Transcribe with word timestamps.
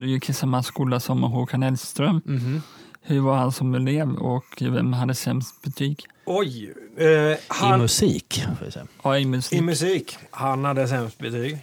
Du 0.00 0.06
gick 0.06 0.28
i 0.28 0.32
samma 0.32 0.62
skola 0.62 1.00
som 1.00 1.22
Håkan 1.22 1.62
Hellström. 1.62 2.20
Mhm. 2.24 2.62
Hur 3.02 3.20
var 3.20 3.36
han 3.36 3.52
som 3.52 3.74
elev 3.74 4.14
och 4.14 4.44
vem 4.60 4.92
hade 4.92 5.14
sämst 5.14 5.62
betyg? 5.62 6.04
Oj! 6.24 6.74
Eh, 6.96 7.06
I 7.06 7.36
han, 7.48 7.80
musik, 7.80 8.44
vi 8.64 8.70
säga. 8.70 8.86
Ja, 9.02 9.18
i 9.18 9.24
musik. 9.24 9.58
I 9.58 9.62
musik. 9.62 10.18
Han 10.30 10.64
hade 10.64 10.88
sämst 10.88 11.18
betyg. 11.18 11.52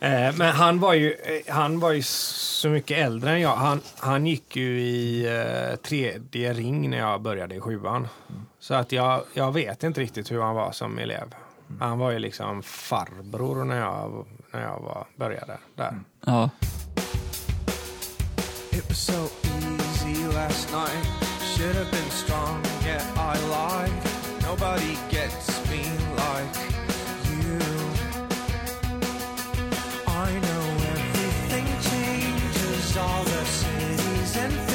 eh, 0.00 0.36
men 0.36 0.40
han 0.40 0.80
var, 0.80 0.94
ju, 0.94 1.12
eh, 1.12 1.54
han 1.54 1.80
var 1.80 1.92
ju 1.92 2.02
så 2.02 2.68
mycket 2.68 2.98
äldre 2.98 3.30
än 3.30 3.40
jag. 3.40 3.56
Han, 3.56 3.80
han 3.98 4.26
gick 4.26 4.56
ju 4.56 4.80
i 4.80 5.26
eh, 5.26 5.76
tredje 5.76 6.52
ring 6.52 6.90
när 6.90 6.98
jag 6.98 7.22
började 7.22 7.54
i 7.54 7.60
sjuan. 7.60 8.08
Så 8.60 8.74
att 8.74 8.92
jag, 8.92 9.22
jag 9.34 9.52
vet 9.52 9.82
inte 9.82 10.00
riktigt 10.00 10.32
hur 10.32 10.40
han 10.40 10.54
var 10.54 10.72
som 10.72 10.98
elev. 10.98 11.34
Han 11.80 11.98
var 11.98 12.10
ju 12.10 12.18
liksom 12.18 12.62
farbror 12.62 13.64
när 13.64 13.78
jag, 13.80 14.26
när 14.54 14.62
jag 14.62 14.80
var, 14.80 15.06
började 15.16 15.58
där. 15.76 15.88
Mm. 15.88 16.04
Ja. 16.26 16.50
It 18.72 18.88
was 18.88 18.98
so 18.98 19.28
easy 19.42 20.26
last 20.34 20.72
night. 20.72 21.06
Should 21.40 21.76
have 21.76 21.90
been 21.90 22.10
strong, 22.10 22.62
yet 22.86 23.04
I 23.16 23.34
lied. 23.56 23.92
Nobody 24.42 24.96
gets 25.10 25.70
me 25.70 25.82
like 26.16 26.56
you. 27.30 27.58
I 30.06 30.30
know 30.40 30.64
everything 30.94 31.66
changes, 31.90 32.96
all 32.96 33.24
the 33.24 33.44
cities 33.44 34.36
and 34.36 34.73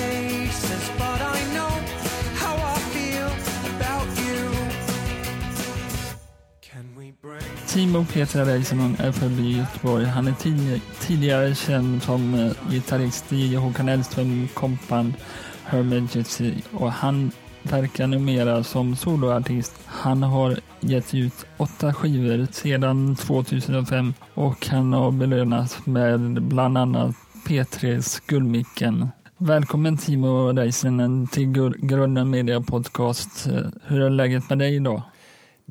Timo 7.73 8.05
Petra 8.13 8.45
Reisman 8.45 8.95
är 8.99 9.11
född 9.11 9.39
i 9.39 9.57
Göteborg. 9.57 10.05
Han 10.05 10.27
är 10.27 10.31
tid- 10.33 10.81
tidigare 10.99 11.55
känd 11.55 12.03
som 12.03 12.33
eh, 12.33 12.51
gitarrist 12.71 13.33
i 13.33 13.55
Håkan 13.55 13.87
Hellström 13.87 14.47
kompan 14.53 15.13
Her 15.65 15.83
Majesty 15.83 16.53
och 16.73 16.91
han 16.91 17.31
verkar 17.63 18.07
numera 18.07 18.63
som 18.63 18.95
soloartist. 18.95 19.73
Han 19.85 20.23
har 20.23 20.59
gett 20.79 21.13
ut 21.13 21.45
åtta 21.57 21.93
skivor 21.93 22.47
sedan 22.51 23.15
2005 23.15 24.13
och 24.33 24.67
han 24.67 24.93
har 24.93 25.11
belönats 25.11 25.85
med 25.85 26.41
bland 26.43 26.77
annat 26.77 27.15
P3s 27.47 28.21
Guldmicken. 28.27 29.09
Välkommen 29.37 29.97
Timo 29.97 30.51
Räisänen 30.51 31.27
till 31.27 31.51
Grunden 31.77 32.29
Media 32.29 32.61
Podcast. 32.61 33.47
Eh, 33.47 33.61
hur 33.83 34.01
är 34.01 34.09
läget 34.09 34.49
med 34.49 34.59
dig 34.59 34.75
idag? 34.75 35.01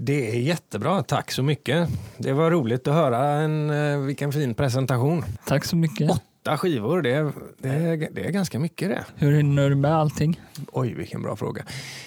Det 0.00 0.30
är 0.30 0.41
jättebra, 0.41 1.02
tack 1.02 1.30
så 1.30 1.42
mycket. 1.42 1.88
Det 2.18 2.32
var 2.32 2.50
roligt 2.50 2.88
att 2.88 2.94
höra 2.94 3.27
en, 3.27 3.70
eh, 3.70 3.98
vilken 3.98 4.32
fin 4.32 4.54
presentation. 4.54 5.24
Tack 5.46 5.64
så 5.64 5.77
mycket. 5.77 6.10
Åtta 6.10 6.58
skivor, 6.58 7.02
det 7.02 7.10
är, 7.10 7.32
det, 7.58 7.68
är, 7.68 8.08
det 8.12 8.26
är 8.26 8.30
ganska 8.30 8.58
mycket 8.58 8.88
det. 8.88 9.04
Hur 9.16 9.32
hinner 9.36 9.70
du 9.70 9.76
med 9.76 9.94
allting? 9.94 10.41
Oj, 10.72 10.94
vilken 10.94 11.22
bra 11.22 11.36
fråga. 11.36 11.64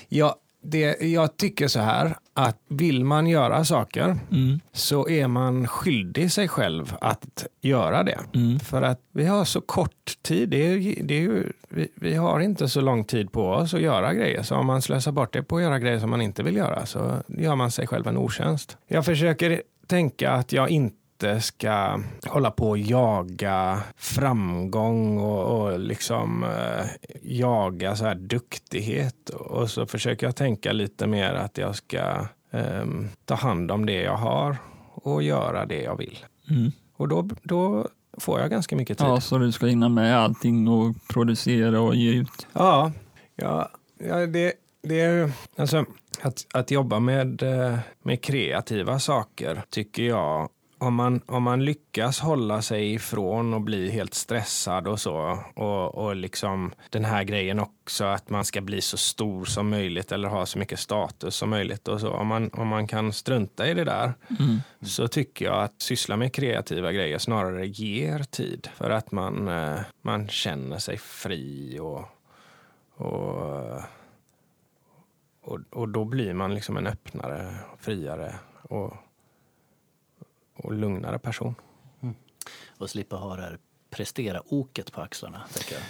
Ja, 0.09 0.35
det, 0.63 1.01
jag 1.01 1.37
tycker 1.37 1.67
så 1.67 1.79
här 1.79 2.15
att 2.33 2.57
vill 2.67 3.03
man 3.05 3.27
göra 3.27 3.65
saker 3.65 4.17
Mm. 4.31 4.59
så 4.71 5.09
är 5.09 5.27
man 5.27 5.67
skyldig 5.67 6.31
sig 6.31 6.47
själv 6.47 6.95
att 7.01 7.45
göra 7.61 8.03
det. 8.03 8.19
Mm. 8.33 8.59
För 8.59 8.81
att 8.81 8.99
vi 9.11 9.25
har 9.25 9.45
så 9.45 9.61
kort 9.61 10.13
tid. 10.21 10.49
Det 10.49 10.57
är, 10.67 11.03
det 11.03 11.13
är 11.13 11.21
ju, 11.21 11.51
vi, 11.69 11.87
vi 11.95 12.15
har 12.15 12.39
inte 12.39 12.69
så 12.69 12.81
lång 12.81 13.03
tid 13.03 13.31
på 13.31 13.47
oss 13.47 13.73
att 13.73 13.81
göra 13.81 14.13
grejer. 14.13 14.43
Så 14.43 14.55
om 14.55 14.65
man 14.65 14.81
slösar 14.81 15.11
bort 15.11 15.33
det 15.33 15.43
på 15.43 15.57
att 15.57 15.63
göra 15.63 15.79
grejer 15.79 15.99
som 15.99 16.09
man 16.09 16.21
inte 16.21 16.43
vill 16.43 16.55
göra 16.55 16.85
så 16.85 17.15
gör 17.27 17.55
man 17.55 17.71
sig 17.71 17.87
själv 17.87 18.07
en 18.07 18.17
otjänst. 18.17 18.77
Jag 18.87 19.05
försöker 19.05 19.61
tänka 19.87 20.31
att 20.31 20.53
jag 20.53 20.69
inte 20.69 20.95
ska 21.41 21.99
hålla 22.27 22.51
på 22.51 22.69
och 22.69 22.77
jaga 22.77 23.83
framgång 23.95 25.17
och, 25.19 25.61
och 25.61 25.79
liksom 25.79 26.43
eh, 26.43 26.85
jaga 27.21 27.95
så 27.95 28.05
här 28.05 28.15
duktighet. 28.15 29.29
Och 29.29 29.69
så 29.69 29.85
försöker 29.85 30.27
jag 30.27 30.35
tänka 30.35 30.71
lite 30.71 31.07
mer 31.07 31.33
att 31.33 31.57
jag 31.57 31.75
ska 31.75 32.25
ehm, 32.51 33.07
ta 33.25 33.35
hand 33.35 33.71
om 33.71 33.85
det 33.85 34.01
jag 34.01 34.17
har 34.17 34.57
och 34.93 35.23
göra 35.23 35.65
det 35.65 35.81
jag 35.81 35.97
vill. 35.97 36.25
Mm. 36.49 36.71
Och 36.97 37.07
då, 37.07 37.29
då 37.43 37.87
får 38.17 38.39
jag 38.39 38.49
ganska 38.49 38.75
mycket 38.75 38.97
tid. 38.97 39.07
Ja, 39.07 39.21
så 39.21 39.37
du 39.37 39.51
ska 39.51 39.65
hinna 39.65 39.89
med 39.89 40.17
allting 40.17 40.67
och 40.67 40.95
producera 41.09 41.81
och 41.81 41.95
ge 41.95 42.11
ut. 42.11 42.47
Ja, 42.53 42.91
ja, 43.35 43.69
ja 43.97 44.27
det, 44.27 44.53
det 44.83 45.01
är 45.01 45.31
alltså 45.57 45.85
att, 46.21 46.47
att 46.53 46.71
jobba 46.71 46.99
med, 46.99 47.43
eh, 47.43 47.79
med 48.03 48.21
kreativa 48.21 48.99
saker 48.99 49.63
tycker 49.69 50.03
jag 50.03 50.49
om 50.81 50.95
man, 50.95 51.21
om 51.25 51.43
man 51.43 51.65
lyckas 51.65 52.19
hålla 52.19 52.61
sig 52.61 52.93
ifrån 52.93 53.53
och 53.53 53.61
bli 53.61 53.89
helt 53.89 54.13
stressad 54.13 54.87
och 54.87 54.99
så 54.99 55.39
och, 55.55 55.95
och 55.95 56.15
liksom 56.15 56.73
den 56.89 57.05
här 57.05 57.23
grejen 57.23 57.59
också 57.59 58.05
att 58.05 58.29
man 58.29 58.45
ska 58.45 58.61
bli 58.61 58.81
så 58.81 58.97
stor 58.97 59.45
som 59.45 59.69
möjligt 59.69 60.11
eller 60.11 60.29
ha 60.29 60.45
så 60.45 60.59
mycket 60.59 60.79
status 60.79 61.35
som 61.35 61.49
möjligt 61.49 61.87
och 61.87 62.01
så. 62.01 62.09
Om 62.09 62.27
man, 62.27 62.49
om 62.53 62.67
man 62.67 62.87
kan 62.87 63.13
strunta 63.13 63.67
i 63.67 63.73
det 63.73 63.83
där 63.83 64.13
Mm. 64.39 64.57
så 64.81 65.07
tycker 65.07 65.45
jag 65.45 65.63
att 65.63 65.81
syssla 65.81 66.17
med 66.17 66.33
kreativa 66.33 66.91
grejer 66.91 67.17
snarare 67.17 67.67
ger 67.67 68.23
tid 68.23 68.69
för 68.75 68.89
att 68.89 69.11
man, 69.11 69.47
eh, 69.47 69.79
man 70.01 70.27
känner 70.27 70.77
sig 70.77 70.97
fri 70.97 71.79
och, 71.79 72.05
och, 72.95 73.81
och, 75.41 75.59
och 75.69 75.89
då 75.89 76.05
blir 76.05 76.33
man 76.33 76.53
liksom 76.53 76.77
en 76.77 76.87
öppnare, 76.87 77.55
friare 77.79 78.35
och, 78.61 78.93
och 80.63 80.73
lugnare 80.73 81.19
person. 81.19 81.55
Och 82.77 82.89
slippa 82.89 83.15
ha 83.15 83.35
det 83.35 83.41
här 83.41 83.57
prestera-oket 83.89 84.91
på 84.91 85.01
axlarna. 85.01 85.41
Tänker 85.53 85.73
jag. 85.73 85.83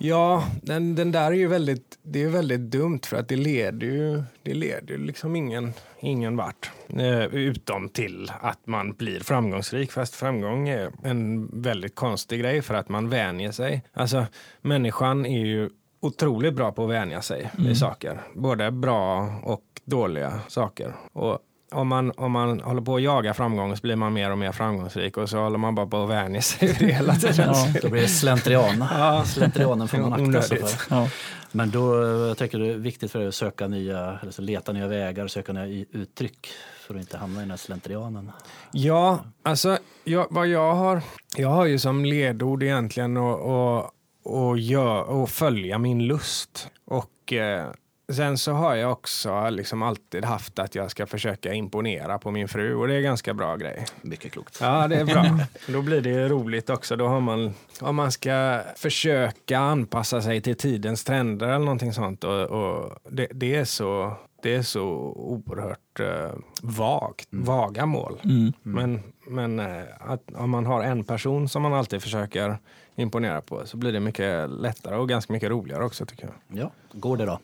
Ja, 0.00 0.44
den, 0.62 0.94
den 0.94 1.12
där 1.12 1.26
är 1.26 1.36
ju 1.36 1.46
väldigt, 1.46 1.98
det 2.02 2.22
är 2.22 2.28
väldigt 2.28 2.60
dumt 2.60 3.00
för 3.06 3.16
att 3.16 3.28
det 3.28 3.36
leder 3.36 3.86
ju, 3.86 4.22
det 4.42 4.54
leder 4.54 4.94
ju 4.94 4.98
liksom 4.98 5.36
ingen, 5.36 5.72
ingen 6.00 6.36
vart. 6.36 6.70
Eh, 6.88 7.24
utom 7.24 7.88
till 7.88 8.32
att 8.40 8.66
man 8.66 8.92
blir 8.92 9.20
framgångsrik. 9.20 9.92
Fast 9.92 10.14
framgång 10.14 10.68
är 10.68 10.92
en 11.02 11.48
väldigt 11.62 11.94
konstig 11.94 12.40
grej 12.40 12.62
för 12.62 12.74
att 12.74 12.88
man 12.88 13.08
vänjer 13.08 13.52
sig. 13.52 13.82
Alltså 13.92 14.26
människan 14.60 15.26
är 15.26 15.46
ju 15.46 15.70
otroligt 16.00 16.54
bra 16.54 16.72
på 16.72 16.84
att 16.84 16.90
vänja 16.90 17.22
sig 17.22 17.50
vid 17.58 17.78
saker. 17.78 18.20
Både 18.34 18.70
bra 18.70 19.34
och 19.44 19.64
dåliga 19.84 20.40
saker. 20.48 20.92
Och 21.12 21.38
om 21.72 21.88
man, 21.88 22.12
om 22.16 22.32
man 22.32 22.60
håller 22.60 22.80
på 22.80 22.96
att 22.96 23.02
jaga 23.02 23.34
framgång 23.34 23.76
så 23.76 23.80
blir 23.80 23.96
man 23.96 24.12
mer 24.12 24.30
och 24.30 24.38
mer 24.38 24.52
framgångsrik 24.52 25.16
och 25.16 25.30
så 25.30 25.38
håller 25.38 25.58
man 25.58 25.74
bara 25.74 25.86
på 25.86 26.02
att 26.02 26.10
vänja 26.10 26.42
sig 26.42 26.68
vid 26.68 26.78
det 26.88 26.94
hela 26.94 27.14
tiden. 27.14 27.50
Ja. 27.54 27.66
Då 27.82 27.88
blir 27.88 28.02
det 28.02 28.08
slentrian. 28.08 28.84
Ja. 28.98 29.24
Slentrianen 29.24 29.88
får 29.88 29.98
man 29.98 30.12
akta 30.12 30.42
sig 30.42 30.58
för. 30.58 30.94
Ja. 30.96 31.08
Men 31.52 31.70
då 31.70 32.02
jag 32.28 32.38
tänker 32.38 32.58
det 32.58 32.66
är 32.66 32.74
viktigt 32.74 33.12
för 33.12 33.18
dig 33.18 33.28
att 33.28 33.34
söka 33.34 33.68
nya, 33.68 34.18
alltså 34.22 34.42
leta 34.42 34.72
nya 34.72 34.86
vägar, 34.86 35.26
söka 35.26 35.52
nya 35.52 35.84
uttryck 35.92 36.48
för 36.86 36.94
att 36.94 37.00
inte 37.00 37.18
hamna 37.18 37.40
i 37.40 37.42
den 37.42 37.50
här 37.50 37.56
slentrianen. 37.56 38.32
Ja, 38.72 39.24
alltså 39.42 39.78
jag, 40.04 40.26
vad 40.30 40.46
jag 40.46 40.74
har, 40.74 41.02
jag 41.36 41.48
har 41.48 41.64
ju 41.64 41.78
som 41.78 42.04
ledord 42.04 42.62
egentligen 42.62 43.16
att 43.16 43.40
och, 43.40 43.90
och 44.22 44.58
gör, 44.58 45.02
och 45.02 45.30
följa 45.30 45.78
min 45.78 46.06
lust. 46.06 46.68
Och 46.84 47.32
eh, 47.32 47.66
sen 48.12 48.38
så 48.38 48.52
har 48.52 48.74
jag 48.74 48.92
också 48.92 49.50
liksom 49.50 49.82
alltid 49.82 50.24
haft 50.24 50.58
att 50.58 50.74
jag 50.74 50.90
ska 50.90 51.06
försöka 51.06 51.52
imponera 51.52 52.18
på 52.18 52.30
min 52.30 52.48
fru 52.48 52.74
och 52.74 52.88
det 52.88 52.94
är 52.94 53.00
ganska 53.00 53.34
bra 53.34 53.56
grej. 53.56 53.84
Mycket 54.02 54.32
klokt. 54.32 54.58
Ja, 54.60 54.88
det 54.88 54.96
är 54.96 55.04
bra. 55.04 55.38
Då 55.66 55.82
blir 55.82 56.00
det 56.00 56.28
roligt 56.28 56.70
också. 56.70 56.96
Då 56.96 57.06
har 57.06 57.20
man, 57.20 57.54
om 57.80 57.96
man 57.96 58.12
ska 58.12 58.60
försöka 58.76 59.58
anpassa 59.58 60.22
sig 60.22 60.40
till 60.40 60.56
tidens 60.56 61.04
trender 61.04 61.46
eller 61.46 61.58
någonting 61.58 61.92
sånt. 61.92 62.24
Och, 62.24 62.42
och 62.42 62.98
det, 63.10 63.28
det, 63.30 63.54
är 63.54 63.64
så, 63.64 64.12
det 64.42 64.54
är 64.54 64.62
så 64.62 64.84
oerhört 65.16 66.00
eh, 66.00 66.38
vagt, 66.62 67.28
vaga 67.30 67.86
mål. 67.86 68.20
Mm. 68.24 68.52
Men, 68.62 69.02
men 69.26 69.58
eh, 69.58 69.82
att 70.00 70.22
om 70.34 70.50
man 70.50 70.66
har 70.66 70.82
en 70.82 71.04
person 71.04 71.48
som 71.48 71.62
man 71.62 71.74
alltid 71.74 72.02
försöker 72.02 72.58
imponera 72.98 73.40
på 73.40 73.66
så 73.66 73.76
blir 73.76 73.92
det 73.92 74.00
mycket 74.00 74.50
lättare 74.50 74.96
och 74.96 75.08
ganska 75.08 75.32
mycket 75.32 75.50
roligare 75.50 75.84
också 75.84 76.06
tycker 76.06 76.26
jag. 76.26 76.60
Ja, 76.60 76.70
går 76.92 77.16
det 77.16 77.24
då? 77.24 77.38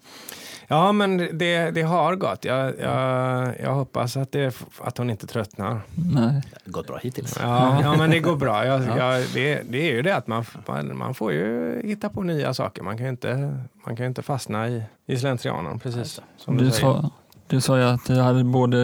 Ja, 0.69 0.93
men 0.93 1.17
det, 1.17 1.71
det 1.71 1.83
har 1.83 2.17
gått. 2.17 2.45
Jag, 2.45 2.79
jag, 2.81 3.55
jag 3.61 3.75
hoppas 3.75 4.17
att, 4.17 4.33
det, 4.33 4.57
att 4.79 4.99
hon 4.99 5.11
inte 5.11 5.27
tröttnar. 5.27 5.81
Nej. 5.95 6.43
Gått 6.65 6.87
bra 6.87 6.99
hittills. 7.03 7.39
Ja, 7.43 7.81
ja 7.83 7.97
men 7.97 8.11
det 8.11 8.21
går 8.21 8.37
bra. 8.37 8.67
Jag, 8.75 8.83
jag, 8.99 9.25
det, 9.35 9.63
det 9.69 9.91
är 9.91 9.93
ju 9.93 10.03
det 10.03 10.17
att 10.17 10.27
man, 10.27 10.45
man, 10.93 11.15
får 11.15 11.33
ju 11.33 11.81
hitta 11.85 12.09
på 12.09 12.23
nya 12.23 12.55
saker. 12.55 12.83
Man 12.83 12.97
kan 12.97 13.07
ju 13.07 13.11
inte, 13.11 13.59
man 13.87 13.97
kan 13.97 14.05
ju 14.05 14.09
inte 14.09 14.23
fastna 14.23 14.69
i, 14.69 14.83
i 15.07 15.17
slentrianen, 15.17 15.79
precis 15.79 16.21
som 16.37 16.57
du, 16.57 16.65
Du 16.65 16.71
säger. 16.71 16.93
sa, 16.93 17.11
du 17.47 17.61
sa 17.61 17.79
ju 17.79 17.85
att 17.85 18.07
du 18.07 18.15
hade 18.21 18.45
både 18.45 18.77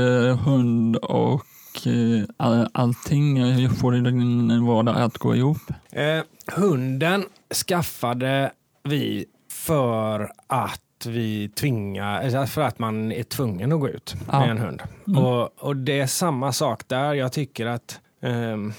hund 0.45 0.97
och 0.97 1.47
eh, 1.87 2.25
all, 2.37 2.69
allting. 2.73 3.45
Hur 3.45 3.69
får 3.69 3.93
du 3.93 4.01
din 4.01 4.67
vardag 4.67 4.97
att 4.97 5.19
gå 5.19 5.37
ihop? 5.37 5.59
Eh, 5.91 6.21
hunden 6.51 7.25
skaffade 7.69 8.53
vi 8.85 9.27
för 9.51 10.33
att 10.47 10.81
vi 11.07 11.49
tvingar, 11.49 12.23
alltså 12.23 12.47
för 12.47 12.63
att 12.63 12.79
man 12.79 13.13
är 13.13 13.23
tvungen 13.23 13.73
att 13.73 13.81
gå 13.81 13.89
ut 13.89 14.15
Ja. 14.33 14.41
med 14.41 14.51
en 14.51 14.59
hund. 14.59 14.83
Mm. 15.07 15.25
Och, 15.25 15.51
och 15.65 15.77
det 15.77 16.01
är 16.01 16.07
samma 16.07 16.53
sak 16.53 16.89
där. 16.89 17.15
Jag 17.15 17.33
tycker 17.33 17.67
att 17.67 18.01
ehm, 18.23 18.73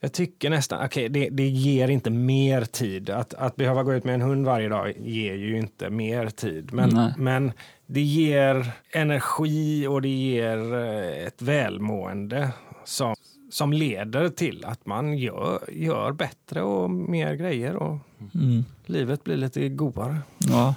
Jag 0.00 0.12
tycker 0.12 0.50
nästan, 0.50 0.84
okej 0.86 1.08
det, 1.08 1.28
det 1.30 1.48
ger 1.48 1.88
inte 1.88 2.10
mer 2.10 2.62
tid. 2.64 3.10
Att, 3.10 3.34
att 3.34 3.56
behöva 3.56 3.82
gå 3.82 3.94
ut 3.94 4.04
med 4.04 4.14
en 4.14 4.20
hund 4.22 4.46
varje 4.46 4.68
dag 4.68 4.94
ger 4.98 5.34
ju 5.34 5.58
inte 5.58 5.90
mer 5.90 6.26
tid. 6.26 6.72
Men, 6.72 6.90
Nej. 6.94 7.12
men 7.18 7.52
det 7.86 8.00
ger 8.00 8.72
energi 8.92 9.86
och 9.86 10.02
det 10.02 10.08
ger 10.08 10.74
eh, 10.74 11.26
ett 11.26 11.42
välmående 11.42 12.50
som, 12.84 13.14
som 13.50 13.72
leder 13.72 14.28
till 14.28 14.64
att 14.64 14.86
man 14.86 15.18
gör, 15.18 15.70
gör 15.72 16.12
bättre 16.12 16.62
och 16.62 16.90
mer 16.90 17.34
grejer 17.34 17.76
och 17.76 17.98
Mm. 18.34 18.64
livet 18.86 19.24
blir 19.24 19.36
lite 19.36 19.68
godare. 19.68 20.18
Ja. 20.38 20.74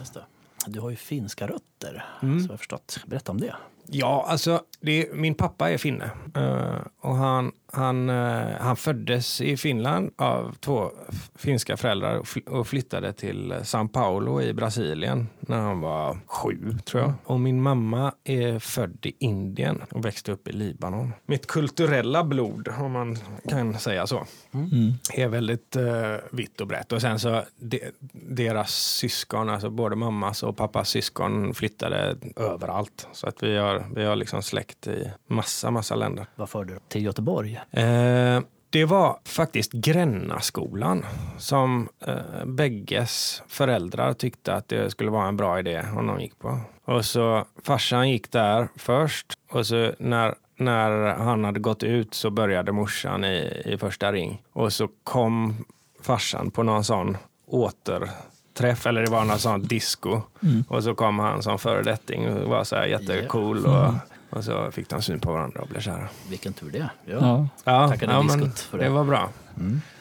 Du 0.68 0.80
har 0.80 0.90
ju 0.90 0.96
finska 0.96 1.48
rötter, 1.48 2.06
Mm. 2.22 2.40
så 2.40 2.46
jag 2.46 2.52
har 2.54 2.58
förstått. 2.58 3.00
Berätta 3.08 3.32
om 3.32 3.40
det. 3.42 3.56
Ja, 3.88 4.26
alltså 4.30 4.62
det, 4.80 5.14
min 5.16 5.36
pappa 5.36 5.70
är 5.72 5.78
finne 5.78 6.12
Eh, 6.36 6.78
och 7.02 7.16
han, 7.16 7.52
han, 7.74 8.10
eh, 8.10 8.48
han 8.60 8.76
föddes 8.76 9.42
i 9.42 9.58
Finland 9.58 10.12
av 10.18 10.56
två 10.60 10.92
finska 11.36 11.78
föräldrar 11.78 12.18
och, 12.18 12.28
fly- 12.28 12.44
och 12.48 12.68
flyttade 12.68 13.14
till 13.14 13.54
São 13.54 13.88
Paulo 13.88 14.42
i 14.42 14.54
Brasilien 14.54 15.28
när 15.40 15.60
han 15.60 15.80
var 15.82 16.18
sju, 16.26 16.78
tror 16.86 17.02
jag. 17.04 17.14
Och 17.26 17.40
min 17.40 17.62
mamma 17.62 18.14
är 18.24 18.60
född 18.60 19.06
i 19.06 19.14
Indien 19.20 19.82
och 19.92 20.06
växte 20.06 20.32
upp 20.32 20.48
i 20.48 20.52
Libanon. 20.52 21.14
Mitt 21.26 21.48
kulturella 21.48 22.24
blod, 22.24 22.68
om 22.80 22.92
man 22.92 23.18
kan 23.50 23.80
säga 23.80 24.08
så, 24.08 24.26
Mm. 24.54 24.94
är 25.14 25.28
väldigt 25.28 25.76
eh, 25.76 26.16
vitt 26.32 26.62
och 26.62 26.68
brett. 26.68 26.92
Och 26.92 27.02
sen 27.02 27.20
så 27.20 27.44
de, 27.58 27.82
deras 28.12 28.72
syskon, 28.76 29.50
alltså 29.50 29.70
både 29.70 29.96
mammas 29.96 30.44
och 30.44 30.58
pappas 30.58 30.90
syskon 30.90 31.54
flyttade 31.54 32.16
överallt. 32.36 33.08
Så 33.14 33.28
att 33.28 33.44
vi 33.44 33.58
har, 33.58 33.86
vi 33.96 34.06
har 34.06 34.16
liksom 34.16 34.44
släkt 34.44 34.88
i 34.88 35.12
massa, 35.28 35.72
massa 35.72 35.96
länder. 35.96 36.26
Vad 36.36 36.50
förde 36.50 36.74
du 36.74 36.80
till 36.88 37.04
Göteborg? 37.04 37.60
Eh, 37.72 38.42
det 38.70 38.86
var 38.86 39.20
faktiskt 39.26 39.72
Grännaskolan 39.72 41.06
som 41.38 41.90
eh, 42.08 42.46
bägges 42.46 43.44
föräldrar 43.48 44.14
tyckte 44.14 44.54
att 44.54 44.68
det 44.68 44.92
skulle 44.92 45.12
vara 45.12 45.28
en 45.28 45.38
bra 45.38 45.60
idé 45.60 45.86
om 45.98 46.08
de 46.08 46.20
gick 46.20 46.40
på. 46.40 46.60
Och 46.86 47.06
så 47.06 47.46
farsan 47.64 48.10
gick 48.10 48.32
där 48.32 48.68
först 48.76 49.28
och 49.52 49.68
så 49.68 49.92
när, 50.00 50.36
när 50.58 51.16
han 51.16 51.44
hade 51.44 51.60
gått 51.60 51.84
ut 51.84 52.14
så 52.14 52.30
började 52.30 52.72
morsan 52.72 53.24
i, 53.24 53.62
i 53.66 53.78
första 53.78 54.12
ring. 54.12 54.42
Och 54.54 54.74
så 54.74 54.90
kom 55.04 55.66
farsan 56.02 56.52
på 56.52 56.64
någon 56.64 56.84
sån 56.84 57.18
återträff, 57.48 58.86
eller 58.86 59.02
det 59.02 59.12
var 59.12 59.26
någon 59.26 59.40
sån 59.40 59.64
disco. 59.64 60.22
Mm. 60.44 60.64
Och 60.68 60.84
så 60.84 60.96
kom 60.96 61.20
han 61.20 61.44
som 61.44 61.60
föredetting 61.60 62.30
och 62.30 62.50
var 62.50 62.64
så 62.64 62.76
här 62.76 62.86
jättecool. 62.86 63.66
Och, 63.66 63.94
och 64.36 64.44
så 64.44 64.72
fick 64.72 64.90
de 64.90 65.02
syn 65.02 65.20
på 65.20 65.32
varandra 65.32 65.62
och 65.62 65.68
blev 65.68 65.82
kära. 65.82 66.08
Vilken 66.30 66.54
tur 66.54 66.72
det. 66.72 66.90
Ja. 67.06 67.14
Ja. 67.22 67.48
Ja, 67.64 67.96
ja 68.02 68.22
men 68.22 68.40
diskot 68.40 68.60
för 68.60 68.78
det. 68.78 68.84
det 68.84 68.90
var 68.90 69.04
bra. 69.04 69.30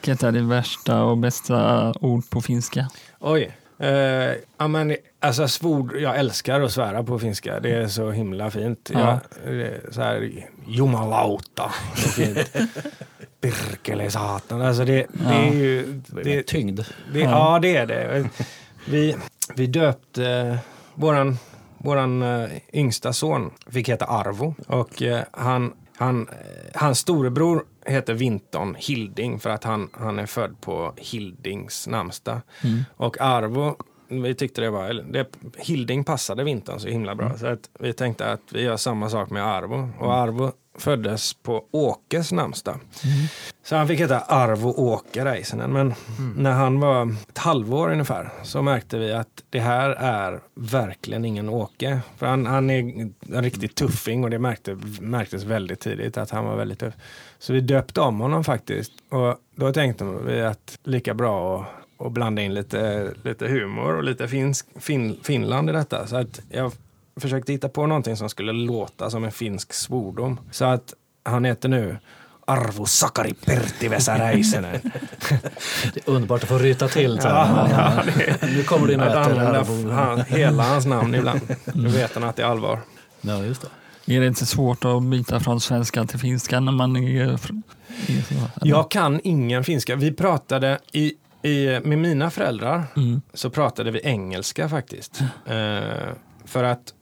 Vilket 0.01 0.23
är 0.23 0.31
det 0.31 0.41
värsta 0.41 1.03
och 1.03 1.17
bästa 1.17 1.93
ord 2.01 2.29
på 2.29 2.41
finska? 2.41 2.87
Oj. 3.19 3.51
Eh, 3.79 3.89
ja, 4.57 4.67
men, 4.67 4.95
alltså, 5.19 5.47
svord, 5.47 5.95
jag 5.95 6.17
älskar 6.17 6.61
att 6.61 6.71
svära 6.71 7.03
på 7.03 7.19
finska. 7.19 7.59
Det 7.59 7.71
är 7.71 7.87
så 7.87 8.11
himla 8.11 8.51
fint. 8.51 8.89
Ja. 8.93 9.19
Jag, 9.45 9.53
det 9.53 9.65
är 9.67 9.91
så 9.91 10.01
här, 10.01 10.45
jumalauta. 10.67 11.71
Är 12.21 14.09
satan. 14.09 14.61
Alltså 14.61 14.85
det, 14.85 15.05
det 15.13 15.33
är 15.35 15.45
Ja. 15.45 15.53
ju... 15.53 16.01
Det 16.07 16.19
är 16.21 16.23
Det, 16.37 16.43
tyngd. 16.43 16.79
det, 17.13 17.19
Ja. 17.19 17.29
ja. 17.29 17.59
det 17.59 17.75
är 17.75 17.85
det. 17.85 18.29
Vi, 18.85 19.15
vi 19.55 19.67
döpte 19.67 20.29
eh, 20.29 20.57
våran, 20.93 21.37
våran 21.83 22.21
eh, 22.21 22.49
yngsta 22.73 23.13
son, 23.13 23.51
fick 23.67 23.89
heta 23.89 24.05
Arvo. 24.05 24.55
Och 24.67 25.01
eh, 25.01 25.23
han, 25.31 25.73
han, 25.97 26.27
eh, 26.27 26.81
hans 26.81 26.99
storebror 26.99 27.65
heter 27.85 28.13
Vinton 28.13 28.75
Hilding 28.79 29.39
för 29.39 29.49
att 29.49 29.63
han, 29.63 29.89
han 29.93 30.19
är 30.19 30.25
född 30.25 30.61
på 30.61 30.93
Hildings 30.97 31.87
namnsdag. 31.87 32.41
Mm. 32.63 32.83
Och 32.97 33.21
Arvo, 33.21 33.75
vi 34.07 34.35
tyckte 34.35 34.61
det 34.61 34.69
var, 34.69 34.93
det, 34.93 35.27
Hilding 35.57 36.03
passade 36.03 36.43
Vinton 36.43 36.79
så 36.79 36.87
himla 36.87 37.15
bra. 37.15 37.37
Så 37.37 37.47
att 37.47 37.69
vi 37.79 37.93
tänkte 37.93 38.31
att 38.31 38.53
vi 38.53 38.61
gör 38.61 38.77
samma 38.77 39.09
sak 39.09 39.29
med 39.29 39.45
Arvo. 39.45 39.89
Och 39.99 40.13
Arvo 40.13 40.51
föddes 40.75 41.33
på 41.33 41.65
Åkes 41.71 42.31
namnsdag. 42.31 42.79
Så 43.63 43.75
han 43.75 43.87
fick 43.87 43.99
heta 43.99 44.19
Arvo 44.19 44.69
Åke 44.69 45.25
Räisänen. 45.25 45.73
Men 45.73 45.93
när 46.37 46.51
han 46.51 46.79
var 46.79 47.15
ett 47.29 47.37
halvår 47.37 47.91
ungefär 47.91 48.29
så 48.43 48.61
märkte 48.61 48.97
vi 48.97 49.13
att 49.13 49.43
det 49.49 49.59
här 49.59 49.89
är 49.89 50.39
verkligen 50.55 51.25
ingen 51.25 51.49
Åke. 51.49 51.99
För 52.17 52.25
han, 52.25 52.45
han 52.45 52.69
är 52.69 52.79
en 53.33 53.43
riktig 53.43 53.75
tuffing 53.75 54.23
och 54.23 54.29
det 54.29 54.39
märkte, 54.39 54.77
märktes 55.01 55.43
väldigt 55.43 55.79
tidigt 55.79 56.17
att 56.17 56.29
han 56.29 56.45
var 56.45 56.55
väldigt 56.55 56.79
tuff. 56.79 56.93
Så 57.39 57.53
vi 57.53 57.61
döpte 57.61 58.01
om 58.01 58.19
honom 58.19 58.43
faktiskt. 58.43 58.91
Och 59.09 59.35
då 59.55 59.73
tänkte 59.73 60.05
vi 60.05 60.41
att 60.41 60.79
lika 60.83 61.13
bra 61.13 61.61
att 61.61 61.83
och 62.03 62.11
blanda 62.11 62.41
in 62.41 62.53
lite, 62.53 63.13
lite 63.23 63.47
humor 63.47 63.97
och 63.97 64.03
lite 64.03 64.27
finsk, 64.27 64.67
fin, 64.75 65.19
Finland 65.23 65.69
i 65.69 65.73
detta. 65.73 66.07
Så 66.07 66.15
att 66.15 66.41
jag 66.49 66.71
försökte 67.15 67.51
hitta 67.51 67.69
på 67.69 67.85
någonting 67.87 68.17
som 68.17 68.29
skulle 68.29 68.51
låta 68.51 69.09
som 69.09 69.23
en 69.23 69.31
finsk 69.31 69.73
svordom. 69.73 70.39
Så 70.51 70.65
att 70.65 70.93
han 71.23 71.45
heter 71.45 71.69
nu 71.69 71.97
Arvo 72.47 72.85
Sakari 72.85 73.33
Pertti 73.33 73.87
Vesäräisänen. 73.87 74.79
Det 75.93 76.07
är 76.07 76.09
underbart 76.13 76.43
att 76.43 76.49
få 76.49 76.57
ryta 76.57 76.87
till. 76.87 77.19
Ja, 77.23 77.67
ja, 77.71 78.03
nu 78.41 78.63
kommer 78.63 78.87
din 78.87 78.99
äter 78.99 79.15
här. 79.15 79.53
använda 79.53 79.93
han, 79.93 80.21
hela 80.21 80.63
hans 80.63 80.85
namn 80.85 81.15
ibland. 81.19 81.41
Då 81.65 81.89
vet 81.89 82.13
han 82.13 82.23
att 82.23 82.35
det 82.35 82.43
är 82.43 82.47
allvar. 82.47 82.79
Ja, 83.21 83.43
just 83.43 83.61
det. 83.61 84.15
Är 84.15 84.19
det 84.21 84.27
inte 84.27 84.45
svårt 84.45 84.85
att 84.85 85.03
byta 85.03 85.39
från 85.39 85.61
svenska 85.61 86.05
till 86.05 86.19
finska 86.19 86.59
när 86.59 86.71
man 86.71 86.95
är... 86.95 87.21
är 87.31 87.37
så? 87.37 87.53
Jag 88.61 88.91
kan 88.91 89.19
ingen 89.23 89.63
finska. 89.63 89.95
Vi 89.95 90.11
pratade 90.11 90.79
i, 90.91 91.13
i, 91.41 91.79
med 91.83 91.97
mina 91.97 92.29
föräldrar 92.31 92.83
Mm. 92.95 93.21
så 93.33 93.49
pratade 93.49 93.91
vi 93.91 93.99
engelska 94.03 94.69
faktiskt. 94.69 95.21
Eh, 95.45 95.81
för 96.45 96.63
att 96.63 96.93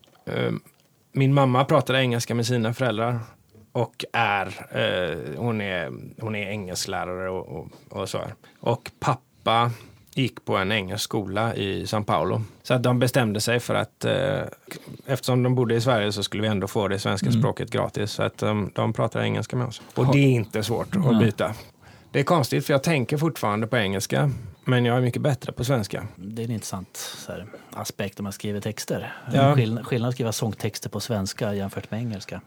min 1.11 1.33
mamma 1.33 1.65
pratade 1.65 1.99
engelska 1.99 2.35
med 2.35 2.45
sina 2.45 2.73
föräldrar 2.73 3.19
och 3.71 4.05
är, 4.13 4.45
eh, 4.71 5.17
hon 5.37 5.61
är, 5.61 5.91
hon 6.21 6.35
är 6.35 6.49
engelsklärare 6.49 7.29
och, 7.29 7.47
och, 7.59 7.67
och 7.89 8.09
så 8.09 8.17
här. 8.17 8.33
Och 8.59 8.91
pappa 8.99 9.71
gick 10.15 10.45
på 10.45 10.57
en 10.57 10.71
engelsk 10.71 11.03
skola 11.03 11.55
i 11.55 11.83
São 11.85 12.03
Paulo. 12.03 12.41
Så 12.63 12.73
att 12.73 12.83
de 12.83 12.99
bestämde 12.99 13.41
sig 13.41 13.59
för 13.59 13.75
att 13.75 14.05
eh, 14.05 14.41
eftersom 15.05 15.43
de 15.43 15.55
bodde 15.55 15.75
i 15.75 15.81
Sverige 15.81 16.11
så 16.11 16.23
skulle 16.23 16.41
vi 16.41 16.49
ändå 16.49 16.67
få 16.67 16.87
det 16.87 16.99
svenska 16.99 17.27
Mm. 17.27 17.41
språket 17.41 17.71
gratis. 17.71 18.11
Så 18.11 18.23
att 18.23 18.37
de, 18.37 18.71
de 18.75 18.93
pratar 18.93 19.21
engelska 19.21 19.55
med 19.55 19.67
oss. 19.67 19.81
Och 19.95 20.13
det 20.13 20.19
är 20.19 20.31
inte 20.31 20.63
svårt 20.63 20.95
att 20.95 21.19
byta. 21.19 21.53
Det 22.11 22.19
är 22.19 22.23
konstigt 22.23 22.65
för 22.65 22.73
jag 22.73 22.83
tänker 22.83 23.17
fortfarande 23.17 23.67
på 23.67 23.77
engelska. 23.77 24.31
Men 24.71 24.85
jag 24.85 24.97
är 24.97 25.01
mycket 25.01 25.21
bättre 25.21 25.51
på 25.51 25.63
svenska. 25.63 26.07
Det 26.15 26.41
är 26.41 26.45
en 26.45 26.51
intressant 26.51 27.17
här, 27.27 27.45
aspekt 27.73 28.19
om 28.19 28.23
man 28.23 28.33
skriver 28.33 28.61
texter. 28.61 29.13
Ja. 29.33 29.55
Skill- 29.55 29.83
skillnad 29.83 30.09
att 30.09 30.15
skriva 30.15 30.31
sångtexter 30.31 30.89
på 30.89 30.99
svenska 30.99 31.53
jämfört 31.53 31.91
med 31.91 31.99
engelska. 31.99 32.41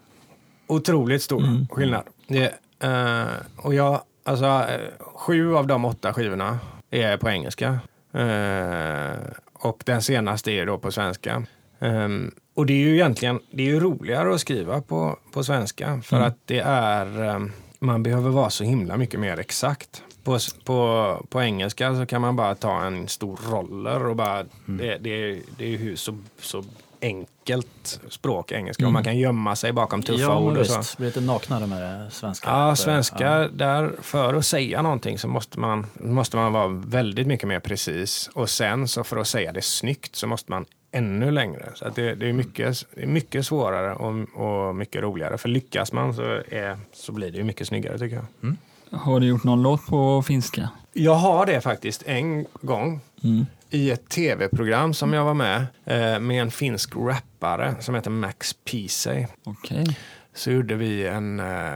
Otroligt 0.67 1.21
stor 1.23 1.43
Mm. 1.43 1.67
skillnad. 1.67 2.03
Det, 2.27 2.53
eh, 2.79 3.25
och 3.57 3.73
jag, 3.73 4.01
alltså, 4.23 4.45
eh, 4.45 4.91
sju 4.99 5.55
av 5.55 5.67
de 5.67 5.85
åtta 5.85 6.13
skivorna 6.13 6.59
är 6.91 7.17
på 7.17 7.29
engelska. 7.29 7.79
Eh, 8.13 9.17
och 9.53 9.83
den 9.85 10.01
senaste 10.01 10.51
är 10.51 10.65
då 10.65 10.77
på 10.77 10.91
svenska. 10.91 11.43
Ehm, 11.79 12.31
och 12.55 12.65
det 12.65 12.73
är 12.73 12.77
ju 12.87 12.93
egentligen 12.93 13.39
det 13.51 13.63
är 13.63 13.67
ju 13.67 13.79
roligare 13.79 14.33
att 14.35 14.41
skriva 14.41 14.81
på, 14.81 15.19
på 15.33 15.43
svenska 15.43 16.01
för 16.03 16.15
Mm. 16.17 16.27
att 16.27 16.37
det 16.45 16.59
är 16.59 17.23
ehm, 17.23 17.51
man 17.79 18.03
behöver 18.03 18.29
vara 18.29 18.49
så 18.49 18.63
himla 18.63 18.97
mycket 18.97 19.19
mer 19.19 19.39
exakt. 19.39 20.03
På, 20.25 20.39
på, 20.63 21.25
på 21.29 21.41
engelska 21.41 21.95
så 21.95 22.05
kan 22.05 22.21
man 22.21 22.35
bara 22.35 22.55
ta 22.55 22.83
en 22.83 23.07
stor 23.07 23.39
roller 23.49 24.05
och 24.05 24.15
bara 24.15 24.43
det, 24.65 24.97
det, 24.97 25.41
det 25.57 25.65
är 25.65 25.69
ju 25.77 25.97
så, 25.97 26.17
så 26.39 26.63
enkelt 27.01 27.99
språk 28.09 28.51
engelska 28.51 28.83
och 28.83 28.85
Mm. 28.85 28.93
man 28.93 29.03
kan 29.03 29.17
gömma 29.17 29.55
sig 29.55 29.71
bakom 29.71 30.03
tuffa 30.03 30.21
ja, 30.21 30.39
ord 30.39 30.57
och 30.57 30.67
så. 30.67 30.77
Det 30.77 30.97
blir 30.97 31.07
lite 31.07 31.21
naknare 31.21 31.67
med 31.67 32.13
svenska. 32.13 32.49
Ja, 32.49 32.75
svenska, 32.75 33.41
ja. 33.41 33.47
där 33.47 33.91
för 34.01 34.33
att 34.33 34.45
säga 34.45 34.81
någonting 34.81 35.19
så 35.19 35.27
måste 35.27 35.59
man, 35.59 35.87
måste 35.93 36.37
man 36.37 36.53
vara 36.53 36.67
väldigt 36.67 37.27
mycket 37.27 37.47
mer 37.47 37.59
precis. 37.59 38.29
Och 38.33 38.49
sen 38.49 38.87
så 38.87 39.03
för 39.03 39.17
att 39.17 39.27
säga 39.27 39.51
det 39.51 39.61
snyggt 39.61 40.15
så 40.15 40.27
måste 40.27 40.51
man 40.51 40.65
ännu 40.91 41.31
längre. 41.31 41.71
Så 41.75 41.85
att 41.87 41.95
det, 41.95 42.15
det, 42.15 42.29
är 42.29 42.33
mycket, 42.33 42.85
det 42.95 43.03
är 43.03 43.07
mycket 43.07 43.45
svårare 43.45 43.93
och, 43.93 44.41
och 44.67 44.75
mycket 44.75 45.01
roligare. 45.01 45.37
För 45.37 45.49
lyckas 45.49 45.91
man 45.91 46.13
så, 46.13 46.23
är, 46.49 46.77
så 46.93 47.11
blir 47.11 47.31
det 47.31 47.37
ju 47.37 47.43
mycket 47.43 47.67
snyggare 47.67 47.97
tycker 47.99 48.15
jag. 48.15 48.55
Har 48.95 49.19
du 49.19 49.27
gjort 49.27 49.43
någon 49.43 49.61
låt 49.63 49.85
på 49.87 50.21
finska? 50.21 50.69
Jag 50.93 51.15
har 51.15 51.45
det 51.45 51.61
faktiskt 51.61 52.03
en 52.05 52.45
gång 52.61 52.99
Mm. 53.23 53.45
i 53.69 53.91
ett 53.91 54.09
tv-program 54.09 54.93
som 54.93 55.13
jag 55.13 55.25
var 55.25 55.33
med 55.33 55.65
eh, 55.85 56.19
med 56.19 56.41
en 56.41 56.51
finsk 56.51 56.95
rappare 56.95 57.75
som 57.79 57.95
heter 57.95 58.09
Max 58.11 58.53
Peasey. 58.53 59.25
Okej. 59.43 59.97
Så 60.33 60.51
gjorde 60.51 60.75
vi 60.75 61.07
en, 61.07 61.39
eh, 61.39 61.73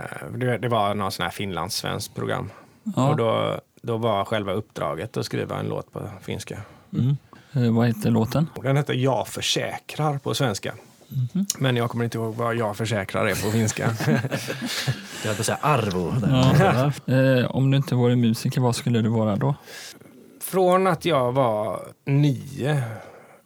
det, 0.60 0.68
var 0.68 0.96
någon 0.96 1.12
sån 1.12 1.24
här 1.24 1.30
finlandssvenskt 1.32 2.16
program. 2.16 2.50
Ja. 2.96 3.10
Och 3.10 3.18
då, 3.18 3.60
då 3.82 3.98
var 3.98 4.26
själva 4.26 4.54
uppdraget 4.54 5.18
att 5.18 5.26
skriva 5.26 5.60
en 5.60 5.68
låt 5.68 5.92
på 5.94 6.10
finska. 6.22 6.60
Mm. 6.94 7.18
Eh, 7.54 7.76
vad 7.76 7.88
heter 7.88 8.12
låten? 8.12 8.48
Den 8.64 8.78
heter 8.78 8.94
Jag 8.94 9.28
försäkrar 9.28 10.18
på 10.18 10.34
svenska. 10.34 10.74
Men 11.58 11.76
jag 11.76 11.90
kommer 11.90 12.04
inte 12.06 12.18
ihåg 12.18 12.36
vad 12.36 12.56
jag 12.56 12.78
försäkrar 12.78 13.26
är 13.26 13.46
på 13.46 13.52
finska. 13.52 13.96
Jag 15.22 15.28
höll 15.28 15.36
på 15.36 15.42
att 15.42 15.46
säga 15.46 15.58
arvo. 15.62 16.12
Där. 16.12 16.94
Ja. 17.08 17.14
Eh, 17.14 17.46
om 17.46 17.72
du 17.72 17.78
inte 17.78 17.96
vore 17.96 18.16
musiker, 18.16 18.62
vad 18.62 18.76
skulle 18.76 19.02
du 19.02 19.10
vara 19.10 19.36
då? 19.36 19.56
Från 20.42 20.88
att 20.88 21.06
jag 21.06 21.32
var 21.32 21.80
nio 22.06 22.84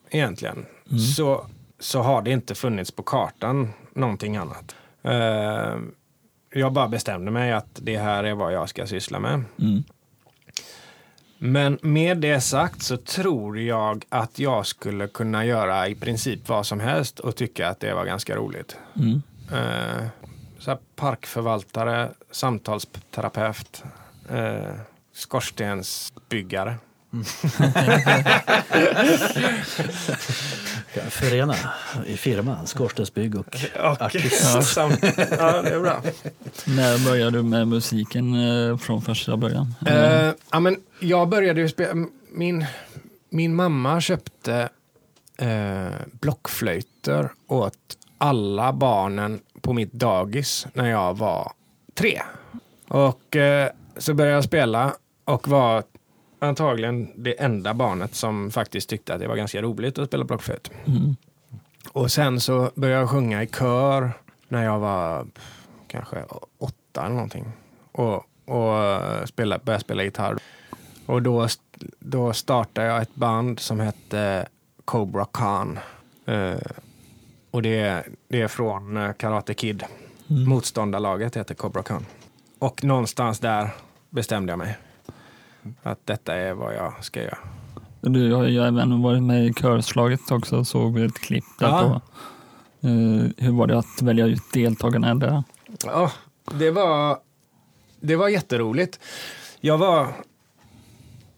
egentligen 0.09 0.65
så, 1.15 1.45
så 1.79 2.01
har 2.01 2.21
det 2.21 2.31
inte 2.31 2.55
funnits 2.55 2.91
på 2.91 3.03
kartan 3.03 3.73
någonting 3.93 4.37
annat. 4.37 4.75
Eh, 5.03 5.75
jag 6.53 6.73
bara 6.73 6.87
bestämde 6.87 7.31
mig 7.31 7.53
att 7.53 7.79
det 7.81 7.97
här 7.97 8.23
är 8.23 8.33
vad 8.33 8.53
jag 8.53 8.69
ska 8.69 8.87
syssla 8.87 9.19
med. 9.19 9.43
Mm. 9.59 9.83
Men 11.45 11.79
med 11.81 12.17
det 12.17 12.41
sagt 12.41 12.81
så 12.81 12.97
tror 12.97 13.59
jag 13.59 14.05
att 14.09 14.39
jag 14.39 14.65
skulle 14.65 15.07
kunna 15.07 15.45
göra 15.45 15.87
i 15.87 15.95
princip 15.95 16.49
vad 16.49 16.65
som 16.65 16.79
helst 16.79 17.19
och 17.19 17.35
tycka 17.35 17.67
att 17.67 17.79
det 17.79 17.93
var 17.93 18.05
ganska 18.05 18.35
roligt. 18.35 18.77
Mm. 18.95 19.21
Eh, 19.51 20.07
så 20.59 20.77
parkförvaltare, 20.95 22.11
samtalsterapeut, 22.31 23.83
eh, 24.29 24.75
skorstensbyggare. 25.13 26.75
Förena 31.09 31.55
i 32.05 32.17
firman, 32.17 32.67
skorstensbygg 32.67 33.35
och 33.35 33.55
artist. 33.79 34.43
Ja, 34.77 34.87
det 35.61 35.69
är 35.69 35.79
bra. 35.79 36.01
När 36.65 37.05
började 37.05 37.37
du 37.37 37.43
med 37.43 37.67
musiken 37.67 38.33
eh, 38.33 38.77
från 38.77 39.01
första 39.01 39.37
början? 39.37 39.75
Eh, 39.85 40.31
ja, 40.51 40.59
men 40.59 40.77
jag 40.99 41.29
började 41.29 41.61
ju 41.61 41.69
spela, 41.69 41.93
min, 42.31 42.65
min 43.29 43.55
mamma 43.55 44.01
köpte 44.01 44.69
eh, 45.37 45.87
blockflöjter 46.11 47.29
åt 47.47 47.77
alla 48.17 48.73
barnen 48.73 49.39
på 49.61 49.73
mitt 49.73 49.93
dagis 49.93 50.67
när 50.73 50.89
jag 50.89 51.17
var 51.17 51.51
tre. 51.93 52.21
Och 52.87 53.35
eh, 53.35 53.69
så 53.97 54.13
började 54.13 54.35
jag 54.35 54.43
spela 54.43 54.93
och 55.25 55.47
var 55.47 55.83
antagligen 56.43 57.11
det 57.15 57.41
enda 57.41 57.73
barnet 57.73 58.15
som 58.15 58.51
faktiskt 58.51 58.89
tyckte 58.89 59.13
att 59.13 59.19
det 59.19 59.27
var 59.27 59.35
ganska 59.35 59.61
roligt 59.61 59.97
att 59.97 60.07
spela 60.07 60.23
blockflöjt. 60.25 60.71
Mm. 60.85 61.15
Och 61.91 62.11
sen 62.11 62.39
så 62.39 62.71
började 62.75 62.99
jag 63.01 63.09
sjunga 63.09 63.43
i 63.43 63.47
kör 63.47 64.11
när 64.47 64.63
jag 64.63 64.79
var 64.79 65.27
kanske 65.87 66.23
åtta 66.57 67.01
eller 67.05 67.15
någonting. 67.15 67.45
Och, 67.91 68.23
och 68.45 68.77
eh, 68.83 69.25
spela, 69.25 69.57
började 69.63 69.83
spela 69.83 70.03
gitarr. 70.03 70.37
Och 71.05 71.21
då, 71.21 71.47
då 71.99 72.33
startade 72.33 72.87
jag 72.87 73.01
ett 73.01 73.15
band 73.15 73.59
som 73.59 73.79
hette 73.79 74.47
Cobra 74.85 75.25
Khan. 75.25 75.79
Eh, 76.25 76.53
och 77.51 77.61
det, 77.61 77.79
är- 77.79 78.07
det 78.27 78.41
är 78.41 78.47
från 78.47 78.97
eh, 78.97 79.11
Karate 79.13 79.53
Kid. 79.53 79.83
Mm. 80.29 80.49
Motståndarlaget 80.49 81.37
heter 81.37 81.55
Cobra 81.55 81.83
Khan. 81.83 82.05
Och 82.59 82.83
någonstans 82.83 83.39
där 83.39 83.69
bestämde 84.09 84.51
jag 84.51 84.57
mig. 84.59 84.77
Att 85.83 85.99
detta 86.05 86.35
är 86.35 86.53
vad 86.53 86.75
jag 86.75 86.93
ska 87.05 87.21
göra. 87.21 87.37
Du 88.01 88.33
har 88.33 88.43
ju 88.43 88.59
även 88.63 89.01
varit 89.01 89.23
med 89.23 89.45
i 89.45 89.53
körslaget 89.53 90.31
också, 90.31 90.65
såg 90.65 90.99
ett 90.99 91.19
klipp 91.19 91.45
där 91.59 91.67
Ja. 91.67 91.81
på. 91.81 92.01
Eh, 92.87 93.25
hur 93.37 93.51
var 93.51 93.67
det 93.67 93.77
att 93.77 94.01
välja 94.01 94.25
ut 94.25 94.53
deltagarna 94.53 95.15
där? 95.15 95.43
Ja, 95.85 96.11
det 96.59 96.71
var, 96.71 97.17
det 97.99 98.15
var 98.15 98.27
jätteroligt. 98.29 98.99
Jag 99.61 99.77
var... 99.77 100.07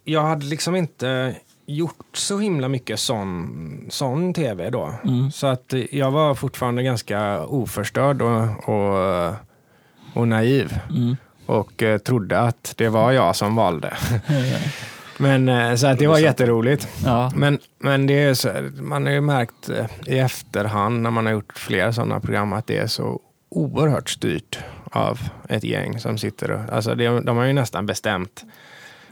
Jag 0.03 0.21
hade 0.21 0.45
liksom 0.45 0.75
inte 0.75 1.35
gjort 1.65 2.05
så 2.17 2.39
himla 2.39 2.67
mycket 2.67 2.99
sån, 2.99 3.85
sån 3.89 4.33
tv 4.33 4.69
då. 4.69 4.93
Mm. 5.03 5.31
Så 5.31 5.47
att 5.47 5.73
jag 5.91 6.11
var 6.11 6.35
fortfarande 6.35 6.83
ganska 6.83 7.45
oförstörd 7.45 8.21
och, 8.21 8.69
och, 8.69 9.33
och 10.13 10.27
naiv. 10.27 10.79
Mm. 10.89 11.17
Och 11.45 11.83
eh, 11.83 11.97
trodde 11.97 12.39
att 12.39 12.73
det 12.77 12.89
var 12.89 13.11
jag 13.11 13.35
som 13.35 13.55
valde. 13.55 13.93
Men 15.17 15.49
eh, 15.49 15.75
så 15.75 15.87
att 15.87 15.99
det 15.99 16.07
var 16.07 16.17
jätteroligt. 16.19 16.87
Ja, 17.05 17.31
Men, 17.35 17.59
men 17.79 18.07
det 18.07 18.23
är 18.23 18.33
så, 18.33 18.49
man 18.79 19.05
har 19.05 19.13
ju 19.13 19.21
märkt 19.21 19.69
eh, 19.69 19.85
i 20.05 20.19
efterhand 20.19 21.01
när 21.01 21.11
man 21.11 21.25
har 21.25 21.33
gjort 21.33 21.57
flera 21.57 21.93
sådana 21.93 22.19
program 22.19 22.53
att 22.53 22.67
det 22.67 22.77
är 22.77 22.87
så 22.87 23.19
oerhört 23.49 24.09
styrt 24.09 24.59
av 24.91 25.19
ett 25.49 25.63
gäng 25.63 25.99
som 25.99 26.17
sitter 26.17 26.51
och... 26.51 26.59
Alltså 26.71 26.95
det, 26.95 27.19
de 27.19 27.37
har 27.37 27.45
ju 27.45 27.53
nästan 27.53 27.85
bestämt 27.85 28.43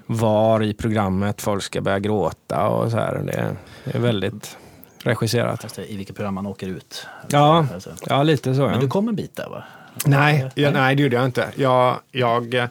var 0.05 0.63
i 0.63 0.73
programmet 0.73 1.41
folk 1.41 1.63
ska 1.63 1.81
börja 1.81 1.99
gråta 1.99 2.67
och 2.67 2.91
så 2.91 2.97
här. 2.97 3.21
Det, 3.25 3.55
det 3.85 3.97
är 3.97 4.01
väldigt 4.01 4.57
regisserat. 5.03 5.79
I 5.89 5.97
vilket 5.97 6.15
program 6.15 6.33
man 6.33 6.45
åker 6.45 6.67
ut. 6.67 7.07
Ja. 7.29 7.67
Alltså. 7.73 7.89
Ja, 8.05 8.23
lite 8.23 8.55
så. 8.55 8.61
Men 8.61 8.73
Ja. 8.73 8.79
du 8.79 8.87
kom 8.87 9.07
en 9.07 9.15
bit 9.15 9.35
där 9.35 9.49
va? 9.49 9.63
Nej, 10.05 10.49
ja, 10.55 10.71
nej, 10.71 10.95
det 10.95 11.03
gjorde 11.03 11.15
jag 11.15 11.25
inte. 11.25 11.47
Jag, 11.55 11.99
jag, 12.11 12.67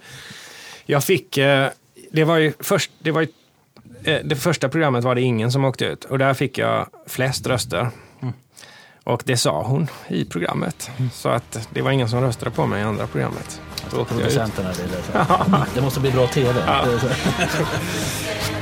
jag 0.87 1.05
fick... 1.05 1.39
eh, 1.39 1.69
Det 2.11 2.25
var 2.25 2.37
ju 2.37 2.53
först... 2.61 2.91
Det, 2.99 3.11
var 3.11 3.21
ju, 3.21 3.29
eh, 4.05 4.21
det 4.25 4.37
första 4.37 4.69
programmet 4.69 5.05
var 5.05 5.15
det 5.15 5.21
ingen 5.21 5.53
som 5.53 5.65
åkte 5.65 5.85
ut 5.85 6.05
och 6.05 6.19
där 6.19 6.35
fick 6.35 6.59
jag 6.59 6.87
flest 7.07 7.47
röster. 7.47 7.89
Och 9.05 9.23
det 9.27 9.37
sa 9.37 9.63
hon 9.63 9.89
i 10.09 10.25
programmet. 10.25 10.91
Så 11.13 11.29
att 11.29 11.69
det 11.71 11.83
var 11.83 11.91
ingen 11.91 12.09
som 12.09 12.21
röstade 12.21 12.51
på 12.51 12.67
mig 12.67 12.81
i 12.81 12.85
andra 12.85 13.07
programmet. 13.07 13.61
Då 13.91 14.01
åkte 14.01 14.15
jag 14.15 14.23
ut. 14.23 14.29
Producenterna 14.35 14.73
ville 14.73 15.25
"Mm, 15.49 15.61
Det 15.75 15.81
måste 15.81 16.01
bli 16.01 16.11
bra 16.11 16.27
tv. 16.27 16.53
Det 16.53 16.63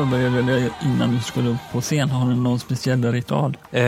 förberedde 0.00 0.42
dig 0.42 0.70
innan 0.84 1.14
du 1.14 1.20
skulle 1.20 1.48
upp 1.50 1.56
på 1.72 1.80
scen? 1.80 2.10
Har 2.10 2.28
du 2.28 2.34
någon 2.36 2.58
speciell 2.58 3.12
ritual? 3.12 3.56
Eh, 3.70 3.82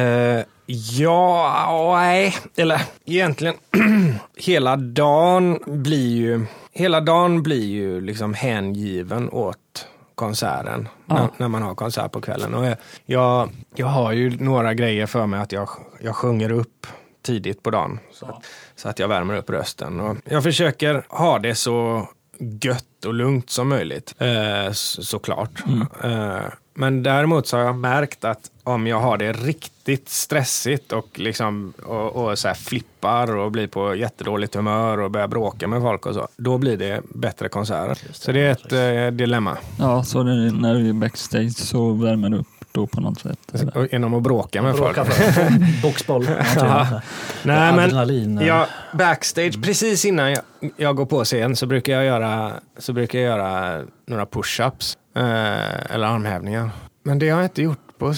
ja, 0.67 1.93
nej. 1.97 2.35
Eller 2.57 2.83
egentligen, 3.05 3.55
hela 4.37 4.77
dagen 4.77 5.59
blir 5.67 6.17
ju, 6.17 6.47
hela 6.73 7.01
dagen 7.01 7.43
blir 7.43 7.67
ju 7.67 8.01
liksom 8.01 8.35
hängiven 8.35 9.31
åt 9.31 9.87
konserten. 10.15 10.89
Ja. 11.07 11.15
När, 11.15 11.29
när 11.37 11.49
man 11.49 11.63
har 11.63 11.75
konsert 11.75 12.13
på 12.13 12.21
kvällen. 12.21 12.55
Och 12.55 12.67
jag- 12.67 12.77
jag, 13.07 13.49
jag 13.75 13.87
har 13.87 14.13
ju 14.13 14.37
några 14.45 14.75
grejer 14.75 15.07
för 15.07 15.27
mig 15.27 15.41
att 15.41 15.53
jag, 15.53 15.69
jag 16.01 16.17
sjunger 16.17 16.53
upp 16.53 16.87
tidigt 17.27 17.63
på 17.63 17.71
dagen. 17.71 17.99
Så 18.13 18.27
att, 18.27 18.45
så 18.77 18.89
att 18.89 18.99
jag 18.99 19.09
värmer 19.09 19.37
upp 19.37 19.51
rösten. 19.51 20.01
Och 20.01 20.17
jag 20.25 20.43
försöker 20.43 21.05
ha 21.09 21.39
det 21.39 21.55
så 21.55 22.09
gött 22.39 23.05
och 23.07 23.15
lugnt 23.15 23.51
som 23.51 23.69
möjligt. 23.69 24.15
Eh, 24.19 24.73
så, 24.73 25.03
såklart. 25.03 25.63
Eh, 26.05 26.53
men 26.75 27.03
däremot 27.03 27.47
så 27.47 27.57
har 27.57 27.65
jag 27.65 27.77
märkt 27.77 28.25
att 28.25 28.51
om 28.65 28.87
jag 28.87 29.01
har 29.01 29.19
det 29.19 29.33
riktigt 29.33 30.09
stressigt 30.09 30.93
och, 30.93 31.19
liksom, 31.19 31.73
och, 31.87 32.17
och 32.17 32.39
så 32.39 32.55
flippar 32.55 33.37
och 33.37 33.53
blir 33.53 33.67
på 33.67 33.95
jättedåligt 33.95 34.55
humör 34.55 35.01
och 35.01 35.11
börjar 35.11 35.29
bråka 35.29 35.69
med 35.69 35.83
folk 35.83 36.07
och 36.07 36.15
så, 36.15 36.29
då 36.37 36.59
blir 36.59 36.77
det 36.77 37.03
bättre 37.15 37.49
konserter. 37.49 37.99
Så 38.13 38.33
det 38.33 38.41
är 38.41 38.51
ett 38.51 38.73
eh, 38.73 39.17
dilemma. 39.17 39.59
Ja, 39.79 40.03
så 40.03 40.23
det, 40.23 40.53
när 40.53 40.75
du 40.75 40.89
är 40.89 40.93
backstage 40.93 41.57
så 41.57 41.93
värmer 41.93 42.29
du 42.29 42.39
upp 42.39 42.58
då 42.79 42.87
på 42.87 43.01
något 43.01 43.21
sätt? 43.21 43.39
eller? 43.55 43.89
Genom 43.93 44.15
att 44.15 44.23
bråka 44.23 44.63
med 44.63 44.77
folk. 44.77 44.97
För 44.97 45.83
boxboll. 45.83 46.25
Nej, 46.25 47.73
men 47.73 47.79
Adrenalin. 47.79 48.39
eh, 48.39 48.47
jag, 48.47 48.67
backstage, 48.93 49.63
precis 49.63 50.05
innan 50.05 50.31
jag, 50.31 50.43
jag 50.77 50.97
går 50.97 51.07
på 51.07 51.25
scen 51.25 51.57
så 51.57 51.67
brukar 51.67 51.93
jag 51.93 52.05
göra, 52.05 52.53
så 52.79 52.93
brukar 52.93 53.19
jag 53.19 53.27
göra 53.39 53.85
några 54.07 54.25
push-ups 54.25 54.97
eh, 55.17 55.95
eller 55.95 56.07
armhävningar. 56.07 56.71
Men 57.03 57.19
det 57.19 57.29
har 57.29 57.41
jag 57.41 57.47
inte 57.47 57.63
gjort 57.63 57.99
på 57.99 58.15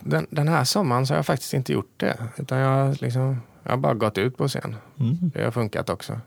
den, 0.00 0.26
den 0.30 0.48
här 0.48 0.64
sommaren 0.64 1.06
så 1.06 1.14
har 1.14 1.18
jag 1.18 1.26
faktiskt 1.26 1.54
inte 1.54 1.72
gjort 1.72 1.92
det. 1.96 2.16
Utan 2.36 2.58
jag, 2.58 2.68
har 2.68 2.96
liksom, 3.02 3.42
jag 3.62 3.70
har 3.70 3.76
bara 3.76 3.94
gått 3.94 4.18
ut 4.18 4.36
på 4.36 4.48
scen. 4.48 4.76
Mm. 5.00 5.16
Det 5.34 5.44
har 5.44 5.50
funkat 5.50 5.90
också. 5.90 6.20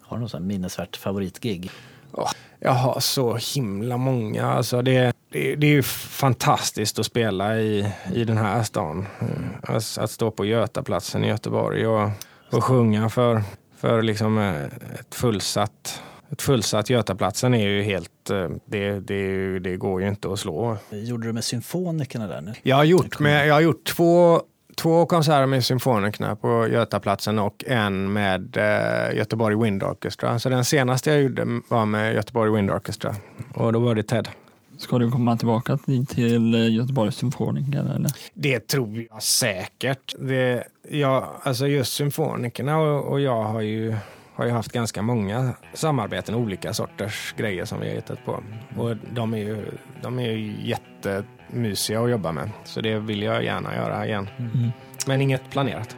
Har 0.00 0.16
du 0.16 0.22
något 0.22 0.42
minnesvärt 0.42 0.96
favoritgig? 0.96 1.70
Åh, 2.16 2.30
jag 2.60 2.72
har 2.72 3.00
så 3.00 3.38
himla 3.54 3.96
många. 3.96 4.46
Alltså 4.46 4.82
det, 4.82 5.12
det, 5.32 5.56
det 5.56 5.66
är 5.66 5.70
ju 5.70 5.82
fantastiskt 5.82 6.98
att 6.98 7.06
spela 7.06 7.58
i, 7.60 7.92
i 8.14 8.24
den 8.24 8.38
här 8.38 8.62
stan. 8.62 9.06
Alltså 9.62 10.00
att 10.00 10.10
stå 10.10 10.30
på 10.30 10.44
Götaplatsen 10.44 11.24
i 11.24 11.28
Göteborg 11.28 11.86
och, 11.86 12.10
och 12.52 12.64
sjunga 12.64 13.08
för, 13.08 13.42
för 13.76 14.02
liksom 14.02 14.38
eh, 14.38 14.64
ett 15.00 15.14
fullsatt 15.14 16.02
ett 16.30 16.42
fullsatt 16.42 16.90
Götaplatsen 16.90 17.54
är 17.54 17.68
ju 17.68 17.82
helt, 17.82 18.30
eh, 18.30 18.48
det, 18.64 19.00
det, 19.00 19.58
det 19.58 19.76
går 19.76 20.02
ju 20.02 20.08
inte 20.08 20.32
att 20.32 20.38
slå. 20.38 20.78
Gjorde 20.90 21.26
du 21.26 21.32
med 21.32 21.44
symfonikerna 21.44 22.26
där 22.26 22.40
nu? 22.40 22.52
Jag 22.62 22.76
har 22.76 22.84
gjort, 22.84 23.18
med, 23.18 23.46
jag 23.48 23.54
har 23.54 23.60
gjort 23.60 23.84
två, 23.84 24.40
två 24.82 25.06
konserter 25.06 25.46
med 25.46 25.64
symfonikerna 25.64 26.36
på 26.36 26.68
Götaplatsen 26.68 27.38
och 27.38 27.64
en 27.66 28.12
med 28.12 28.56
eh, 28.56 29.16
Göteborg 29.16 29.56
Wind 29.62 29.82
Orchestra. 29.82 30.38
Så 30.38 30.48
den 30.48 30.64
senaste 30.64 31.10
jag 31.10 31.22
gjorde 31.22 31.60
var 31.68 31.86
med 31.86 32.14
Göteborg 32.14 32.52
Wind 32.56 32.70
Orchestra 32.70 33.14
och 33.54 33.72
då 33.72 33.78
var 33.80 33.94
det 33.94 34.02
Ted. 34.02 34.28
Ska 34.78 34.98
du 34.98 35.10
komma 35.10 35.36
tillbaka 35.36 35.76
till- 36.08 36.54
eh, 36.54 36.74
Göteborgs 36.74 37.16
symfoniker? 37.16 37.78
Eller? 37.78 38.10
Det 38.34 38.60
tror 38.68 39.06
jag 39.10 39.22
säkert. 39.22 40.14
Det, 40.18 40.64
ja, 40.90 41.32
alltså 41.42 41.66
just 41.66 41.92
symfonikerna 41.92 42.78
och, 42.78 43.04
och 43.12 43.20
jag 43.20 43.42
har 43.44 43.60
ju, 43.60 43.96
har 44.34 44.44
ju 44.44 44.50
haft 44.50 44.72
ganska 44.72 45.02
många 45.02 45.52
samarbeten, 45.74 46.34
olika 46.34 46.72
sorters 46.72 47.34
grejer 47.36 47.64
som 47.64 47.80
vi 47.80 47.88
har 47.88 47.94
hittat 47.94 48.24
på. 48.24 48.42
Och 48.76 48.96
de 49.14 49.34
är 49.34 49.38
ju, 49.38 49.66
de 50.02 50.18
är 50.18 50.30
ju 50.32 50.54
jättemysiga 51.46 52.00
att 52.00 52.10
jobba 52.10 52.32
med. 52.32 52.50
Så 52.64 52.80
det 52.80 52.98
vill 52.98 53.22
jag 53.22 53.44
gärna 53.44 53.74
göra 53.74 54.06
igen. 54.06 54.28
Mm. 54.38 54.72
Men 55.06 55.20
inget 55.20 55.50
planerat. 55.50 55.96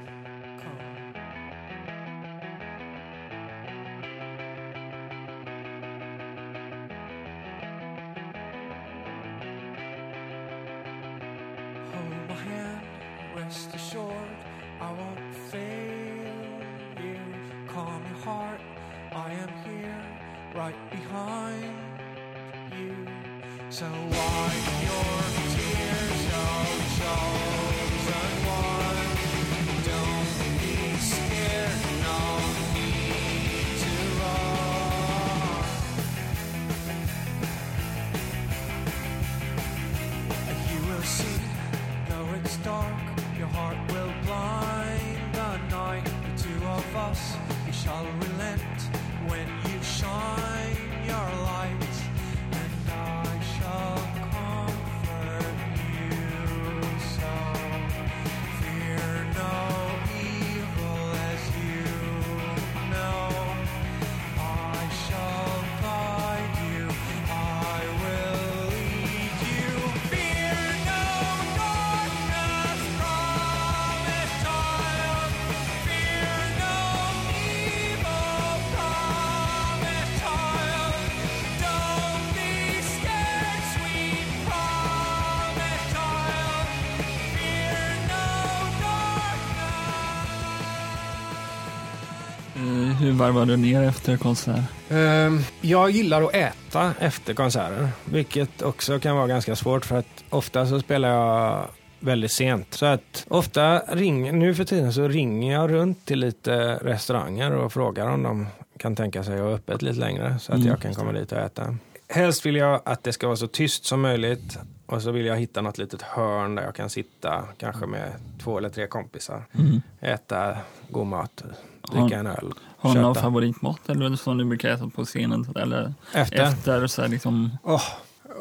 Varvar 93.19 93.47
du 93.47 93.57
ner 93.57 93.83
efter 93.83 94.17
konsert? 94.17 94.61
Ehm, 94.91 95.41
Jag 95.61 95.91
gillar 95.91 96.23
att 96.23 96.35
äta 96.35 96.93
efter 96.99 97.35
konserter, 97.35 97.89
vilket 98.05 98.63
också 98.63 98.99
kan 98.99 99.17
vara 99.17 99.27
ganska 99.27 99.57
svårt 99.57 99.85
för 99.85 99.97
att 99.99 100.25
ofta 100.31 100.67
så 100.67 100.81
spelar 100.81 101.09
jag 101.09 101.69
väldigt 102.01 102.33
sent. 102.33 102.75
Så 102.75 102.87
att 102.87 103.27
ofta 103.29 103.79
ringer, 103.79 104.33
nu 104.33 104.55
för 104.55 104.65
tiden 104.65 104.93
så 104.93 105.09
ringer 105.09 105.53
jag 105.53 105.71
runt 105.73 106.07
till 106.07 106.19
lite 106.19 106.75
restauranger 106.83 107.53
och 107.55 107.73
frågar 107.73 108.07
om 108.11 108.23
de 108.23 108.47
kan 108.79 108.97
tänka 108.97 109.25
sig 109.25 109.35
att 109.35 109.41
ha 109.41 109.49
öppet 109.51 109.83
lite 109.83 109.99
längre 110.01 110.39
så 110.41 110.53
att 110.53 110.57
Mm. 110.59 110.69
jag 110.69 110.81
kan 110.81 110.95
komma 110.95 111.13
dit 111.13 111.33
och 111.33 111.39
äta. 111.39 111.77
Helst 112.09 112.47
vill 112.47 112.57
jag 112.57 112.81
att 112.85 113.03
det 113.05 113.13
ska 113.13 113.27
vara 113.27 113.37
så 113.37 113.47
tyst 113.47 113.85
som 113.85 114.01
möjligt 114.01 114.59
och 114.87 115.03
så 115.03 115.11
vill 115.11 115.27
jag 115.27 115.37
hitta 115.37 115.61
något 115.61 115.79
litet 115.79 116.03
hörn 116.03 116.55
där 116.55 116.63
jag 116.63 116.75
kan 116.75 116.91
sitta 116.91 117.45
kanske 117.59 117.87
med 117.87 118.13
två 118.43 118.59
eller 118.59 118.69
tre 118.69 118.87
kompisar. 118.87 119.43
Mm. 119.59 119.83
Äta 120.01 120.57
god 120.91 121.07
mat, 121.07 121.45
dricka 121.93 122.19
en 122.19 122.27
öl, 122.27 122.53
Har 122.81 122.95
du 122.95 123.01
någon 123.01 123.15
favoritmat 123.15 123.89
eller 123.89 124.17
som 124.17 124.39
du 124.39 124.45
brukar 124.45 124.69
äta 124.69 124.89
på 124.89 125.05
scenen? 125.05 125.47
Eller 125.57 125.95
Efter? 126.15 126.43
efter 126.43 126.87
så 126.87 127.03
här 127.03 127.09
liksom, 127.09 127.59
Åh, 127.63 127.83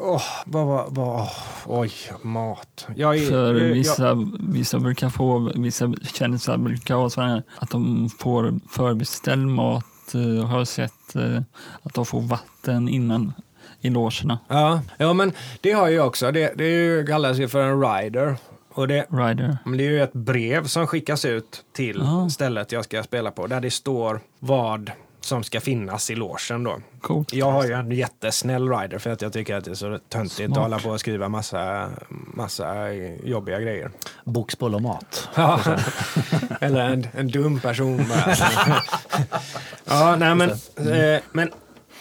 åh, 0.00 0.22
vad, 0.46 0.66
vad, 0.66 0.94
vad, 0.94 1.28
oj, 1.66 1.92
mat. 2.22 2.86
Jag 2.96 3.16
är, 3.16 3.26
för 3.30 3.54
jag, 3.54 3.74
vissa, 3.74 4.26
vissa 4.40 4.78
brukar 4.78 5.08
få, 5.10 5.52
vissa 5.54 5.92
kändisar 6.12 6.56
brukar 6.56 6.94
ha 6.94 7.10
så 7.10 7.20
här 7.20 7.42
att 7.58 7.70
de 7.70 8.08
får 8.18 8.54
förbeställd 8.70 9.46
mat. 9.48 9.84
eh, 10.14 10.46
Har 10.46 10.58
jag 10.58 10.68
sett 10.68 11.16
eh, 11.16 11.40
att 11.82 11.94
de 11.94 12.06
får 12.06 12.20
vatten 12.20 12.88
innan 12.88 13.32
i 13.80 13.90
logerna. 13.90 14.38
ja, 14.48 14.80
ja, 14.96 15.12
men 15.12 15.32
det 15.60 15.72
har 15.72 15.88
jag 15.88 16.06
också. 16.06 16.32
Det, 16.32 16.52
det 16.56 17.06
kallas 17.06 17.38
ju 17.38 17.48
för 17.48 17.62
en 17.62 17.80
rider. 17.82 18.36
Och 18.78 18.88
det, 18.88 19.06
Rider. 19.10 19.58
det 19.64 19.86
är 19.86 19.90
ju 19.90 20.02
ett 20.02 20.12
brev 20.12 20.66
som 20.66 20.86
skickas 20.86 21.24
ut 21.24 21.64
till 21.72 22.00
Ja. 22.04 22.28
stället 22.30 22.72
jag 22.72 22.84
ska 22.84 23.02
spela 23.02 23.30
på, 23.30 23.46
där 23.46 23.60
det 23.60 23.70
står 23.70 24.20
vad 24.38 24.90
som 25.20 25.44
ska 25.44 25.60
finnas 25.60 26.10
i 26.10 26.14
logen 26.14 26.64
då. 26.64 26.78
Coolt. 27.00 27.32
Jag 27.32 27.50
har 27.50 27.64
ju 27.64 27.72
en 27.72 27.90
jättesnäll 27.92 28.68
rider 28.68 28.98
för 28.98 29.10
att 29.10 29.22
jag 29.22 29.32
tycker 29.32 29.56
att 29.56 29.64
det 29.64 29.70
är 29.70 29.74
så 29.74 29.98
töntigt 30.08 30.36
Smart. 30.36 30.50
att 30.50 30.56
hålla 30.62 30.78
på 30.78 30.88
och 30.90 31.00
skriva 31.00 31.28
massa, 31.28 31.90
massa 32.34 32.92
jobbiga 33.24 33.60
grejer. 33.60 33.90
Boxboll 34.24 34.74
och 34.74 34.82
mat. 34.82 35.28
Ja. 35.34 35.60
Eller 36.60 36.88
en, 36.90 37.06
en 37.14 37.28
dum 37.28 37.60
person 37.60 37.96
bara. 38.08 38.34
ja, 39.84 40.16
nej 40.16 40.34
men, 40.34 40.50
eh, 40.50 41.20
men, 41.32 41.50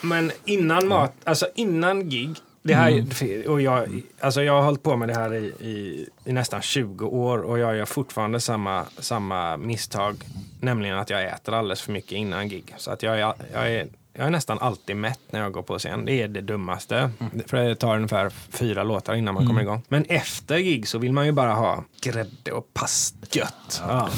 men 0.01 0.31
innan 0.45 0.87
mat, 0.87 1.13
alltså 1.23 1.47
innan 1.55 2.09
gig. 2.09 2.35
Det 2.67 2.75
här, 2.75 3.49
och 3.49 3.61
jag, 3.61 4.01
alltså 4.19 4.43
jag 4.43 4.53
har 4.53 4.61
hållit 4.61 4.83
på 4.83 4.95
med 4.95 5.07
det 5.09 5.15
här 5.15 5.33
i, 5.33 5.45
i, 5.45 6.07
i 6.25 6.33
nästan 6.33 6.61
20 6.61 7.05
år 7.05 7.37
och 7.37 7.59
jag 7.59 7.77
gör 7.77 7.85
fortfarande 7.85 8.39
samma, 8.39 8.85
samma 8.99 9.57
misstag. 9.57 10.15
Nämligen 10.61 10.97
att 10.97 11.09
jag 11.09 11.25
äter 11.25 11.53
alldeles 11.53 11.81
för 11.81 11.91
mycket 11.91 12.11
innan 12.11 12.49
gig. 12.49 12.75
Så 12.77 12.91
att 12.91 13.03
jag, 13.03 13.13
är, 13.19 13.33
jag, 13.53 13.71
är, 13.71 13.87
jag 14.13 14.27
är 14.27 14.29
nästan 14.29 14.59
alltid 14.59 14.95
mätt 14.95 15.19
när 15.29 15.39
jag 15.39 15.51
går 15.51 15.61
på 15.61 15.79
scen. 15.79 16.05
Det 16.05 16.21
är 16.21 16.27
det 16.27 16.41
dummaste. 16.41 17.11
För 17.45 17.57
det 17.57 17.75
tar 17.75 17.95
ungefär 17.95 18.29
fyra 18.29 18.83
låtar 18.83 19.15
innan 19.15 19.33
man 19.33 19.47
kommer 19.47 19.61
igång. 19.61 19.81
Men 19.87 20.05
efter 20.05 20.57
gig 20.57 20.87
så 20.87 20.97
vill 20.97 21.13
man 21.13 21.25
ju 21.25 21.31
bara 21.31 21.53
ha 21.53 21.83
grädde 22.01 22.51
och 22.51 22.73
pastgött. 22.73 23.81
Ja. 23.87 24.09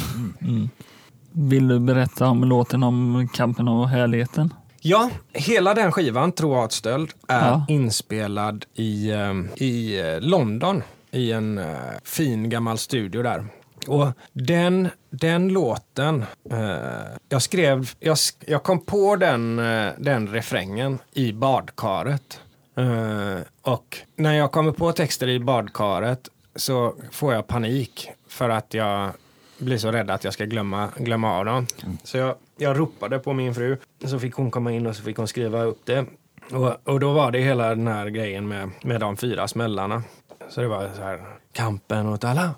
Vill 1.32 1.68
du 1.68 1.80
berätta 1.80 2.28
om 2.28 2.44
låten 2.44 2.84
om 2.84 3.30
kampen 3.34 3.68
och 3.68 3.90
härligheten? 3.90 4.54
Ja, 4.82 5.10
hela 5.34 5.74
den 5.74 5.92
skivan, 5.92 6.32
Troatstöld, 6.32 7.10
är 7.28 7.48
Ja. 7.48 7.65
inspelad 7.68 8.65
i, 8.76 9.12
eh, 9.12 9.34
i 9.56 10.00
eh, 10.00 10.20
London. 10.22 10.84
I 11.12 11.32
en 11.32 11.58
eh, 11.58 11.76
fin 12.04 12.50
gammal 12.50 12.78
studio 12.78 13.24
där. 13.24 13.46
Och 13.88 14.08
den, 14.34 14.89
den 15.10 15.48
låten, 15.48 16.26
eh, 16.52 17.18
jag 17.30 17.42
skrev, 17.42 17.89
jag, 18.00 18.18
jag 18.46 18.63
kom 18.63 18.80
på 18.86 19.15
den, 19.15 19.60
eh, 19.60 19.92
den 19.98 20.28
refrängen 20.28 21.00
i 21.13 21.32
badkaret. 21.34 22.39
Eh, 22.76 23.38
och 23.62 23.98
när 24.15 24.34
jag 24.34 24.52
kommer 24.52 24.72
på 24.72 24.92
texter 24.92 25.28
i 25.28 25.39
badkaret 25.39 26.30
så 26.56 26.96
får 27.12 27.34
jag 27.34 27.48
panik 27.48 28.10
för 28.28 28.50
att 28.50 28.74
jag 28.74 29.12
blir 29.60 29.78
så 29.78 29.91
rädd 29.91 30.12
att 30.12 30.24
jag 30.24 30.34
ska 30.34 30.45
glömma, 30.45 30.89
glömma 30.98 31.38
av 31.38 31.45
dem. 31.45 31.67
Så 32.04 32.17
jag, 32.17 32.36
jag 32.58 32.80
ropade 32.80 33.19
på 33.19 33.34
min 33.34 33.56
fru, 33.56 33.78
så 34.06 34.19
fick 34.19 34.34
hon 34.34 34.52
komma 34.52 34.72
in 34.72 34.88
och 34.88 34.95
så 34.95 35.04
fick 35.04 35.17
hon 35.17 35.28
skriva 35.28 35.63
upp 35.63 35.82
det. 35.86 36.06
Och, 36.52 36.76
och 36.89 37.00
då 37.00 37.13
var 37.13 37.32
det 37.32 37.39
hela 37.39 37.69
den 37.69 37.88
här 37.88 38.08
grejen 38.08 38.48
med, 38.48 38.69
med 38.84 39.00
de 39.00 39.17
fyra 39.17 39.48
smällarna. 39.48 40.04
Så 40.50 40.62
det 40.62 40.67
var 40.67 40.89
så 40.95 41.02
här, 41.02 41.19
kampen 41.54 42.08
åt 42.08 42.24
alla. 42.24 42.52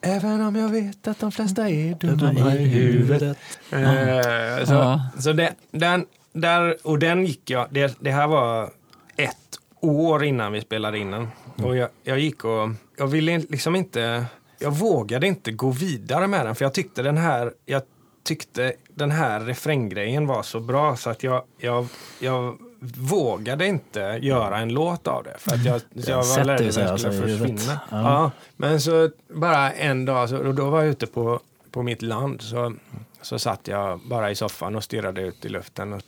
Även 0.00 0.40
om 0.40 0.56
jag 0.56 0.68
vet 0.68 1.08
att 1.08 1.20
de 1.20 1.32
flesta 1.32 1.68
är 1.68 1.94
dumma 1.94 2.54
i 2.54 2.64
huvudet. 2.64 3.38
Eh, 3.70 4.64
så 4.66 4.72
Ja. 4.72 5.00
så 5.18 5.32
det, 5.32 5.54
den, 5.70 6.06
där, 6.32 6.76
och 6.82 6.98
den 6.98 7.26
gick 7.26 7.50
jag, 7.50 7.66
det, 7.70 7.96
det 8.00 8.10
här 8.10 8.26
var 8.26 8.70
ett 9.16 9.36
år 9.80 10.24
innan 10.24 10.52
vi 10.52 10.60
spelade 10.60 10.98
in 10.98 11.10
den. 11.10 11.28
Och 11.62 11.76
jag, 11.76 11.88
jag 12.02 12.18
gick 12.18 12.44
och, 12.44 12.68
jag 12.96 13.06
ville 13.06 13.38
liksom 13.38 13.76
inte, 13.76 14.24
jag 14.58 14.70
vågade 14.70 15.26
inte 15.26 15.52
gå 15.52 15.70
vidare 15.70 16.26
med 16.26 16.46
den 16.46 16.54
för 16.54 16.64
jag 16.64 16.74
tyckte 16.74 17.02
den 17.02 17.16
här, 17.18 17.52
jag 17.66 17.82
tyckte 18.24 18.72
den 18.88 19.10
här 19.10 19.40
refränggrejen 19.40 20.26
var 20.26 20.42
så 20.42 20.60
bra 20.60 20.96
så 20.96 21.10
att 21.10 21.22
jag, 21.22 21.42
jag, 21.58 21.88
jag 22.20 22.58
vågade 22.96 23.66
inte 23.66 24.18
göra 24.22 24.58
en 24.58 24.68
låt 24.68 25.06
av 25.06 25.24
det. 25.24 25.34
För 25.38 25.54
att 25.54 25.64
jag, 25.64 25.80
jag 25.92 26.16
var 26.16 26.44
rädd 26.44 26.68
att 26.68 26.74
sig 26.74 26.82
den 26.82 26.92
alltså 26.92 27.12
skulle 27.12 27.38
försvinna. 27.38 27.80
Ja. 27.90 28.02
Ja. 28.02 28.30
men 28.56 28.80
så 28.80 29.10
bara 29.28 29.72
en 29.72 30.04
dag, 30.04 30.28
så, 30.28 30.38
och 30.38 30.54
då 30.54 30.70
var 30.70 30.82
jag 30.82 30.88
ute 30.88 31.06
på, 31.06 31.40
på 31.70 31.82
mitt 31.82 32.02
land. 32.02 32.42
Så, 32.42 32.74
så 33.22 33.38
satt 33.38 33.68
jag 33.68 34.00
bara 34.00 34.30
i 34.30 34.34
soffan 34.34 34.76
och 34.76 34.84
stirrade 34.84 35.22
ut 35.22 35.44
i 35.44 35.48
luften. 35.48 35.92
Och 35.92 36.02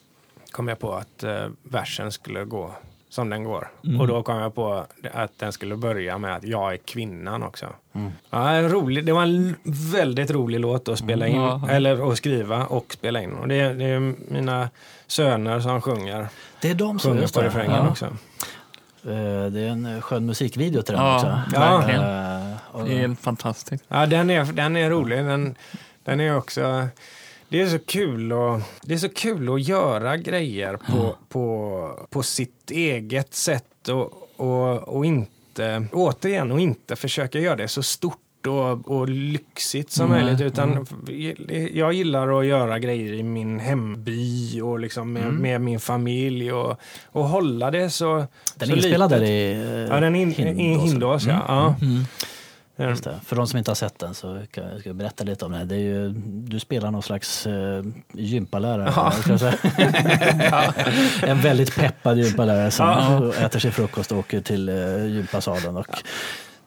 kom 0.50 0.68
jag 0.68 0.78
på 0.78 0.94
att 0.94 1.22
eh, 1.22 1.46
versen 1.62 2.12
skulle 2.12 2.44
gå 2.44 2.74
som 3.10 3.30
den 3.30 3.44
går. 3.44 3.68
Mm. 3.84 4.00
Och 4.00 4.06
då 4.06 4.22
kom 4.22 4.36
jag 4.38 4.54
på 4.54 4.84
att 5.12 5.32
den 5.38 5.52
skulle 5.52 5.76
börja 5.76 6.18
med 6.18 6.36
att 6.36 6.44
jag 6.44 6.72
är 6.72 6.76
kvinnan 6.76 7.42
också. 7.42 7.66
Mm. 7.92 8.12
Ja, 8.30 8.62
rolig, 8.62 9.06
det 9.06 9.12
var 9.12 9.22
en 9.22 9.54
väldigt 9.92 10.30
rolig 10.30 10.60
låt 10.60 10.88
att 10.88 10.98
spela 10.98 11.26
in, 11.28 11.36
Ja. 11.36 11.68
eller 11.70 12.10
att 12.12 12.16
skriva 12.18 12.66
och 12.66 12.92
spela 12.92 13.22
in. 13.22 13.32
Och 13.32 13.48
det, 13.48 13.54
är, 13.54 13.74
det 13.74 13.84
är 13.84 14.14
mina 14.32 14.68
söner 15.06 15.60
som 15.60 15.80
sjunger, 15.80 16.26
Det 16.60 16.70
är 16.70 16.74
de 16.74 16.98
som 16.98 17.12
sjunger 17.12 17.28
på 17.34 17.40
det. 17.40 17.46
refrängen 17.46 17.72
Ja. 17.84 17.88
också. 17.90 18.04
Eh, 19.04 19.46
Det 19.50 19.60
är 19.60 19.68
en 19.68 19.86
eh, 19.86 20.00
skön 20.00 20.26
musikvideo 20.26 20.82
till 20.82 20.94
den 20.94 21.04
Ja, 21.04 21.14
också. 21.16 21.60
verkligen. 21.60 22.02
Eh, 22.50 22.56
och- 22.72 22.84
Det 22.84 23.02
är 23.02 23.14
fantastiskt. 23.14 23.84
Ja, 23.88 24.06
den 24.06 24.30
är, 24.30 24.44
den 24.44 24.76
är 24.76 24.90
rolig. 24.90 25.18
Den, 25.24 25.54
den 26.04 26.20
är 26.20 26.36
också... 26.36 26.88
Det 27.48 27.60
är 27.60 27.66
så 27.66 27.78
kul 27.78 28.32
att, 28.32 28.62
det 28.82 28.94
är 28.94 28.98
så 28.98 29.08
kul 29.08 29.54
att 29.54 29.68
göra 29.68 30.16
grejer 30.16 30.76
på, 30.76 31.16
på, 31.28 32.06
på 32.10 32.22
sitt 32.22 32.70
eget 32.70 33.34
sätt 33.34 33.88
och, 33.88 34.30
och, 34.36 34.88
och 34.96 35.06
inte, 35.06 35.86
återigen, 35.92 36.52
och 36.52 36.60
inte 36.60 36.96
försöka 36.96 37.38
göra 37.38 37.56
det 37.56 37.68
så 37.68 37.82
stort 37.82 38.46
och, 38.46 38.90
och 38.90 39.08
lyxigt 39.08 39.90
som 39.90 40.10
Nej, 40.10 40.24
möjligt. 40.24 40.40
Utan 40.40 40.86
jag 41.72 41.92
gillar 41.92 42.40
att 42.40 42.46
göra 42.46 42.78
grejer 42.78 43.12
i 43.12 43.22
min 43.22 43.60
hemby 43.60 44.60
och 44.60 44.78
liksom 44.78 45.12
med, 45.12 45.32
med 45.32 45.60
min 45.60 45.80
familj 45.80 46.52
och, 46.52 46.80
och 47.06 47.24
hålla 47.24 47.70
det 47.70 47.90
så 47.90 48.26
Den 48.56 48.68
så 48.68 48.74
är 48.74 48.76
inspelad 48.76 49.10
där 49.10 49.22
i 49.22 49.52
eh, 49.52 49.94
Ja, 49.94 50.00
den 50.00 50.14
in, 50.16 50.30
i 50.30 50.34
Hindås. 50.34 50.90
Hindås, 50.90 51.26
ja. 51.26 51.44
ja. 51.48 51.74
Mm. 52.78 52.90
Just 52.90 53.04
det. 53.04 53.14
För 53.24 53.36
de 53.36 53.46
som 53.46 53.58
inte 53.58 53.70
har 53.70 53.74
sett 53.76 53.98
den 53.98 54.14
så 54.14 54.42
ska 54.50 54.62
jag 54.84 54.96
berätta 54.96 55.24
lite 55.24 55.44
om 55.44 55.52
det. 55.52 55.64
det 55.64 55.74
är 55.74 55.78
ju, 55.78 56.08
du 56.24 56.60
spelar 56.60 56.90
någon 56.90 57.02
slags 57.02 57.46
uh, 57.46 57.82
gympalärare. 58.12 58.92
Ja. 58.96 59.38
Säga. 59.38 59.54
en 61.32 61.40
väldigt 61.40 61.76
peppad 61.76 62.18
gympalärare 62.18 62.70
som 62.70 62.86
Ja. 62.86 63.32
äter 63.44 63.58
sig 63.58 63.70
frukost 63.70 64.12
och 64.12 64.18
åker 64.18 64.40
till 64.40 64.68
uh, 64.68 65.06
gympasalen. 65.06 65.76
Och 65.76 65.86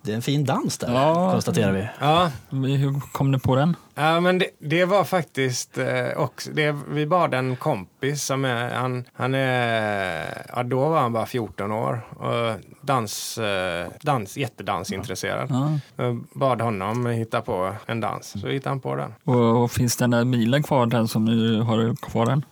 det 0.02 0.12
är 0.12 0.16
en 0.16 0.22
fin 0.22 0.46
dans 0.46 0.78
där, 0.78 0.94
Ja. 0.94 1.32
konstaterar 1.32 1.72
vi. 1.72 1.88
ja. 2.00 2.32
Hur 2.50 3.00
kom 3.12 3.32
du 3.32 3.40
på 3.40 3.56
den? 3.56 3.76
Ja, 3.96 4.20
men 4.20 4.40
det, 4.40 4.46
det 4.60 4.86
var 4.86 5.04
faktiskt 5.04 5.78
eh, 5.78 6.18
också, 6.18 6.50
det, 6.54 6.76
vi 6.90 7.06
bad 7.06 7.34
en 7.34 7.56
kompis 7.56 8.24
som 8.24 8.46
är, 8.46 8.70
han, 8.74 9.06
han 9.14 9.34
är, 9.36 10.44
ja 10.56 10.64
då 10.64 10.90
var 10.90 11.00
han 11.00 11.14
bara 11.14 11.26
14 11.26 11.72
år 11.72 12.02
och 12.18 12.60
dans, 12.82 13.38
eh, 13.38 13.88
dans, 14.02 14.38
jättedansintresserad. 14.38 15.48
Ja. 15.50 15.80
Jag 15.96 16.24
bad 16.36 16.62
honom 16.62 17.06
hitta 17.06 17.42
på 17.42 17.74
en 17.86 18.00
dans, 18.00 18.42
så 18.42 18.48
hittade 18.48 18.70
han 18.70 18.80
på 18.80 18.96
den. 18.96 19.14
Och, 19.24 19.64
och 19.64 19.72
finns 19.72 19.98
den 19.98 20.10
där 20.12 20.26
bilen 20.26 20.64
kvar, 20.64 20.86
den 20.86 21.08
som 21.08 21.26
du 21.26 21.62
har 21.62 21.96
kvar 21.96 22.26
den? 22.26 22.46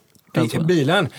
Den 0.47 0.67
bilen? 0.67 1.09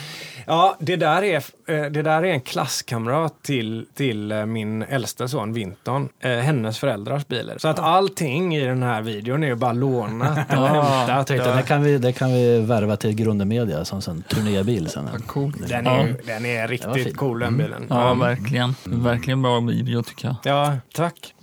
Ja, 0.46 0.76
det 0.80 0.96
där 0.96 1.22
är, 1.22 1.36
eh, 1.36 1.90
det 1.90 2.02
där 2.02 2.22
är 2.22 2.32
en 2.32 2.40
klasskamrat 2.40 3.42
till, 3.42 3.86
till 3.94 4.32
eh, 4.32 4.46
min 4.46 4.82
äldsta 4.82 5.28
son 5.28 5.52
Vinton, 5.52 6.08
eh, 6.20 6.30
hennes 6.30 6.78
föräldrars 6.78 7.26
bil. 7.26 7.52
Så 7.56 7.68
att 7.68 7.78
allting 7.78 8.56
i 8.56 8.64
den 8.64 8.82
här 8.82 9.02
videon 9.02 9.42
är 9.42 9.46
ju 9.46 9.54
bara 9.54 9.72
lånat 9.72 10.38
och 10.38 10.54
Ja, 10.56 10.82
hämtat. 10.82 11.26
tänkte, 11.26 11.56
det, 11.56 11.62
kan 11.62 11.82
vi, 11.82 11.98
det 11.98 12.12
kan 12.12 12.32
vi 12.32 12.60
värva 12.60 12.96
till 12.96 13.14
Grunde 13.14 13.44
Media 13.44 13.84
som 13.84 14.02
sen 14.02 14.22
turnébil. 14.22 14.88
Sen. 14.88 15.08
Vad 15.12 15.26
coolt. 15.26 15.68
Den 15.68 15.84
ja. 15.86 15.90
är, 15.90 16.06
ju- 16.06 16.16
den 16.26 16.46
är 16.46 16.68
riktigt 16.68 17.16
cool 17.16 17.38
den 17.40 17.56
bilen. 17.56 17.86
ja, 17.90 18.14
verkligen. 18.14 18.74
Verkligen 18.84 19.42
bra 19.42 19.60
video 19.60 20.02
tycker 20.02 20.26
jag. 20.28 20.36
Ja, 20.44 20.76
tack. 20.94 21.34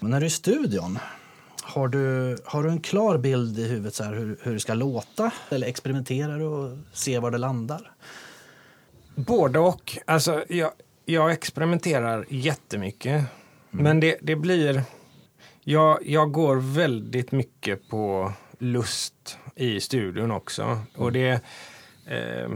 Men 0.00 0.10
när 0.10 0.20
du 0.20 0.26
är 0.26 0.28
i 0.28 0.30
studion, 0.30 0.98
har 1.76 1.88
du, 1.88 2.36
har 2.44 2.62
du 2.62 2.70
en 2.70 2.80
klar 2.80 3.18
bild 3.18 3.58
i 3.58 3.68
huvudet 3.68 3.94
så 3.94 4.04
här, 4.04 4.14
hur, 4.14 4.38
hur 4.42 4.52
det 4.52 4.60
ska 4.60 4.74
låta? 4.74 5.30
Eller 5.48 5.66
experimenterar 5.66 6.38
du 6.38 6.44
och 6.44 6.78
ser 6.92 7.20
var 7.20 7.30
det 7.30 7.38
landar? 7.38 7.92
Både 9.14 9.58
och. 9.58 9.98
Alltså, 10.04 10.44
jag, 10.48 10.70
jag 11.04 11.32
experimenterar 11.32 12.26
jättemycket. 12.28 13.24
Men 13.70 14.00
det, 14.00 14.18
det 14.22 14.36
blir... 14.36 14.82
Jag, 15.64 15.98
jag 16.06 16.32
går 16.32 16.56
väldigt 16.56 17.32
mycket 17.32 17.88
på 17.88 18.32
lust 18.58 19.38
i 19.54 19.80
studion 19.80 20.30
också. 20.30 20.78
Och 20.96 21.12
det... 21.12 21.40
Eh, 22.06 22.48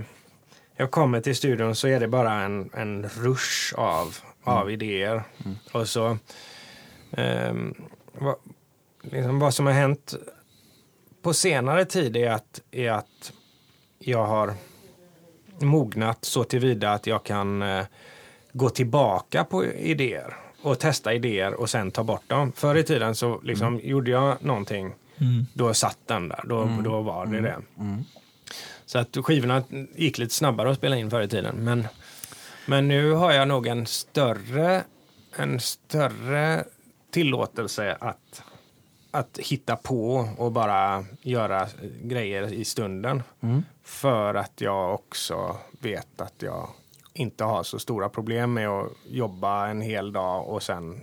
jag 0.76 0.90
kommer 0.90 1.20
till 1.20 1.36
studion 1.36 1.74
så 1.74 1.88
är 1.88 2.00
det 2.00 2.08
bara 2.08 2.32
en, 2.32 2.70
en 2.72 3.08
rush 3.08 3.74
av, 3.74 4.16
av 4.44 4.70
idéer. 4.70 5.22
Och 5.72 5.88
så... 5.88 6.18
vad, 8.12 8.36
liksom 9.02 9.38
vad 9.38 9.54
som 9.54 9.66
har 9.66 9.72
hänt 9.72 10.14
på 11.22 11.34
senare 11.34 11.84
tid 11.84 12.16
är 12.16 12.30
att, 12.30 12.60
är 12.70 12.90
att 12.90 13.32
jag 13.98 14.26
har 14.26 14.54
mognat 15.58 16.24
så 16.24 16.44
tillvida 16.44 16.92
att 16.92 17.06
jag 17.06 17.24
kan 17.24 17.62
eh, 17.62 17.84
gå 18.52 18.70
tillbaka 18.70 19.44
på 19.44 19.64
idéer 19.64 20.36
och 20.62 20.78
testa 20.78 21.14
idéer 21.14 21.54
och 21.54 21.70
sen 21.70 21.90
ta 21.90 22.04
bort 22.04 22.28
dem. 22.28 22.52
Förr 22.52 22.74
i 22.76 22.82
tiden 22.82 23.14
så 23.14 23.40
liksom 23.42 23.80
gjorde 23.82 24.10
jag 24.10 24.44
någonting, 24.44 24.94
Mm. 25.20 25.46
då 25.54 25.74
satt 25.74 25.98
den 26.06 26.28
där. 26.28 26.40
Då, 26.44 26.78
då 26.84 27.00
var 27.00 27.26
det 27.26 27.40
det. 27.40 27.56
Mm. 27.78 28.04
Så 28.86 28.98
att 28.98 29.16
skivorna 29.22 29.62
gick 29.96 30.18
lite 30.18 30.34
snabbare 30.34 30.70
att 30.70 30.76
spela 30.76 30.96
in 30.96 31.10
förr 31.10 31.22
i 31.22 31.28
tiden. 31.28 31.56
Men, 31.56 31.88
men 32.66 32.88
nu 32.88 33.12
har 33.12 33.32
jag 33.32 33.48
nog 33.48 33.66
en 33.66 33.86
större, 33.86 34.82
en 35.36 35.60
större 35.60 36.64
tillåtelse 37.10 37.96
att, 38.00 38.42
att 39.10 39.38
hitta 39.38 39.76
på 39.76 40.28
och 40.38 40.52
bara 40.52 41.04
göra 41.22 41.68
grejer 42.02 42.52
i 42.52 42.64
stunden. 42.64 43.22
Mm. 43.40 43.62
För 43.82 44.34
att 44.34 44.60
jag 44.60 44.94
också 44.94 45.56
vet 45.80 46.20
att 46.20 46.34
jag 46.38 46.68
inte 47.14 47.44
har 47.44 47.62
så 47.62 47.78
stora 47.78 48.08
problem 48.08 48.52
med 48.52 48.68
att 48.68 48.92
jobba 49.08 49.68
en 49.68 49.80
hel 49.80 50.12
dag 50.12 50.48
och 50.48 50.62
sen 50.62 51.00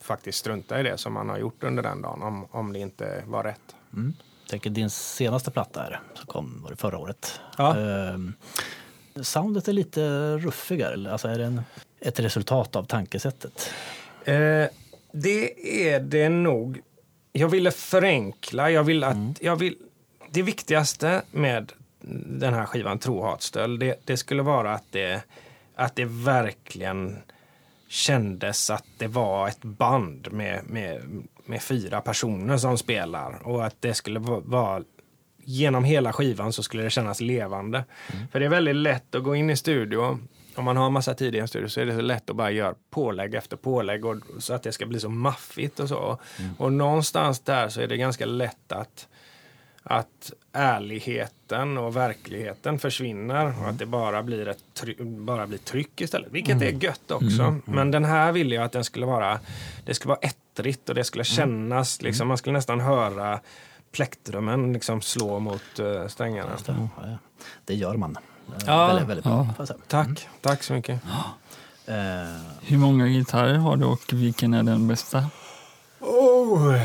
faktiskt 0.00 0.38
strunta 0.38 0.80
i 0.80 0.82
det 0.82 0.98
som 0.98 1.12
man 1.12 1.28
har 1.28 1.38
gjort 1.38 1.64
under 1.64 1.82
den 1.82 2.02
dagen 2.02 2.22
om, 2.22 2.46
om 2.50 2.72
det 2.72 2.78
inte 2.78 3.22
var 3.26 3.44
rätt. 3.44 3.76
Mm. 3.92 4.14
Jag 4.42 4.50
tänker 4.50 4.70
din 4.70 4.90
senaste 4.90 5.50
platta 5.50 5.80
här, 5.80 6.00
som 6.14 6.26
kom 6.26 6.62
var 6.62 6.70
det 6.70 6.76
förra 6.76 6.98
året. 6.98 7.40
Ja. 7.58 7.76
Ehm, 7.76 8.32
soundet 9.22 9.68
är 9.68 9.72
lite 9.72 10.36
ruffigare. 10.36 11.12
Alltså 11.12 11.28
är 11.28 11.38
det 11.38 11.44
en, 11.44 11.62
ett 12.00 12.20
resultat 12.20 12.76
av 12.76 12.84
tankesättet? 12.84 13.70
Eh, 14.24 14.66
det 15.12 15.68
är 15.86 16.00
det 16.00 16.28
nog. 16.28 16.82
Jag 17.36 17.48
ville 17.48 17.70
förenkla. 17.70 18.70
Jag 18.70 18.84
vill 18.84 19.04
att, 19.04 19.16
jag 19.40 19.56
vill, 19.56 19.76
det 20.30 20.42
viktigaste 20.42 21.22
med 21.30 21.72
den 22.26 22.54
här 22.54 22.64
skivan 22.66 22.98
Tro, 22.98 23.22
hat, 23.22 23.42
stöld, 23.42 23.80
det, 23.80 24.00
det 24.04 24.16
skulle 24.16 24.42
vara 24.42 24.74
att 24.74 24.84
det, 24.90 25.22
att 25.76 25.96
det 25.96 26.04
verkligen 26.04 27.16
kändes 27.88 28.70
att 28.70 28.84
det 28.98 29.06
var 29.06 29.48
ett 29.48 29.62
band 29.62 30.32
med, 30.32 30.60
med, 30.66 31.02
med 31.44 31.62
fyra 31.62 32.00
personer 32.00 32.56
som 32.56 32.78
spelar 32.78 33.46
och 33.46 33.66
att 33.66 33.76
det 33.80 33.94
skulle 33.94 34.18
va- 34.18 34.42
vara 34.44 34.82
genom 35.44 35.84
hela 35.84 36.12
skivan 36.12 36.52
så 36.52 36.62
skulle 36.62 36.82
det 36.82 36.90
kännas 36.90 37.20
levande. 37.20 37.84
För 38.32 38.40
det 38.40 38.46
är 38.46 38.50
väldigt 38.50 38.76
lätt 38.76 39.14
att 39.14 39.22
gå 39.22 39.36
in 39.36 39.50
i 39.50 39.56
studio. 39.56 40.18
Om 40.56 40.64
man 40.64 40.76
har 40.76 40.90
massa 40.90 41.14
tid 41.14 41.34
i 41.34 41.38
en 41.38 41.48
studio 41.48 41.68
så 41.68 41.80
är 41.80 41.86
det 41.86 41.94
så 41.94 42.00
lätt 42.00 42.30
att 42.30 42.36
bara 42.36 42.50
göra 42.50 42.74
pålägg 42.90 43.34
efter 43.34 43.56
pålägg 43.56 44.04
och, 44.04 44.16
så 44.38 44.54
att 44.54 44.62
det 44.62 44.72
ska 44.72 44.86
bli 44.86 45.00
så 45.00 45.08
maffigt 45.08 45.80
och 45.80 45.88
så. 45.88 46.18
Och 46.58 46.72
någonstans 46.72 47.40
där 47.40 47.68
så 47.68 47.80
är 47.80 47.86
det 47.86 47.96
ganska 47.96 48.26
lätt 48.26 48.72
att, 48.72 49.08
att 49.82 50.32
ärligheten 50.52 51.78
och 51.78 51.96
verkligheten 51.96 52.78
försvinner 52.78 53.54
och 53.62 53.68
att 53.68 53.78
det 53.78 53.86
bara 53.86 54.22
blir, 54.22 54.48
ett 54.48 54.64
try- 54.74 55.04
bara 55.24 55.46
blir 55.46 55.58
tryck 55.58 56.00
istället. 56.00 56.28
Vilket 56.32 56.62
är 56.62 56.84
gött 56.84 57.10
också. 57.10 57.42
Men 57.64 57.90
den 57.90 58.04
här 58.04 58.32
ville 58.32 58.54
jag 58.54 58.64
att 58.64 58.72
den 58.72 58.84
skulle 58.84 59.06
vara, 59.06 59.40
det 59.84 59.94
skulle 59.94 60.08
vara 60.08 60.20
ettrigt 60.20 60.88
och 60.88 60.94
det 60.94 61.04
skulle 61.04 61.24
kännas, 61.24 62.02
liksom, 62.02 62.28
man 62.28 62.36
skulle 62.38 62.52
nästan 62.52 62.80
höra 62.80 63.40
plektrumen 63.92 64.72
liksom 64.72 65.00
slå 65.00 65.38
mot 65.38 65.80
uh, 65.80 66.06
strängarna. 66.08 66.50
Det 67.64 67.74
gör 67.74 67.96
man. 67.96 68.16
Eh, 68.48 68.54
Ja. 68.66 68.86
Väldigt, 68.86 69.08
väldigt 69.08 69.24
bra. 69.24 69.32
Ja. 69.48 69.54
jag 69.58 69.68
säga. 69.68 69.78
Tack, 69.88 70.28
tack 70.40 70.62
så 70.62 70.72
mycket. 70.72 71.00
Eh, 71.86 71.94
Hur 72.60 72.78
många 72.78 73.06
gitarrer 73.06 73.54
har 73.54 73.76
du 73.76 73.84
och 73.84 74.00
vilken 74.12 74.54
är 74.54 74.62
den 74.62 74.88
bästa? 74.88 75.24
Oh. 76.00 76.80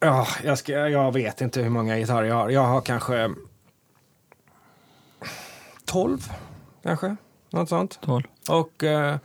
Ja, 0.00 0.26
jag, 0.44 0.58
ska, 0.58 0.72
jag 0.72 1.12
vet 1.12 1.40
inte 1.40 1.60
hur 1.62 1.70
många 1.70 1.96
gitarrer 1.96 2.28
jag 2.28 2.34
har. 2.34 2.48
Jag 2.48 2.64
har 2.64 2.80
kanske 2.80 3.30
12, 5.84 6.18
kanske. 6.82 7.16
Något 7.50 7.68
sånt. 7.68 7.98
12. 8.02 8.22
Och... 8.48 8.84
eh, 8.84 9.16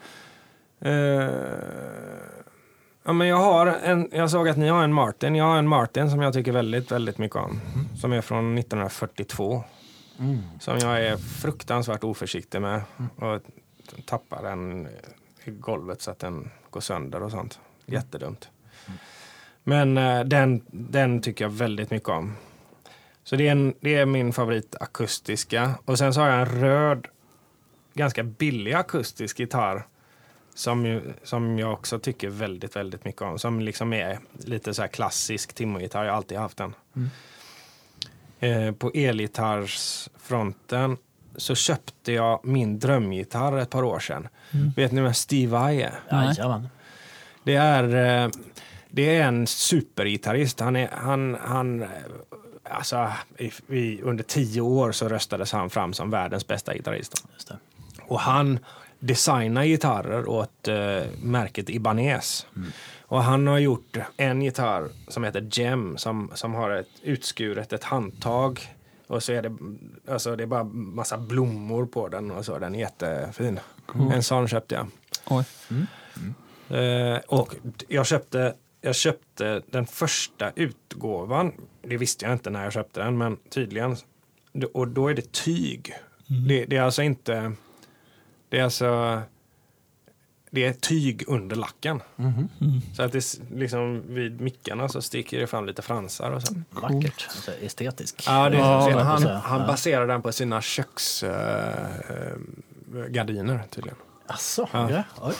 eh, 0.81 1.29
ja, 3.03 3.13
men 3.13 3.27
jag, 3.27 3.37
har 3.37 3.67
en, 3.67 4.09
jag 4.11 4.29
såg 4.31 4.49
att 4.49 4.57
ni 4.57 4.67
har 4.67 4.83
en 4.83 4.93
Martin. 4.93 5.35
Jag 5.35 5.45
har 5.45 5.57
en 5.57 5.67
Martin 5.67 6.09
som 6.09 6.21
jag 6.21 6.33
tycker 6.33 6.51
väldigt, 6.51 6.91
väldigt 6.91 7.17
mycket 7.17 7.35
om. 7.37 7.61
Som 8.01 8.11
är 8.13 8.21
från 8.21 8.57
1942. 8.57 9.63
Som 10.60 10.77
jag 10.77 11.03
är 11.05 11.17
fruktansvärt 11.17 12.03
oförsiktig 12.03 12.62
med. 12.62 12.82
Och 13.15 13.41
tappar 14.05 14.43
den 14.43 14.88
i 15.43 15.51
golvet 15.51 16.01
så 16.01 16.12
att 16.12 16.19
den 16.19 16.51
går 16.69 16.82
sönder 16.82 17.23
och 17.23 17.32
sånt. 17.32 17.60
Jättedumt. 17.86 18.49
Men 19.63 19.97
eh, 19.97 20.23
den, 20.23 20.62
den 20.71 21.21
tycker 21.21 21.45
jag 21.45 21.49
väldigt 21.49 21.91
mycket 21.91 22.10
om. 22.10 22.36
Så 23.23 23.36
det 23.36 23.47
är, 23.47 23.51
en, 23.51 23.73
det 23.79 23.95
är 23.95 24.05
min 24.05 24.34
favorit 24.34 24.75
akustiska. 24.79 25.73
Och 25.86 25.97
sen 25.97 26.13
så 26.13 26.21
har 26.21 26.27
jag 26.27 26.39
en 26.39 26.62
röd, 26.62 27.08
ganska 27.93 28.23
billig 28.23 28.73
akustisk 28.73 29.39
gitarr. 29.39 29.88
Som, 30.53 30.86
ju, 30.86 31.13
som 31.23 31.60
jag 31.60 31.73
också 31.73 31.99
tycker 31.99 32.29
väldigt, 32.29 32.75
väldigt 32.75 33.05
mycket 33.05 33.21
om. 33.21 33.39
Som 33.39 33.60
liksom 33.60 33.93
är 33.93 34.19
lite 34.38 34.73
så 34.73 34.82
här 34.82 34.89
klassisk 34.89 35.53
Timo-gitarr. 35.53 36.05
Jag 36.05 36.12
har 36.12 36.17
alltid 36.17 36.38
haft 36.38 36.58
den. 36.58 36.73
Eh, 38.39 38.71
på 38.71 38.91
elgitarrsfronten 38.93 40.97
så 41.36 41.56
köpte 41.56 42.12
jag 42.12 42.39
min 42.43 42.80
drömgitarr 42.80 43.58
ett 43.58 43.69
par 43.69 43.84
år 43.84 43.99
sedan. 43.99 44.28
Vet 44.75 44.91
ni 44.91 45.02
vem 45.02 45.13
Steve 45.13 45.52
Vai 45.52 45.82
är? 45.82 45.99
Nej. 46.12 46.34
Jajamän. 46.38 46.69
Det 47.43 47.56
är, 47.56 48.23
eh, 48.23 48.30
det 48.89 49.17
är 49.17 49.23
en 49.23 49.47
supergitarrist. 49.47 50.60
Han 50.60 50.75
är, 50.75 50.89
han, 50.93 51.38
han, 51.41 51.82
eh, 51.82 51.88
alltså, 52.63 53.12
i, 53.38 53.52
i, 53.67 54.02
under 54.02 54.23
tio 54.23 54.62
år 54.62 54.91
så 54.91 55.10
röstades 55.10 55.52
han 55.52 55.69
fram 55.69 55.93
som 55.93 56.10
världens 56.10 56.47
bästa 56.47 56.73
gitarrist. 56.73 57.23
Just 57.34 57.47
det. 57.47 57.58
Och 58.02 58.19
han 58.19 58.60
designar 58.99 59.63
gitarrer 59.63 60.30
åt 60.30 60.67
eh, 60.67 61.02
märket 61.21 61.69
Ibanez. 61.69 62.47
Och 63.09 63.23
han 63.23 63.47
har 63.47 63.59
gjort 63.59 63.97
en 64.17 64.41
gitarr 64.41 64.89
som 65.07 65.23
heter 65.23 65.47
Gem 65.51 65.97
som, 65.97 66.31
som 66.33 66.53
har 66.53 66.71
ett 66.71 66.87
utskuret 67.01 67.73
ett 67.73 67.83
handtag. 67.83 68.75
Och 69.07 69.23
så 69.23 69.33
är 69.33 69.41
det, 69.41 69.57
alltså 70.11 70.35
det 70.35 70.43
är 70.43 70.47
bara 70.47 70.63
massa 70.63 71.17
blommor 71.17 71.85
på 71.85 72.07
den 72.07 72.31
och 72.31 72.45
så. 72.45 72.59
Den 72.59 72.75
är 72.75 72.79
jättefin. 72.79 73.59
En 74.11 74.23
sån 74.23 74.47
köpte 74.47 74.75
jag. 74.75 74.87
Oj. 75.25 75.45
Eh, 76.77 77.17
och 77.27 77.55
jag 77.87 78.07
köpte, 78.07 78.53
jag 78.81 78.95
köpte 78.95 79.61
den 79.67 79.85
första 79.85 80.51
utgåvan. 80.55 81.51
Det 81.81 81.97
visste 81.97 82.25
jag 82.25 82.33
inte 82.33 82.49
när 82.49 82.63
jag 82.63 82.73
köpte 82.73 82.99
den, 82.99 83.17
men 83.17 83.37
tydligen. 83.49 83.95
Och 84.73 84.87
då 84.87 85.07
är 85.07 85.13
det 85.13 85.31
tyg. 85.31 85.93
Det, 86.47 86.65
det 86.65 86.77
är 86.77 86.81
alltså 86.81 87.01
inte... 87.01 87.51
Det 88.49 88.59
är 88.59 88.63
alltså... 88.63 89.21
Det 90.49 90.65
är 90.65 90.73
tyg 90.73 91.23
under 91.27 91.55
lacken. 91.55 92.01
Så 92.95 93.03
att 93.03 93.12
det 93.12 93.39
liksom 93.51 94.03
vid 94.07 94.41
mickarna 94.41 94.89
så 94.89 95.01
sticker 95.01 95.39
det 95.39 95.47
fram 95.47 95.65
lite 95.65 95.81
fransar 95.81 96.31
och 96.31 96.41
så. 96.41 96.53
Vackert. 96.69 97.27
Alltså, 97.29 97.51
estetisk. 97.62 98.23
Ja, 98.27 98.49
det 98.49 98.57
är, 98.57 98.89
Ja, 98.89 98.99
han, 98.99 99.23
han 99.23 99.67
baserar 99.67 100.07
den 100.07 100.21
på 100.21 100.31
sina 100.31 100.62
köksgardiner 100.62 102.38
äh, 102.95 103.12
gardiner, 103.12 103.63
tydligen. 103.69 103.97
Asså, 104.27 104.67
Ja. 104.71 104.89
ja. 104.91 105.03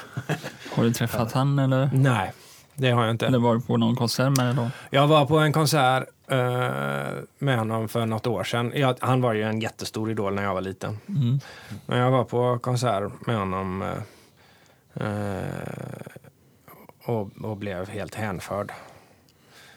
Har 0.76 0.84
du 0.84 0.93
träffat 0.93 1.32
han 1.32 1.60
eller? 1.60 1.89
Nej, 1.93 2.32
det 2.76 2.91
har 2.91 3.04
jag 3.04 3.12
inte. 3.12 3.28
Eller 3.28 3.39
varit 3.39 3.67
på 3.67 3.78
någon 3.78 3.95
konsert 3.95 4.38
med 4.38 4.56
då? 4.56 4.69
Jag 4.89 5.08
var 5.08 5.26
på 5.26 5.38
en 5.38 5.54
konsert 5.54 6.04
eh, 6.28 6.38
med 7.39 7.58
honom 7.58 7.88
för 7.88 8.06
något 8.06 8.28
år 8.28 8.43
sedan. 8.43 8.72
Jag, 8.76 8.95
han 9.00 9.22
var 9.22 9.34
ju 9.34 9.43
en 9.43 9.60
jättestor 9.60 10.12
idol 10.12 10.34
när 10.34 10.43
jag 10.43 10.54
var 10.54 10.62
liten. 10.62 10.98
Mm. 11.08 11.39
Men 11.86 11.98
jag 11.98 12.12
var 12.12 12.24
på 12.24 12.60
konsert 12.60 13.12
med 13.28 13.38
honom 13.38 13.82
eh, 13.82 13.88
eh, 13.88 13.95
och, 17.04 17.30
och 17.41 17.58
blev 17.58 17.89
helt 17.89 18.15
hänförd. 18.15 18.71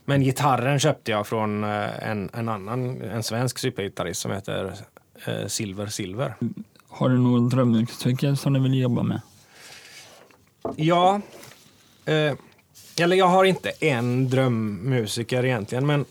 Men 0.04 0.22
gitarren 0.22 0.78
köpte 0.78 1.10
jag 1.10 1.26
från 1.26 1.64
eh, 1.64 2.08
en, 2.08 2.30
en 2.32 2.48
annan, 2.48 3.02
en 3.02 3.22
svensk 3.22 3.58
supergitarrist 3.58 4.20
som 4.20 4.32
heter 4.32 4.74
eh, 5.26 5.46
Silver 5.46 5.86
Silver. 5.86 6.34
Har 6.88 7.08
du 7.08 7.18
något 7.18 7.50
drömyrkesyrke 7.50 8.36
som 8.36 8.52
du 8.52 8.60
vill 8.60 8.80
jobba 8.80 9.02
med? 9.02 9.20
Ja, 10.76 11.20
eh, 12.04 12.32
eller 13.00 13.16
jag 13.16 13.26
har 13.26 13.44
inte 13.44 13.70
en 13.70 14.30
drömmusiker 14.30 15.44
egentligen, 15.44 15.86
men, 15.86 16.04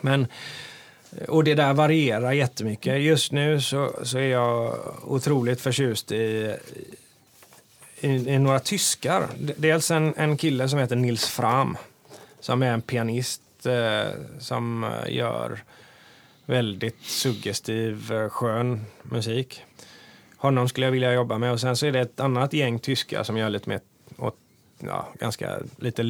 men 0.00 0.26
och 1.28 1.44
det 1.44 1.54
där 1.54 1.74
varierar 1.74 2.32
jättemycket. 2.32 3.00
Just 3.00 3.32
nu 3.32 3.60
så, 3.60 3.92
så 4.02 4.18
är 4.18 4.28
jag 4.28 4.78
otroligt 5.04 5.60
förtjust 5.60 6.12
i, 6.12 6.56
i, 8.00 8.34
i 8.34 8.38
några 8.38 8.60
tyskar. 8.60 9.28
Dels 9.56 9.90
en, 9.90 10.14
en 10.16 10.36
kille 10.36 10.68
som 10.68 10.78
heter 10.78 10.96
Nils 10.96 11.28
Fram, 11.28 11.76
som 12.40 12.62
är 12.62 12.72
en 12.72 12.82
pianist 12.82 13.42
eh, 13.66 14.12
som 14.38 14.84
eh, 14.84 15.14
gör 15.16 15.62
väldigt 16.46 17.02
suggestiv, 17.02 18.12
eh, 18.12 18.28
skön 18.28 18.84
musik. 19.02 19.64
Honom 20.36 20.68
skulle 20.68 20.86
jag 20.86 20.92
vilja 20.92 21.12
jobba 21.12 21.38
med. 21.38 21.52
Och 21.52 21.60
sen 21.60 21.76
så 21.76 21.86
är 21.86 21.92
det 21.92 22.00
ett 22.00 22.20
annat 22.20 22.52
gäng 22.52 22.78
tyskar 22.78 23.22
som 23.22 23.36
gör 23.36 23.50
lite 23.50 23.68
mer 23.68 23.80
åt, 24.16 24.36
ja, 24.78 25.08
ganska 25.18 25.58
lite 25.78 26.02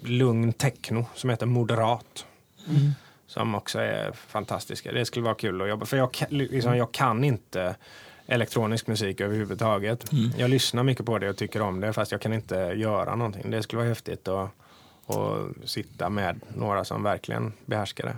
lugn 0.00 0.52
techno 0.52 1.06
som 1.14 1.30
heter 1.30 1.46
Moderat. 1.46 2.26
Som 3.26 3.54
också 3.54 3.78
är 3.78 4.12
fantastiska. 4.12 4.92
Det 4.92 5.04
skulle 5.04 5.24
vara 5.24 5.34
kul 5.34 5.62
att 5.62 5.68
jobba. 5.68 5.86
För 5.86 5.96
jag, 5.96 6.16
liksom, 6.28 6.76
jag 6.76 6.92
kan 6.92 7.24
inte 7.24 7.76
elektronisk 8.28 8.86
musik 8.86 9.20
överhuvudtaget. 9.20 10.04
Jag 10.36 10.50
lyssnar 10.50 10.82
mycket 10.82 11.06
på 11.06 11.18
det 11.18 11.28
och 11.30 11.36
tycker 11.36 11.62
om 11.62 11.80
det 11.80 11.92
fast 11.92 12.12
jag 12.12 12.20
kan 12.20 12.32
inte 12.32 12.56
göra 12.56 13.14
någonting. 13.16 13.50
Det 13.50 13.62
skulle 13.62 13.78
vara 13.78 13.88
häftigt 13.88 14.28
att, 14.28 14.50
att 15.06 15.68
sitta 15.68 16.08
med 16.10 16.40
några 16.56 16.84
som 16.84 17.02
verkligen 17.02 17.52
behärskar 17.66 18.04
det. 18.04 18.16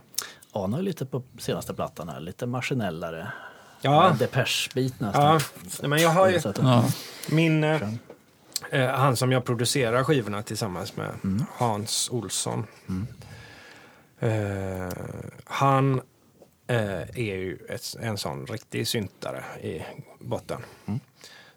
Anar 0.53 0.83
lite 0.83 1.07
på 1.07 1.23
senaste 1.39 1.75
plattan 1.75 2.09
här, 2.09 2.21
lite 2.21 2.47
maskinellare. 2.47 3.33
Ja. 3.83 4.17
Depeche-bit 4.19 4.95
Ja, 4.99 5.07
nästan. 5.07 5.41
nej, 5.81 5.89
men 5.91 5.99
jag 6.03 6.11
har 6.11 6.29
ju 6.29 6.41
Ja. 6.63 6.85
min, 7.31 7.65
eh, 7.65 7.83
eh, 8.71 8.89
han 8.91 9.17
som 9.17 9.33
jag 9.33 9.45
producerar 9.45 10.05
skivorna 10.05 10.43
tillsammans 10.43 10.97
med, 10.97 11.11
Hans 11.57 12.09
Olsson. 12.13 12.67
Eh, 14.19 14.89
han 15.45 16.01
är 16.75 17.37
ju 17.37 17.59
ett, 17.69 17.97
en 18.01 18.19
sån 18.19 18.47
riktig 18.47 18.89
syntare 18.89 19.45
i 19.63 19.83
botten. 20.19 20.63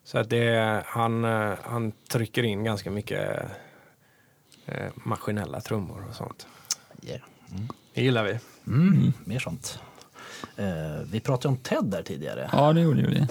Så 0.03 0.17
att 0.17 0.29
det, 0.29 0.83
han, 0.85 1.25
eh, 1.25 1.53
han 1.63 1.91
trycker 2.09 2.43
in 2.43 2.63
ganska 2.63 2.91
mycket 2.91 3.41
eh, 4.65 4.87
maskinella 4.95 5.61
trummor 5.61 6.05
och 6.09 6.15
sånt. 6.15 6.47
Yeah. 7.03 7.21
Det 7.93 8.01
gillar 8.01 8.23
vi. 8.23 8.39
Mm, 8.67 9.13
mer 9.25 9.39
sånt. 9.39 9.79
Eh, 10.57 11.01
vi 11.11 11.19
pratade 11.19 11.47
om 11.47 11.57
Ted 11.57 11.85
där 11.85 12.03
tidigare. 12.03 12.49
ja, 12.51 12.73
det 12.73 12.81
gjorde 12.81 13.01
vi. 13.01 13.27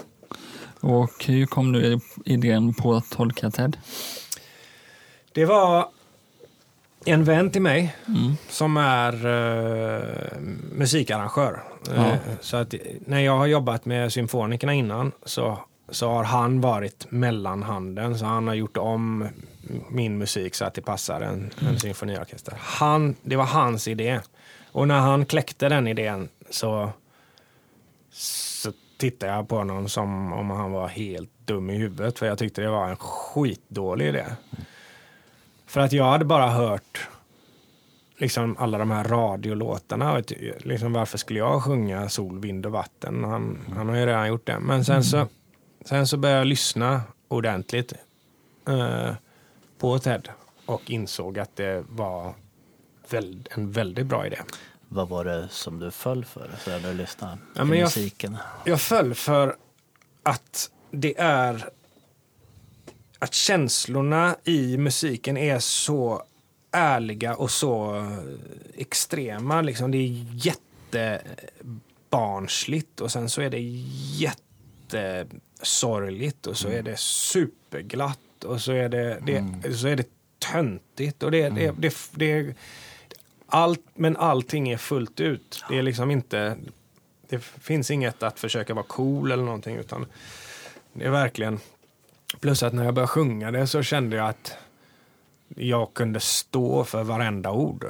Och 0.79 1.25
hur 1.25 1.45
kom 1.45 1.71
du 1.71 1.99
idén 2.25 2.73
på 2.73 2.93
att 2.93 3.11
tolka 3.11 3.51
Ted? 3.51 3.77
Det 5.31 5.45
var 5.45 5.89
en 7.05 7.23
vän 7.23 7.51
till 7.51 7.61
mig 7.61 7.95
som 8.49 8.77
är 8.77 9.13
eh, 9.25 10.39
musikarrangör. 10.71 11.63
Eh, 11.95 12.15
så 12.41 12.57
att 12.57 12.73
när 12.99 13.19
jag 13.19 13.37
har 13.37 13.45
jobbat 13.45 13.85
med 13.85 14.13
symfonikerna 14.13 14.73
innan 14.73 15.11
så, 15.25 15.59
så 15.89 16.09
har 16.09 16.23
han 16.23 16.61
varit 16.61 17.05
mellanhanden. 17.09 18.17
Så 18.17 18.25
han 18.25 18.47
har 18.47 18.53
gjort 18.53 18.77
om 18.77 19.27
min 19.89 20.17
musik 20.17 20.55
så 20.55 20.65
att 20.65 20.73
det 20.73 20.81
passar 20.81 21.21
en, 21.21 21.51
en 21.69 21.79
symfoniorkester. 21.79 22.53
Han, 22.59 23.15
det 23.21 23.35
var 23.35 23.45
hans 23.45 23.87
idé. 23.87 24.19
Och 24.71 24.87
när 24.87 24.99
han 24.99 25.25
kläckte 25.25 25.69
den 25.69 25.87
idén 25.87 26.29
så, 26.49 26.89
så 28.11 28.71
tittade 28.97 29.31
jag 29.31 29.47
på 29.47 29.55
honom 29.55 29.89
som 29.89 30.33
om 30.33 30.49
han 30.49 30.71
var 30.71 30.87
helt 30.87 31.29
dum 31.45 31.69
i 31.69 31.77
huvudet. 31.77 32.19
För 32.19 32.25
jag 32.25 32.37
tyckte 32.37 32.61
det 32.61 32.69
var 32.69 32.89
en 32.89 32.95
skitdålig 32.95 34.07
idé. 34.07 34.25
För 35.73 35.79
att 35.81 35.93
jag 35.93 36.05
hade 36.05 36.25
bara 36.25 36.49
hört 36.49 37.07
liksom 38.17 38.57
alla 38.59 38.77
de 38.77 38.91
här 38.91 39.03
radiolåtarna. 39.03 40.13
Och 40.13 40.33
liksom, 40.57 40.93
varför 40.93 41.17
skulle 41.17 41.39
jag 41.39 41.63
sjunga 41.63 42.09
Sol, 42.09 42.39
vind 42.39 42.65
och 42.65 42.71
vatten? 42.71 43.23
Han, 43.23 43.59
han 43.75 43.89
har 43.89 43.95
ju 43.95 44.05
redan 44.05 44.27
gjort 44.27 44.45
det. 44.45 44.59
Men 44.59 44.85
sen 44.85 45.03
så, 45.03 45.27
sen 45.85 46.07
så 46.07 46.17
började 46.17 46.39
jag 46.39 46.47
lyssna 46.47 47.01
ordentligt 47.27 47.93
eh, 48.67 49.13
på 49.77 49.99
Ted 49.99 50.29
och 50.65 50.91
insåg 50.91 51.39
att 51.39 51.55
det 51.55 51.83
var 51.89 52.33
väl, 53.09 53.47
en 53.51 53.71
väldigt 53.71 54.05
bra 54.05 54.25
idé. 54.27 54.37
Vad 54.87 55.09
var 55.09 55.25
det 55.25 55.47
som 55.49 55.79
du 55.79 55.91
föll 55.91 56.25
för 56.25 56.49
när 56.67 56.79
du 56.79 56.93
lyssnade 56.93 57.37
Ja, 57.55 57.63
men 57.63 57.77
jag- 57.79 57.85
musiken? 57.85 58.37
Jag 58.65 58.81
föll 58.81 59.13
för 59.15 59.55
att 60.23 60.69
det 60.91 61.19
är 61.19 61.69
att 63.23 63.33
känslorna 63.33 64.35
i 64.43 64.77
musiken 64.77 65.37
är 65.37 65.59
så 65.59 66.23
ärliga 66.71 67.35
och 67.35 67.51
så 67.51 68.05
extrema. 68.75 69.61
Liksom. 69.61 69.91
Det 69.91 69.97
är 69.97 70.25
jättebarnsligt 70.33 73.01
och 73.01 73.11
sen 73.11 73.29
så 73.29 73.41
är 73.41 73.49
det 73.49 73.61
jättesorgligt 74.89 76.47
och 76.47 76.57
så 76.57 76.67
är 76.67 76.83
det 76.83 76.99
superglatt 76.99 78.43
och 78.45 78.61
så 78.61 78.71
är 78.71 78.89
det, 78.89 79.19
det, 79.25 79.45
så 79.75 79.87
är 79.87 79.95
det 79.95 80.07
töntigt. 80.51 81.23
Och 81.23 81.31
det, 81.31 81.49
det, 81.49 81.73
det, 81.77 81.95
det, 82.11 82.55
allt, 83.45 83.85
men 83.93 84.17
allting 84.17 84.69
är 84.69 84.77
fullt 84.77 85.19
ut. 85.19 85.63
Det 85.69 85.77
är 85.77 85.83
liksom 85.83 86.11
inte 86.11 86.57
det 87.29 87.39
finns 87.39 87.91
inget 87.91 88.23
att 88.23 88.39
försöka 88.39 88.73
vara 88.73 88.85
cool 88.85 89.31
eller 89.31 89.43
någonting 89.43 89.75
utan 89.75 90.05
det 90.93 91.05
är 91.05 91.09
verkligen 91.09 91.59
plus 92.39 92.63
att 92.63 92.73
när 92.73 92.83
jag 92.85 92.93
började 92.93 93.07
sjunga 93.07 93.51
det 93.51 93.67
så 93.67 93.83
kände 93.83 94.15
jag 94.15 94.29
att 94.29 94.57
jag 95.55 95.93
kunde 95.93 96.19
stå 96.19 96.83
för 96.83 97.03
varenda 97.03 97.51
ord. 97.51 97.85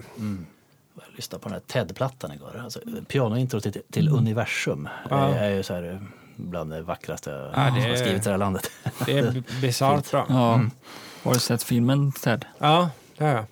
Jag 0.95 1.03
lyssnade 1.15 1.43
på 1.43 1.49
den 1.49 1.53
här 1.53 1.61
TED-plattan 1.67 2.31
igår. 2.33 2.61
Alltså, 2.63 2.79
pianointro 3.07 3.59
till, 3.59 3.81
till 3.91 4.09
Universum 4.09 4.89
Ja. 5.09 5.27
Det 5.27 5.39
är 5.39 5.49
ju 5.49 5.63
så 5.63 5.73
här, 5.73 6.01
bland 6.35 6.71
det 6.71 6.81
vackraste 6.81 7.51
Ja, 7.55 7.71
det 7.75 7.81
som 7.81 7.89
har 7.89 7.97
skrivits 7.97 8.25
i 8.25 8.29
det 8.29 8.31
här 8.31 8.37
landet. 8.37 8.71
Det 9.05 9.17
är 9.17 9.43
bisarrt 9.61 10.11
bra. 10.11 10.25
Ja. 10.29 10.61
Har 11.23 11.33
du 11.33 11.39
sett 11.39 11.63
filmen 11.63 12.11
Ted? 12.11 12.45
Ja, 12.57 12.89
det 13.17 13.23
har 13.23 13.31
jag. 13.31 13.45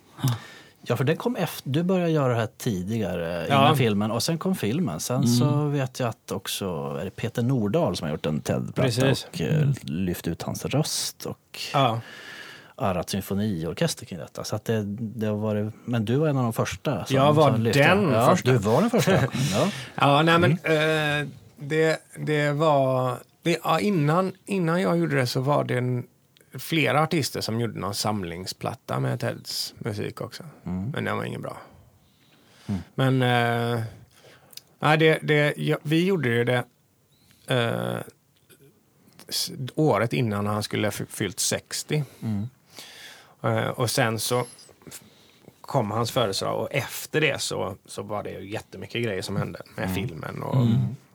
Ja, 0.86 0.96
för 0.96 1.04
den 1.04 1.16
kom 1.16 1.36
efter. 1.36 1.70
Du 1.70 1.82
började 1.82 2.10
göra 2.10 2.28
det 2.32 2.38
här 2.38 2.48
tidigare, 2.58 3.46
Ja. 3.48 3.54
innan 3.54 3.76
filmen. 3.76 4.10
Och 4.10 4.22
sen 4.22 4.38
kom 4.38 4.54
filmen. 4.54 5.00
Sen 5.00 5.28
så 5.28 5.66
vet 5.68 6.00
jag 6.00 6.08
att 6.08 6.32
också 6.32 6.96
är 7.00 7.04
det 7.04 7.10
Peter 7.10 7.42
Nordahl 7.42 7.96
som 7.96 8.04
har 8.06 8.12
gjort 8.12 8.26
en 8.26 8.40
TED-platta 8.40 9.10
och 9.10 9.40
eh, 9.40 9.68
lyft 9.82 10.28
ut 10.28 10.42
hans 10.42 10.64
röst 10.64 11.26
och 11.26 11.60
Ja. 11.72 12.00
arrat 12.76 13.10
symfoniorkester 13.10 14.06
kring 14.06 14.18
detta. 14.18 14.44
Så 14.44 14.56
att 14.56 14.64
det, 14.64 14.82
det 14.98 15.26
har 15.26 15.36
varit, 15.36 15.74
men 15.84 16.04
du 16.04 16.16
var 16.16 16.28
en 16.28 16.36
av 16.36 16.42
de 16.42 16.52
första. 16.52 17.04
Som, 17.04 17.16
Jag 17.16 17.32
var 17.32 17.52
som 17.52 17.64
den 17.64 18.10
ja, 18.12 18.30
första. 18.30 18.50
Du 18.52 18.58
var 18.58 18.80
den 18.80 18.90
första. 18.90 19.12
ja. 19.52 19.68
Ja, 19.94 20.22
nej 20.22 20.38
men 20.38 20.50
eh, 20.52 21.28
det, 21.56 21.98
det 22.18 22.52
var... 22.52 23.16
Det, 23.42 23.58
ja, 23.64 23.80
innan, 23.80 24.32
innan 24.46 24.82
jag 24.82 24.98
gjorde 24.98 25.16
det 25.16 25.26
så 25.26 25.40
var 25.40 25.64
det 25.64 25.78
en, 25.78 26.04
flera 26.54 27.02
artister 27.02 27.40
som 27.40 27.60
gjorde 27.60 27.80
någon 27.80 27.94
samlingsplatta 27.94 29.00
med 29.00 29.20
Teds 29.20 29.74
musik 29.78 30.20
också. 30.20 30.42
Men 30.92 31.04
den 31.04 31.16
var 31.16 31.24
ingen 31.24 31.42
bra. 31.42 31.56
Men 32.94 33.22
eh, 33.22 33.82
nej, 34.78 34.98
det, 34.98 35.18
det, 35.22 35.54
ja, 35.56 35.76
vi 35.82 36.06
gjorde 36.06 36.28
ju 36.28 36.44
det 36.44 36.64
eh, 37.46 37.98
året 39.74 40.12
innan 40.12 40.46
han 40.46 40.62
skulle 40.62 40.86
ha 40.86 40.92
fyllt 40.92 41.40
60. 41.40 42.04
Eh, 43.42 43.68
och 43.68 43.90
sen 43.90 44.18
så 44.18 44.46
kom 45.60 45.90
hans 45.90 46.10
födelsedag 46.10 46.60
och 46.60 46.68
efter 46.72 47.20
det 47.20 47.40
så, 47.40 47.76
så 47.86 48.02
var 48.02 48.22
det 48.22 48.30
ju 48.30 48.50
jättemycket 48.50 49.04
grejer 49.04 49.22
som 49.22 49.36
hände 49.36 49.62
med 49.76 49.94
filmen 49.94 50.42
och, 50.42 50.66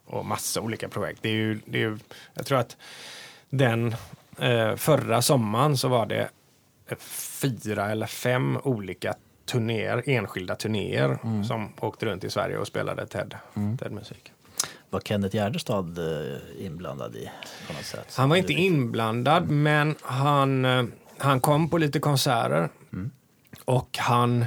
och 0.06 0.26
massa 0.26 0.62
olika 0.62 0.90
projekt. 0.90 1.20
Det 1.22 1.30
är 1.30 1.34
ju, 1.34 1.60
det 1.66 1.78
är 1.78 1.82
ju, 1.82 1.98
jag 2.34 2.46
tror 2.46 2.58
att 2.58 2.78
den 3.50 3.96
förra 4.78 5.22
sommaren 5.22 5.78
så 5.78 5.88
var 5.88 6.06
det 6.06 6.30
eh, 6.88 6.98
fyra 7.42 7.92
eller 7.92 8.06
fem 8.06 8.58
olika 8.64 9.14
turnéer, 9.46 10.04
enskilda 10.06 10.56
turnéer 10.56 11.44
som 11.44 11.74
åkte 11.80 12.06
runt 12.06 12.24
i 12.24 12.30
Sverige 12.30 12.58
och 12.58 12.68
spelade 12.68 13.08
TED, 13.08 13.36
TED-musik. 13.80 14.32
Var 14.90 15.00
Kenneth 15.00 15.36
Gärdestad 15.36 15.98
eh, 15.98 16.66
inblandad 16.66 17.16
i 17.16 17.30
på 17.68 17.74
något 17.74 17.86
sätt? 17.86 18.14
Han 18.18 18.30
var 18.30 18.36
inte 18.36 18.54
inblandad, 18.54 19.50
men 19.50 19.96
han, 20.02 20.66
eh, 20.66 20.84
han 21.18 21.40
kom 21.42 21.70
på 21.70 21.78
lite 21.78 22.00
konserter. 22.00 22.70
Och 23.66 23.98
han 23.98 24.46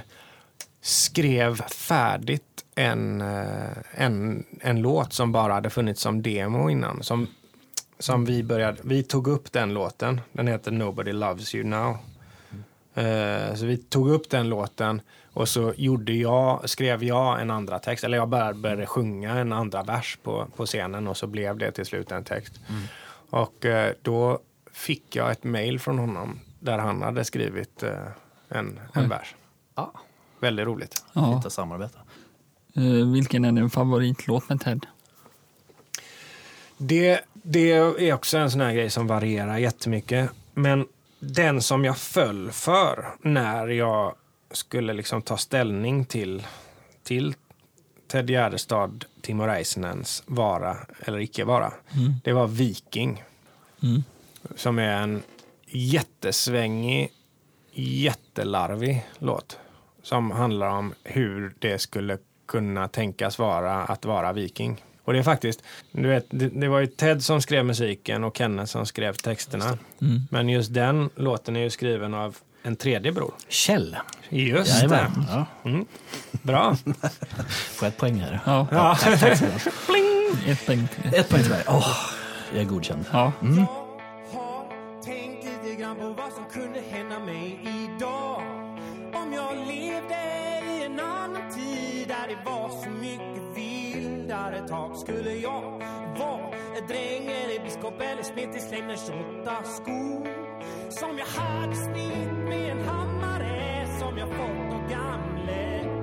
skrev 0.81 1.63
färdigt 1.63 2.65
en, 2.75 3.21
eh, 3.21 3.69
en, 3.95 4.45
en 4.61 4.81
låt 4.83 5.13
som 5.13 5.33
bara 5.33 5.53
hade 5.53 5.71
funnits 5.71 6.01
som 6.01 6.23
demo 6.23 6.71
innan. 6.71 7.03
Som, 7.03 7.27
som 8.01 8.25
vi 8.25 8.43
började, 8.43 8.79
vi 8.85 9.03
tog 9.03 9.27
upp 9.29 9.53
den 9.53 9.75
låten. 9.75 10.21
Den 10.33 10.47
heter 10.49 10.71
Nobody 10.71 11.13
Loves 11.13 11.55
You 11.55 11.65
Now. 11.65 11.97
Eh, 12.95 13.55
Så 13.55 13.67
vi 13.67 13.77
tog 13.77 14.11
upp 14.11 14.31
den 14.31 14.49
låten 14.49 15.01
och 15.33 15.49
så 15.49 15.73
gjorde 15.77 16.13
jag, 16.13 16.71
skrev 16.71 17.05
jag 17.05 17.41
en 17.41 17.51
andra 17.51 17.79
text. 17.79 18.05
Eller 18.05 18.17
jag 18.19 18.29
bara 18.29 18.55
började 18.55 18.87
sjunga 18.87 19.39
en 19.39 19.53
andra 19.53 19.83
vers 19.83 20.19
på, 20.23 20.47
på 20.57 20.67
scenen 20.67 21.09
och 21.09 21.17
så 21.17 21.27
blev 21.27 21.59
det 21.59 21.73
till 21.73 21.87
slut 21.87 22.13
en 22.13 22.25
text. 22.25 22.53
Och 23.31 23.65
eh, 23.65 23.93
då 24.03 24.39
fick 24.73 25.17
jag 25.17 25.31
ett 25.31 25.45
mail 25.45 25.81
från 25.81 25.99
honom 25.99 26.41
där 26.61 26.79
han 26.79 27.03
hade 27.03 27.25
skrivit 27.25 27.83
eh, 27.83 27.93
en, 28.49 28.81
en 28.95 29.09
vers. 29.09 29.35
Ja, 29.75 29.93
Väldigt 30.41 30.67
roligt. 30.67 31.05
Ja. 31.13 31.35
lite 31.37 31.51
samarbete. 31.51 31.99
Vilken 33.13 33.45
är 33.45 33.53
din 33.53 33.71
favoritlåt 33.71 34.49
med 34.49 34.61
Ted? 34.61 34.87
Det, 36.77 37.21
det 37.43 37.73
är 37.73 38.13
också 38.13 38.39
en 38.39 38.51
sån 38.51 38.61
här 38.61 38.73
grej 38.73 38.91
som 38.91 39.07
varierar 39.07 39.59
jättemycket. 39.59 40.31
Men 40.55 40.87
den 41.21 41.63
som 41.63 41.85
jag 41.85 41.99
föll 41.99 42.51
för 42.53 43.09
när 43.23 43.67
jag 43.67 44.15
skulle 44.51 44.93
liksom 44.93 45.23
ta 45.23 45.37
ställning 45.37 46.05
till, 46.05 46.47
till 47.03 47.35
Ted 48.09 48.31
Gärdestad, 48.31 49.05
Timo 49.23 49.45
Räisänens 49.45 50.23
vara 50.27 50.77
eller 51.01 51.19
icke 51.19 51.45
vara, 51.45 51.73
det 52.25 52.33
var 52.33 52.47
Viking. 52.47 53.25
Mm. 53.83 54.03
Som 54.57 54.79
är 54.79 55.03
en 55.03 55.23
jättesvängig, 55.67 57.13
jättelarvig 57.73 59.07
låt. 59.19 59.59
Som 60.03 60.31
handlar 60.31 60.69
om 60.69 60.95
hur 61.05 61.55
det 61.59 61.79
skulle 61.79 62.19
kunna 62.47 62.89
tänkas 62.89 63.39
vara 63.39 63.85
att 63.85 64.05
vara 64.05 64.33
viking. 64.33 64.85
Och 65.11 65.15
det 65.15 65.19
är 65.21 65.23
faktiskt, 65.23 65.63
du 65.93 66.09
vet, 66.09 66.27
det, 66.31 66.49
det 66.49 66.69
var 66.69 66.81
ju 66.81 66.87
Ted 66.87 67.23
som 67.25 67.43
skrev 67.43 67.65
musiken 67.65 68.25
och 68.25 68.37
Kenneth 68.37 68.73
som 68.73 68.87
skrev 68.87 69.13
texterna. 69.13 69.79
Mm. 70.01 70.21
Men 70.31 70.49
just 70.49 70.75
den 70.75 71.11
låten 71.17 71.57
är 71.57 71.61
ju 71.61 71.71
skriven 71.71 72.15
av 72.15 72.37
en 72.63 72.77
tredje 72.77 73.13
bror. 73.13 73.35
Kjell. 73.49 73.97
Just 74.29 74.83
Jajamän. 74.83 75.25
Ja, 75.29 75.47
det. 75.63 75.85
Bra. 76.43 76.77
får 77.51 77.87
jag 77.87 77.89
ett 77.89 77.97
poäng 77.97 78.21
här? 78.21 78.41
Ja, 78.47 78.67
Ja. 78.71 78.99
Tack, 79.01 79.21
tack 79.21 79.39
så 79.39 79.45
mycket. 79.45 79.67
ett 80.47 80.67
poäng. 80.67 80.89
Ett 81.15 81.29
poäng 81.29 81.43
till 81.43 81.51
mig. 81.51 81.65
Åh, 81.69 81.97
jag 82.53 82.61
är 82.63 82.67
godkänd. 82.67 83.05
Ja. 83.13 83.33
Jag 83.41 83.67
vildare 94.61 94.69
tag 94.69 94.97
Skulle 94.97 95.35
jag 95.35 95.63
vara. 96.19 96.51
En 96.77 96.87
dräng 96.89 97.27
eller 97.27 97.65
biskop 97.65 98.01
eller 98.01 98.23
smet 98.23 98.57
i 98.57 98.61
slängdens 98.61 99.09
åtta 99.11 99.63
skor. 99.65 100.27
Som 100.91 101.19
jag 101.19 101.27
hade 101.27 101.75
smitt 101.75 102.49
med 102.49 102.71
en 102.71 102.81
hammare 102.89 103.87
som 103.99 104.19
jag 104.19 104.29
fått 104.29 104.75
av 104.75 104.91
gamle 104.91 106.00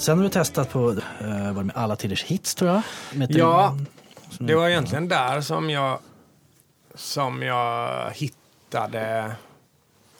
Sen 0.00 0.18
har 0.18 0.24
du 0.24 0.30
testat 0.30 0.70
på 0.70 0.90
eh, 0.90 1.52
var 1.52 1.54
det 1.54 1.64
med 1.64 1.76
alla 1.76 1.96
tiders 1.96 2.24
hits 2.24 2.54
tror 2.54 2.70
jag. 2.70 2.82
Med 3.14 3.30
Ja, 3.30 3.76
det 4.38 4.54
var 4.54 4.68
egentligen 4.68 5.08
där 5.08 5.40
som 5.40 5.70
jag, 5.70 5.98
som 6.94 7.42
jag 7.42 8.10
hittade 8.10 9.32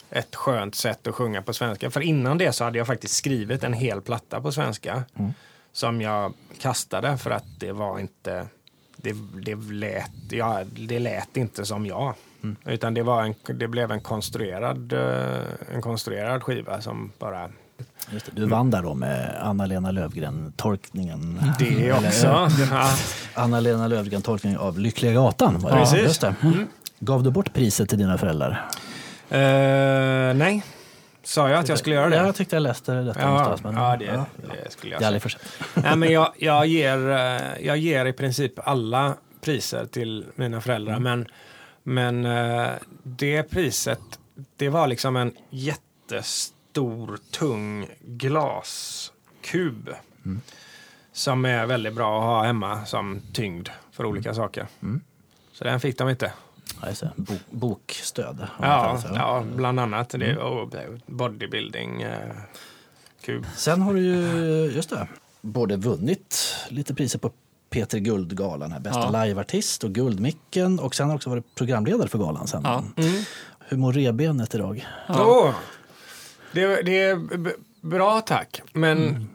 ett 0.09 0.35
skönt 0.35 0.75
sätt 0.75 1.07
att 1.07 1.15
sjunga 1.15 1.41
på 1.41 1.53
svenska. 1.53 1.91
För 1.91 2.01
innan 2.01 2.37
det 2.37 2.53
så 2.53 2.63
hade 2.63 2.77
jag 2.77 2.87
faktiskt 2.87 3.15
skrivit 3.15 3.63
en 3.63 3.73
hel 3.73 4.01
platta 4.01 4.41
på 4.41 4.51
svenska. 4.51 5.03
Som 5.71 6.01
jag 6.01 6.33
kastade 6.59 7.17
för 7.17 7.31
att 7.31 7.59
det 7.59 7.71
var 7.71 7.99
inte, 7.99 8.47
det, 8.95 9.15
det, 9.45 9.55
lät, 9.55 10.11
ja, 10.29 10.63
det 10.63 10.99
lät 10.99 11.37
inte 11.37 11.65
som 11.65 11.85
jag. 11.85 12.13
Utan 12.65 12.93
det, 12.93 13.03
var 13.03 13.23
en, 13.23 13.35
det 13.43 13.67
blev 13.67 13.91
en 13.91 14.01
konstruerad, 14.01 14.93
eh, 14.93 15.75
en 15.75 15.81
konstruerad 15.81 16.43
skiva 16.43 16.81
som 16.81 17.11
bara 17.19 17.49
Just 18.11 18.25
det, 18.25 18.31
du 18.35 18.45
vann 18.45 18.71
där 18.71 18.81
då 18.81 18.93
med 18.93 19.37
Anna-Lena 19.41 19.91
Lövgren-tolkningen. 19.91 21.41
det 21.59 21.93
också. 21.93 22.49
Ja. 22.71 22.89
Anna-Lena 23.33 23.87
Lövgren-tolkningen 23.87 24.59
av 24.59 24.79
Lyckliga 24.79 25.13
Gatan. 25.13 25.59
Var 25.59 25.71
det? 25.71 25.77
Precis. 25.77 25.93
Mm. 25.93 26.05
Just 26.05 26.21
det. 26.21 26.35
Gav 26.99 27.23
du 27.23 27.31
bort 27.31 27.53
priset 27.53 27.89
till 27.89 27.97
dina 27.97 28.17
föräldrar? 28.17 28.65
Eh, 29.29 30.33
nej, 30.33 30.63
Sa 31.23 31.49
jag 31.49 31.59
att 31.59 31.69
jag 31.69 31.79
skulle 31.79 31.95
göra 31.95 32.09
det? 32.09 32.15
Ja, 32.15 32.25
jag 32.25 32.35
tyckte 32.35 32.55
jag 32.55 32.63
läste 32.63 32.93
det 32.93 33.03
detta 33.03 33.21
Ja, 33.21 33.27
någonstans. 33.27 33.63
Men, 33.63 33.75
ja, 33.75 33.97
det, 33.97 34.05
ja, 34.05 34.25
det 34.63 34.71
skulle 34.71 34.97
jag 34.99 35.21
sent. 35.21 35.37
Nej, 35.73 35.95
men 35.95 36.11
jag, 36.11 36.33
jag, 36.37 36.67
ger, 36.67 37.09
eh, 37.09 37.65
jag 37.65 37.77
ger 37.77 38.05
i 38.05 38.13
princip 38.13 38.67
alla 38.67 39.15
priser 39.41 39.85
till 39.85 40.25
mina 40.35 40.61
föräldrar. 40.61 40.99
Men, 40.99 41.25
men 41.83 42.25
eh, 42.25 42.69
det 43.03 43.43
priset, 43.43 43.99
det 44.55 44.69
var 44.69 44.87
liksom 44.87 45.15
en 45.15 45.33
jättestor, 45.49 46.60
tung 47.31 47.87
glaskub. 48.01 49.89
Som 51.13 51.45
är 51.45 51.65
väldigt 51.65 51.93
bra 51.93 52.17
att 52.19 52.23
ha 52.23 52.43
hemma 52.43 52.85
som 52.85 53.21
tyngd 53.33 53.69
för 53.91 54.05
olika 54.05 54.33
saker. 54.33 54.67
Så 55.53 55.63
den 55.63 55.79
fick 55.79 55.97
de 55.97 56.09
inte. 56.09 56.33
Ja. 56.81 57.07
Bo, 57.15 57.33
bokstöd. 57.49 58.47
Ja, 58.61 58.99
ja 59.13 59.43
bland 59.55 59.79
annat. 59.79 60.09
Det, 60.09 60.37
och 60.37 60.73
bodybuilding. 61.05 62.01
Eh, 62.01 62.35
kub. 63.25 63.45
Sen 63.55 63.81
har 63.81 63.93
du 63.93 64.01
ju, 64.01 64.71
just 64.75 64.89
det, 64.89 65.07
både 65.41 65.77
vunnit 65.77 66.55
lite 66.69 66.93
priser 66.95 67.19
på 67.19 67.31
Peter 67.69 67.99
Guldgalan, 67.99 68.71
här, 68.71 68.79
bästa 68.79 69.09
Ja. 69.13 69.23
liveartist 69.25 69.83
och 69.83 69.91
Guldmicken 69.91 70.79
och 70.79 70.95
sen 70.95 71.11
också 71.11 71.29
varit 71.29 71.55
programledare 71.55 72.07
för 72.07 72.17
galan 72.17 72.47
sen. 72.47 72.61
Ja. 72.63 72.83
Hur 73.59 73.77
mår 73.77 73.93
revbenet 73.93 74.55
idag? 74.55 74.87
Åh, 75.09 75.53
det, 76.51 76.81
det 76.81 76.99
är 76.99 77.27
bra 77.81 78.21
tack. 78.21 78.61
Men, 78.73 79.29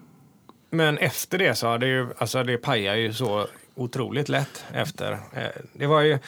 men 0.71 0.99
efter 0.99 1.39
det 1.39 1.55
så 1.55 1.67
har 1.67 1.79
det 1.79 1.87
ju, 1.87 2.09
alltså 2.19 2.43
det 2.43 2.57
pajar 2.57 2.95
ju 2.95 3.13
så 3.13 3.47
otroligt 3.75 4.29
lätt 4.29 4.65
efter. 4.73 5.13
Eh, 5.13 5.43
Det 5.73 5.87
var 5.87 6.01
ju, 6.01 6.19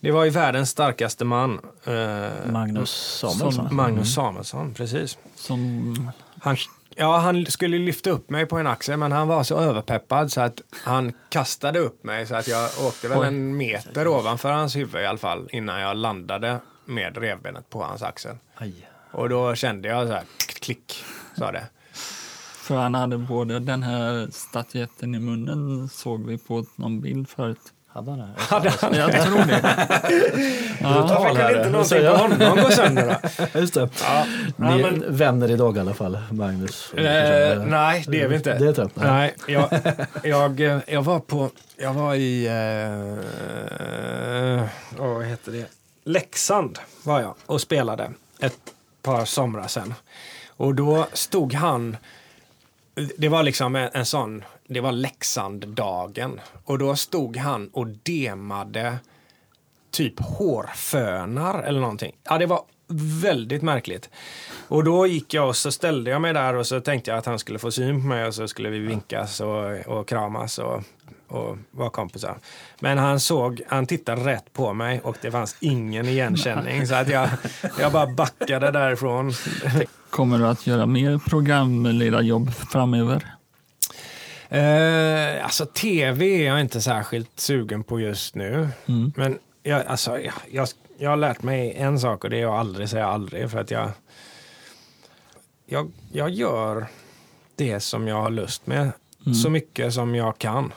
det 0.00 0.10
var 0.10 0.24
ju 0.24 0.30
världens 0.30 0.70
starkaste 0.70 1.24
man. 1.24 1.60
eh, 1.84 2.50
Magnus 2.52 2.90
Samuelsson. 3.20 3.52
Som 3.52 3.76
Magnus 3.76 4.14
Samuelsson, 4.14 4.74
precis. 4.74 5.18
Som, 5.36 6.12
Han, 6.40 6.56
ja, 6.96 7.16
han 7.18 7.46
skulle 7.46 7.78
lyfta 7.78 8.10
upp 8.10 8.30
mig 8.30 8.46
på 8.46 8.56
en 8.58 8.66
axel 8.66 8.96
men 8.96 9.12
han 9.12 9.28
var 9.28 9.42
så 9.42 9.58
överpeppad 9.58 10.32
så 10.32 10.40
att 10.40 10.60
han 10.84 11.12
kastade 11.28 11.78
upp 11.78 12.04
mig 12.04 12.26
så 12.26 12.34
att 12.34 12.48
jag 12.48 12.70
åkte 12.86 13.08
väl 13.08 13.22
en 13.22 13.56
meter 13.56 14.08
ovanför 14.08 14.52
hans 14.52 14.76
huvud 14.76 15.02
i 15.02 15.06
alla 15.06 15.18
fall 15.18 15.48
innan 15.52 15.80
jag 15.80 15.96
landade 15.96 16.58
med 16.84 17.16
revbenet 17.18 17.70
på 17.70 17.82
hans 17.82 18.02
axel. 18.02 18.36
Aj. 18.56 18.88
Och 19.14 19.28
då 19.28 19.54
kände 19.54 19.88
jag 19.88 20.06
så 20.08 20.12
här, 20.12 20.22
klick, 20.60 21.04
sa 21.38 21.52
det. 21.52 21.64
för 22.56 22.76
han 22.76 22.94
hade 22.94 23.18
både 23.18 23.58
den 23.58 23.82
här 23.82 24.28
statyetten 24.32 25.14
i 25.14 25.18
munnen 25.18 25.88
såg 25.88 26.26
vi 26.26 26.38
på 26.38 26.64
någon 26.76 27.00
bild 27.00 27.28
förut. 27.28 27.58
Hade 27.88 28.10
han 28.10 28.18
det? 28.20 28.28
Hade 28.38 28.70
han 28.80 28.94
Jag 28.94 29.12
tror 29.26 29.36
det. 29.36 29.60
Ja, 30.80 31.06
Varför 31.08 31.34
kunde 31.34 31.58
inte 31.58 31.70
någonting 31.70 32.00
på 32.00 32.16
honom 32.16 32.56
gå 32.64 32.70
sönder 32.70 33.16
då? 33.52 33.52
Just 33.60 33.74
det. 33.74 33.88
Ja, 34.02 34.26
Ni 34.56 34.66
ja, 34.66 34.78
är 34.88 34.90
men, 34.90 35.16
vänner 35.16 35.50
idag 35.50 35.76
i 35.76 35.80
alla 35.80 35.94
fall, 35.94 36.18
Magnus. 36.30 36.92
eh, 36.94 37.64
nej, 37.64 38.04
det 38.08 38.20
är 38.20 38.28
vi 38.28 38.36
inte. 38.36 38.58
Det 38.58 38.72
tror 38.74 38.90
jag. 38.94 39.04
Nej, 39.06 39.34
jag, 39.48 39.68
jag, 40.22 40.60
eh, 40.60 40.78
jag 40.86 41.02
var 41.02 41.20
på, 41.20 41.50
jag 41.76 41.94
var 41.94 42.14
i, 42.14 42.46
eh, 42.46 42.52
vad 44.98 45.24
heter 45.24 45.52
det, 45.52 45.66
Leksand 46.04 46.78
var 47.02 47.20
jag 47.20 47.34
och 47.46 47.60
spelade 47.60 48.10
ett 48.40 48.73
par 49.04 49.24
somrar 49.24 49.68
sedan. 49.68 49.94
Och 50.56 50.74
då 50.74 51.06
stod 51.12 51.52
han, 51.52 51.96
det 53.16 53.28
var 53.28 53.42
liksom 53.42 53.76
en, 53.76 53.90
en 53.92 54.06
sån, 54.06 54.44
det 54.66 54.80
var 54.80 54.92
Leksand-dagen. 54.92 56.40
Och 56.64 56.78
då 56.78 56.96
stod 56.96 57.36
han 57.36 57.68
och 57.68 57.86
demade 57.86 58.98
typ 59.90 60.20
hårfönar 60.20 61.62
eller 61.62 61.80
någonting. 61.80 62.16
Ja, 62.22 62.38
det 62.38 62.46
var 62.46 62.62
väldigt 63.22 63.62
märkligt. 63.62 64.10
Och 64.68 64.84
då 64.84 65.06
gick 65.06 65.34
jag 65.34 65.48
och 65.48 65.56
så 65.56 65.72
ställde 65.72 66.10
jag 66.10 66.20
mig 66.20 66.32
där 66.32 66.54
och 66.54 66.66
så 66.66 66.80
tänkte 66.80 67.10
jag 67.10 67.18
att 67.18 67.26
han 67.26 67.38
skulle 67.38 67.58
få 67.58 67.70
syn 67.70 68.00
på 68.00 68.06
mig 68.06 68.26
och 68.26 68.34
så 68.34 68.48
skulle 68.48 68.70
vi 68.70 68.78
vinkas 68.78 69.40
och, 69.40 69.86
och 69.86 70.08
kramas 70.08 70.58
och, 70.58 70.82
och 71.34 71.58
vara 71.70 71.90
kompisar. 71.90 72.38
Men 72.80 72.98
han 72.98 73.20
såg, 73.20 73.62
han 73.68 73.86
tittade 73.86 74.24
rätt 74.24 74.52
på 74.52 74.72
mig 74.72 75.00
och 75.00 75.16
det 75.20 75.30
fanns 75.30 75.56
ingen 75.60 76.08
igenkänning 76.08 76.86
så 76.86 76.94
att 76.94 77.08
jag, 77.08 77.28
jag 77.80 77.92
bara 77.92 78.06
backade 78.06 78.70
därifrån. 78.70 79.32
Kommer 80.10 80.38
du 80.38 80.46
att 80.46 80.66
göra 80.66 80.86
mer 80.86 81.18
programledarjobb 81.18 82.54
framöver? 82.54 83.34
Eh, 84.48 85.44
alltså 85.44 85.66
tv 85.66 86.26
är 86.26 86.46
jag 86.46 86.60
inte 86.60 86.80
särskilt 86.80 87.40
sugen 87.40 87.84
på 87.84 88.00
just 88.00 88.34
nu. 88.34 88.68
Mm. 88.86 89.12
Men 89.16 89.38
jag, 89.62 89.86
alltså, 89.86 90.18
jag, 90.18 90.34
jag, 90.50 90.68
jag 90.98 91.10
har 91.10 91.16
lärt 91.16 91.42
mig 91.42 91.72
en 91.72 92.00
sak 92.00 92.24
och 92.24 92.30
det 92.30 92.40
är 92.40 92.46
att 92.46 92.60
aldrig 92.60 92.88
säga 92.88 93.06
aldrig. 93.06 93.50
För 93.50 93.58
att 93.58 93.70
jag, 93.70 93.90
jag, 95.66 95.92
jag 96.12 96.30
gör 96.30 96.86
det 97.56 97.80
som 97.80 98.08
jag 98.08 98.22
har 98.22 98.30
lust 98.30 98.66
med 98.66 98.92
så 99.42 99.50
mycket 99.50 99.94
som 99.94 100.14
jag 100.14 100.38
kan. 100.38 100.72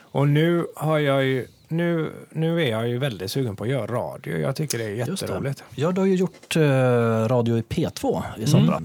Och 0.00 0.28
nu 0.28 0.66
har 0.76 0.98
jag 0.98 1.24
ju 1.24 1.48
nu, 1.68 2.12
nu 2.30 2.62
är 2.62 2.70
jag 2.70 2.88
ju 2.88 2.98
väldigt 2.98 3.30
sugen 3.30 3.56
på 3.56 3.64
att 3.64 3.70
göra 3.70 3.86
radio. 3.86 4.38
Jag 4.38 4.56
tycker 4.56 4.78
det 4.78 4.84
är 4.84 4.88
jätteroligt. 4.88 5.58
det. 5.58 5.80
Ja, 5.80 5.92
du 5.92 6.00
har 6.00 6.06
ju 6.06 6.14
gjort 6.14 6.56
eh, 6.56 6.62
radio 7.28 7.58
i 7.58 7.62
P2 7.62 8.22
i 8.38 8.46
somras. 8.46 8.82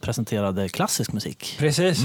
Presenterade 0.00 0.68
klassisk 0.68 1.12
musik. 1.12 1.56
Precis. 1.58 2.04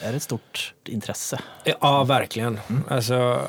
Är 0.00 0.10
det 0.10 0.16
ett 0.16 0.22
stort 0.22 0.74
intresse? 0.84 1.40
Ja, 1.80 2.04
verkligen. 2.04 2.58
Alltså, 2.88 3.40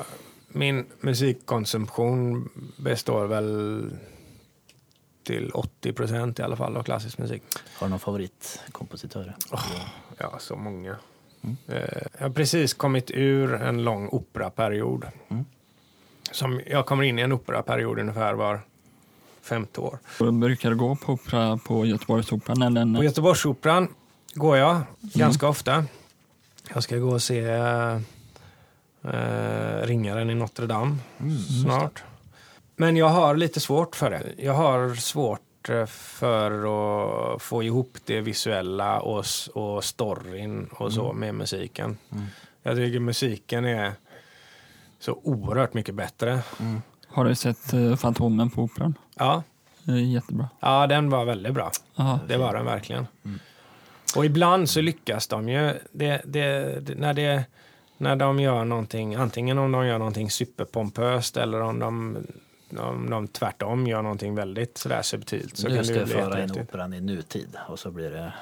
min 0.48 0.86
musikkonsumtion 1.00 2.48
består 2.76 3.26
väl 3.26 3.90
till 5.22 5.50
80 5.54 5.92
procent 5.92 6.38
i 6.38 6.42
alla 6.42 6.56
fall 6.56 6.76
av 6.76 6.82
klassisk 6.82 7.18
musik. 7.18 7.42
Har 7.74 7.86
du 7.86 7.90
någon 7.90 8.00
favoritkompositör? 8.00 9.36
Ja, 10.18 10.36
så 10.38 10.56
många. 10.56 10.96
Eh, 11.42 11.76
Jag 12.18 12.22
har 12.26 12.30
precis 12.30 12.74
kommit 12.74 13.10
ur 13.10 13.54
en 13.54 13.84
lång 13.84 14.08
operaperiod. 14.08 15.04
Som 16.32 16.60
jag 16.66 16.86
kommer 16.86 17.02
in 17.04 17.18
i 17.18 17.22
en 17.22 17.32
operaperiod 17.32 17.98
ungefär 17.98 18.34
var 18.34 18.60
femte 19.42 19.80
år. 19.80 19.98
Och 20.20 20.32
Brukar 20.34 20.70
du 20.70 20.76
gå 20.76 20.96
på 20.96 21.12
opera 21.12 21.56
på 21.56 21.86
Göteborgsoperan? 21.86 22.62
Eller? 22.62 22.96
På 22.98 23.04
Göteborgsoperan 23.04 23.88
går 24.34 24.56
jag 24.56 24.80
ganska 25.00 25.48
ofta. 25.48 25.84
Jag 26.74 26.82
ska 26.82 26.96
gå 26.96 27.08
och 27.10 27.22
se 27.22 27.40
eh, 27.44 27.98
Ringaren 29.82 30.30
i 30.30 30.34
Notre 30.34 30.66
Dame 30.66 30.96
snart. 31.62 32.02
Men 32.76 32.96
jag 32.96 33.08
har 33.08 33.36
lite 33.36 33.60
svårt 33.60 33.96
för 33.96 34.10
det. 34.10 34.22
Jag 34.38 34.52
har 34.54 34.94
svårt 34.94 35.40
eh, 35.70 35.86
för 35.86 36.50
att 37.34 37.42
få 37.42 37.62
ihop 37.62 37.98
det 38.04 38.20
visuella 38.20 39.00
och, 39.00 39.24
och 39.54 39.84
storyn 39.84 40.68
och 40.72 40.92
så 40.92 41.12
med 41.12 41.34
musiken. 41.34 41.98
Jag 42.62 42.76
tycker 42.76 43.00
musiken 43.00 43.64
är 43.64 43.92
så 44.98 45.20
oerhört 45.22 45.74
mycket 45.74 45.94
bättre. 45.94 46.40
Har 47.08 47.24
du 47.24 47.34
sett 47.34 47.74
uh, 47.74 47.96
Fantomen 47.96 48.50
på 48.50 48.62
Operan? 48.62 48.94
Ja, 49.14 49.42
jättebra. 49.84 50.48
ja 50.60 50.86
den 50.86 51.10
var 51.10 51.24
väldigt 51.24 51.54
bra. 51.54 51.70
Ja. 51.94 52.18
Det 52.28 52.36
var 52.36 52.54
den 52.54 52.64
verkligen. 52.64 53.06
Och 54.16 54.24
ibland 54.24 54.70
så 54.70 54.80
lyckas 54.80 55.26
de 55.26 55.48
ju. 55.48 55.74
Det, 55.92 56.22
det, 56.24 56.78
det, 56.80 56.94
när, 56.94 57.14
det, 57.14 57.44
när 57.96 58.16
de 58.16 58.40
gör 58.40 58.64
någonting, 58.64 59.14
antingen 59.14 59.58
om 59.58 59.72
de 59.72 59.86
gör 59.86 59.98
någonting 59.98 60.30
superpompöst 60.30 61.36
eller 61.36 61.60
om 61.60 61.78
de, 61.78 62.18
om 62.78 63.10
de 63.10 63.28
tvärtom 63.28 63.86
gör 63.86 64.02
någonting 64.02 64.34
väldigt 64.34 64.78
sådär 64.78 65.02
subtilt. 65.02 65.56
Så 65.56 65.68
nu 65.68 65.74
kan 65.74 65.84
ska 65.84 65.94
det 65.94 66.06
föra 66.06 66.42
in 66.44 66.50
operan 66.52 66.94
i 66.94 67.00
nutid 67.00 67.56
och 67.68 67.78
så 67.78 67.90
blir 67.90 68.10
det 68.10 68.32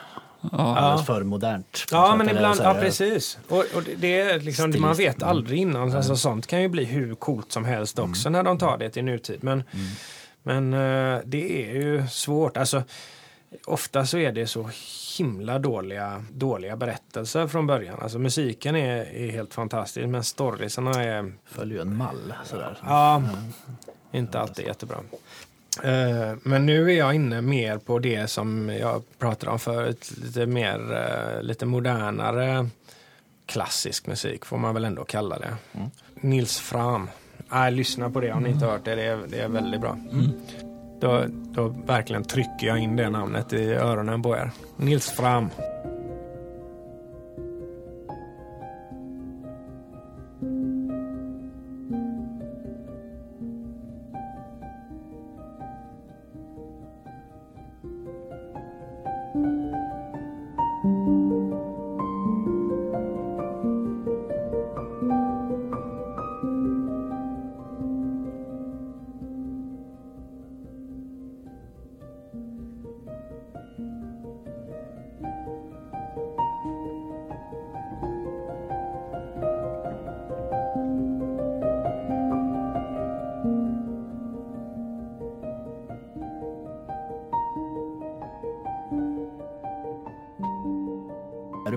Ja. 0.52 0.76
alldeles 0.78 1.06
för 1.06 1.22
modernt. 1.22 1.84
Ja, 1.90 2.16
men 2.16 2.28
ibland, 2.30 2.60
ja 2.62 2.74
precis. 2.74 3.38
Och, 3.48 3.64
och 3.74 3.82
det, 3.82 3.94
det 3.94 4.20
är 4.20 4.40
liksom, 4.40 4.74
man 4.78 4.94
vet 4.94 5.22
aldrig 5.22 5.58
innan. 5.60 5.92
Alltså, 5.96 6.16
sånt 6.16 6.46
kan 6.46 6.62
ju 6.62 6.68
bli 6.68 6.84
hur 6.84 7.14
coolt 7.14 7.52
som 7.52 7.64
helst 7.64 7.98
också 7.98 8.30
när 8.30 8.42
de 8.42 8.58
tar 8.58 8.78
det 8.78 8.90
till 8.90 9.04
nutid. 9.04 9.44
Men, 9.44 9.62
men 10.42 10.74
eh, 10.74 11.20
det 11.24 11.70
är 11.70 11.74
ju 11.74 12.06
svårt. 12.06 12.56
Alltså, 12.56 12.82
ofta 13.64 14.06
så 14.06 14.18
är 14.18 14.32
det 14.32 14.46
så 14.46 14.70
himla 15.18 15.58
dåliga, 15.58 16.24
dåliga 16.32 16.76
berättelser 16.76 17.46
från 17.46 17.66
början. 17.66 17.98
Alltså 18.02 18.18
musiken 18.18 18.76
är, 18.76 19.04
är 19.14 19.30
helt 19.30 19.54
fantastisk 19.54 20.06
men 20.08 20.24
storiesarna 20.24 21.04
är 21.04 21.32
Följer 21.44 21.76
ju 21.76 21.82
en 21.82 21.96
mall. 21.96 22.34
Sådär. 22.44 22.78
ja, 22.82 23.22
inte 24.18 24.40
alltid 24.40 24.66
jättebra. 24.66 24.96
Eh, 25.82 26.34
Men 26.42 26.66
nu 26.66 26.90
är 26.90 26.96
jag 26.98 27.14
inne 27.14 27.40
mer 27.40 27.78
på 27.78 27.98
det 27.98 28.30
som 28.30 28.68
jag 28.68 29.02
pratade 29.18 29.52
om 29.52 29.58
förut, 29.58 30.12
lite 30.22 30.46
mer, 30.46 30.94
eh, 30.94 31.42
lite 31.42 31.66
modernare 31.66 32.68
klassisk 33.46 34.06
musik 34.06 34.44
får 34.44 34.58
man 34.58 34.74
väl 34.74 34.84
ändå 34.84 35.04
kalla 35.04 35.38
det. 35.38 35.56
Nils 36.20 36.58
Fram. 36.58 37.08
Äh, 37.52 37.70
lyssna 37.70 38.10
på 38.10 38.20
det 38.20 38.32
om 38.32 38.42
ni 38.42 38.50
inte 38.50 38.64
har 38.64 38.72
hört 38.72 38.84
det, 38.84 38.94
det 38.94 39.02
är, 39.02 39.18
det 39.28 39.40
är 39.40 39.48
väldigt 39.48 39.80
bra. 39.80 39.98
Då, 41.00 41.24
då 41.28 41.68
verkligen 41.68 42.24
trycker 42.24 42.66
jag 42.66 42.78
in 42.78 42.96
det 42.96 43.10
namnet 43.10 43.52
i 43.52 43.72
öronen 43.74 44.22
på 44.22 44.36
er. 44.36 44.50
Nils 44.76 45.10
Fram. 45.10 45.50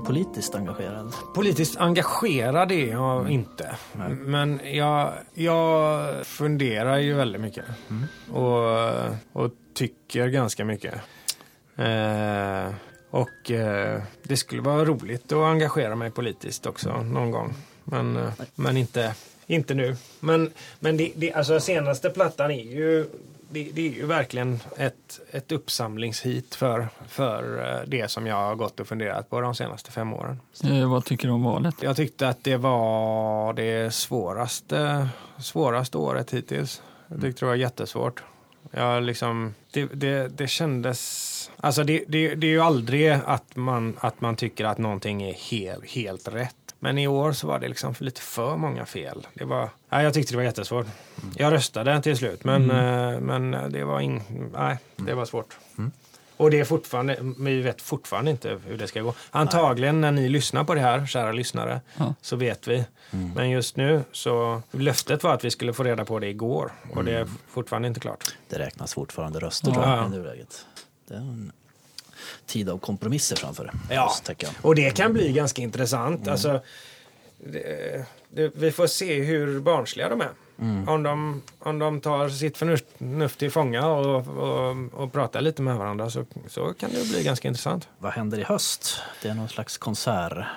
Politiskt 0.09 0.55
engagerad? 0.55 1.13
Politiskt 1.33 1.77
engagerad 1.77 2.71
är 2.71 2.87
jag 2.87 3.29
inte. 3.29 3.75
Men 4.09 4.59
jag, 4.63 5.13
jag 5.33 6.25
funderar 6.25 6.97
ju 6.97 7.13
väldigt 7.13 7.41
mycket. 7.41 7.65
Och, 8.31 9.43
och 9.43 9.51
tycker 9.73 10.27
ganska 10.27 10.65
mycket. 10.65 10.93
Eh, 11.75 12.73
och 13.09 13.51
eh, 13.51 14.01
det 14.23 14.37
skulle 14.37 14.61
vara 14.61 14.85
roligt 14.85 15.31
att 15.31 15.43
engagera 15.43 15.95
mig 15.95 16.11
politiskt 16.11 16.65
också 16.65 17.01
någon 17.01 17.31
gång. 17.31 17.53
Men, 17.83 18.17
eh, 18.17 18.33
men 18.55 18.77
inte, 18.77 19.13
inte 19.47 19.73
nu. 19.73 19.95
Men, 20.19 20.51
men 20.79 20.97
det, 20.97 21.11
det, 21.15 21.33
alltså 21.33 21.59
senaste 21.59 22.09
plattan 22.09 22.51
är 22.51 22.63
ju 22.63 23.05
det, 23.49 23.69
det 23.73 23.87
är 23.87 23.91
ju 23.91 24.05
verkligen 24.05 24.59
ett, 24.77 25.19
ett 25.31 25.51
uppsamlingshit 25.51 26.55
för, 26.55 26.89
för 27.07 27.71
eh, 27.73 27.87
det 27.87 28.11
som 28.11 28.27
jag 28.27 28.35
har 28.35 28.55
gått 28.55 28.79
och 28.79 28.87
funderat 28.87 29.29
på 29.29 29.41
de 29.41 29.55
senaste 29.55 29.91
fem 29.91 30.13
åren. 30.13 30.39
Eh, 30.63 30.91
vad 30.91 31.05
tycker 31.05 31.27
du 31.27 31.33
om 31.33 31.43
valet? 31.43 31.75
Jag 31.81 31.95
tyckte 31.95 32.29
att 32.29 32.43
det 32.43 32.57
var 32.57 33.53
det 33.53 33.93
svåraste, 33.93 35.09
svåraste 35.39 35.97
året 35.97 36.33
hittills. 36.33 36.81
Jag 37.07 37.21
tyckte 37.21 37.45
det 37.45 37.49
var 37.49 37.55
jättesvårt. 37.55 38.23
Jag 38.71 39.03
liksom, 39.03 39.53
det, 39.71 39.85
det, 39.85 40.27
det 40.27 40.47
kändes... 40.47 41.51
Alltså 41.57 41.83
det, 41.83 42.03
det, 42.07 42.35
det 42.35 42.47
är 42.47 42.51
ju 42.51 42.61
aldrig 42.61 43.09
att 43.09 43.55
man, 43.55 43.97
att 43.99 44.21
man 44.21 44.35
tycker 44.35 44.65
att 44.65 44.77
någonting 44.77 45.23
är 45.23 45.33
helt, 45.33 45.85
helt 45.85 46.27
rätt. 46.27 46.55
Men 46.79 46.97
i 46.97 47.07
år 47.07 47.31
så 47.31 47.47
var 47.47 47.59
det 47.59 47.67
liksom 47.67 47.95
för 47.95 48.05
lite 48.05 48.21
för 48.21 48.57
många 48.57 48.85
fel. 48.85 49.27
Det 49.33 49.45
var, 49.45 49.69
nej, 49.89 50.03
jag 50.03 50.13
tyckte 50.13 50.33
det 50.33 50.37
var 50.37 50.43
jättesvårt. 50.43 50.87
Jag 51.35 51.53
röstade 51.53 52.01
till 52.01 52.17
slut, 52.17 52.43
men, 52.43 52.71
eh, 52.71 53.19
men 53.19 53.71
det 53.71 53.83
var 53.83 53.99
in, 53.99 54.21
nej, 54.53 54.77
det 54.95 55.13
var 55.13 55.25
svårt. 55.25 55.57
Och 56.37 56.51
det 56.51 56.59
är 56.59 56.63
fortfarande, 56.63 57.17
vi 57.39 57.61
vet 57.61 57.81
fortfarande 57.81 58.31
inte 58.31 58.59
hur 58.65 58.77
det 58.77 58.87
ska 58.87 59.01
gå. 59.01 59.13
Antagligen 59.31 60.01
när 60.01 60.11
ni 60.11 60.29
lyssnar 60.29 60.63
på 60.63 60.75
det 60.75 60.81
här, 60.81 61.05
kära 61.05 61.31
lyssnare, 61.31 61.81
Ja. 61.97 62.13
så 62.21 62.35
vet 62.35 62.67
vi. 62.67 62.85
Men 63.35 63.49
just 63.49 63.75
nu 63.77 64.03
så, 64.11 64.61
löftet 64.71 65.23
var 65.23 65.33
att 65.33 65.43
vi 65.45 65.51
skulle 65.51 65.73
få 65.73 65.83
reda 65.83 66.05
på 66.05 66.19
det 66.19 66.27
igår. 66.27 66.71
Och 66.95 67.03
det 67.03 67.11
är 67.19 67.27
fortfarande 67.49 67.87
inte 67.87 67.99
klart. 67.99 68.35
Det 68.49 68.59
räknas 68.59 68.93
fortfarande 68.93 69.39
röster 69.39 69.67
Ja. 69.67 69.73
tror 69.73 69.87
jag, 69.87 70.05
i 70.05 70.09
nuläget. 70.09 70.65
Tid 72.45 72.69
av 72.69 72.77
kompromisser 72.77 73.35
framför 73.35 73.71
Ja. 73.89 74.05
oss, 74.05 74.21
jag. 74.43 74.51
Och 74.61 74.75
det 74.75 74.91
kan 74.97 75.13
bli 75.13 75.31
ganska 75.33 75.61
intressant. 75.61 76.27
Alltså, 76.27 76.61
det, 77.37 78.05
det, 78.29 78.51
vi 78.55 78.71
får 78.71 78.87
se 78.87 79.21
hur 79.23 79.59
barnsliga 79.59 80.09
de 80.09 80.21
är. 80.21 80.29
Om, 80.87 81.03
de, 81.03 81.41
om 81.59 81.79
de 81.79 82.01
tar 82.01 82.29
sitt 82.29 82.57
förnuft, 82.57 82.85
till 83.37 83.51
fånga 83.51 83.87
och, 83.87 84.27
och, 84.27 84.75
och 84.93 85.13
pratar 85.13 85.41
lite 85.41 85.61
med 85.61 85.77
varandra 85.77 86.09
så, 86.09 86.25
så 86.47 86.73
kan 86.73 86.89
det 86.93 87.09
bli 87.09 87.23
ganska 87.23 87.47
intressant. 87.47 87.87
Vad 87.97 88.11
händer 88.11 88.39
i 88.39 88.43
höst? 88.43 89.01
Det 89.21 89.29
är 89.29 89.33
någon 89.33 89.49
slags 89.49 89.77
konserthöst 89.77 90.47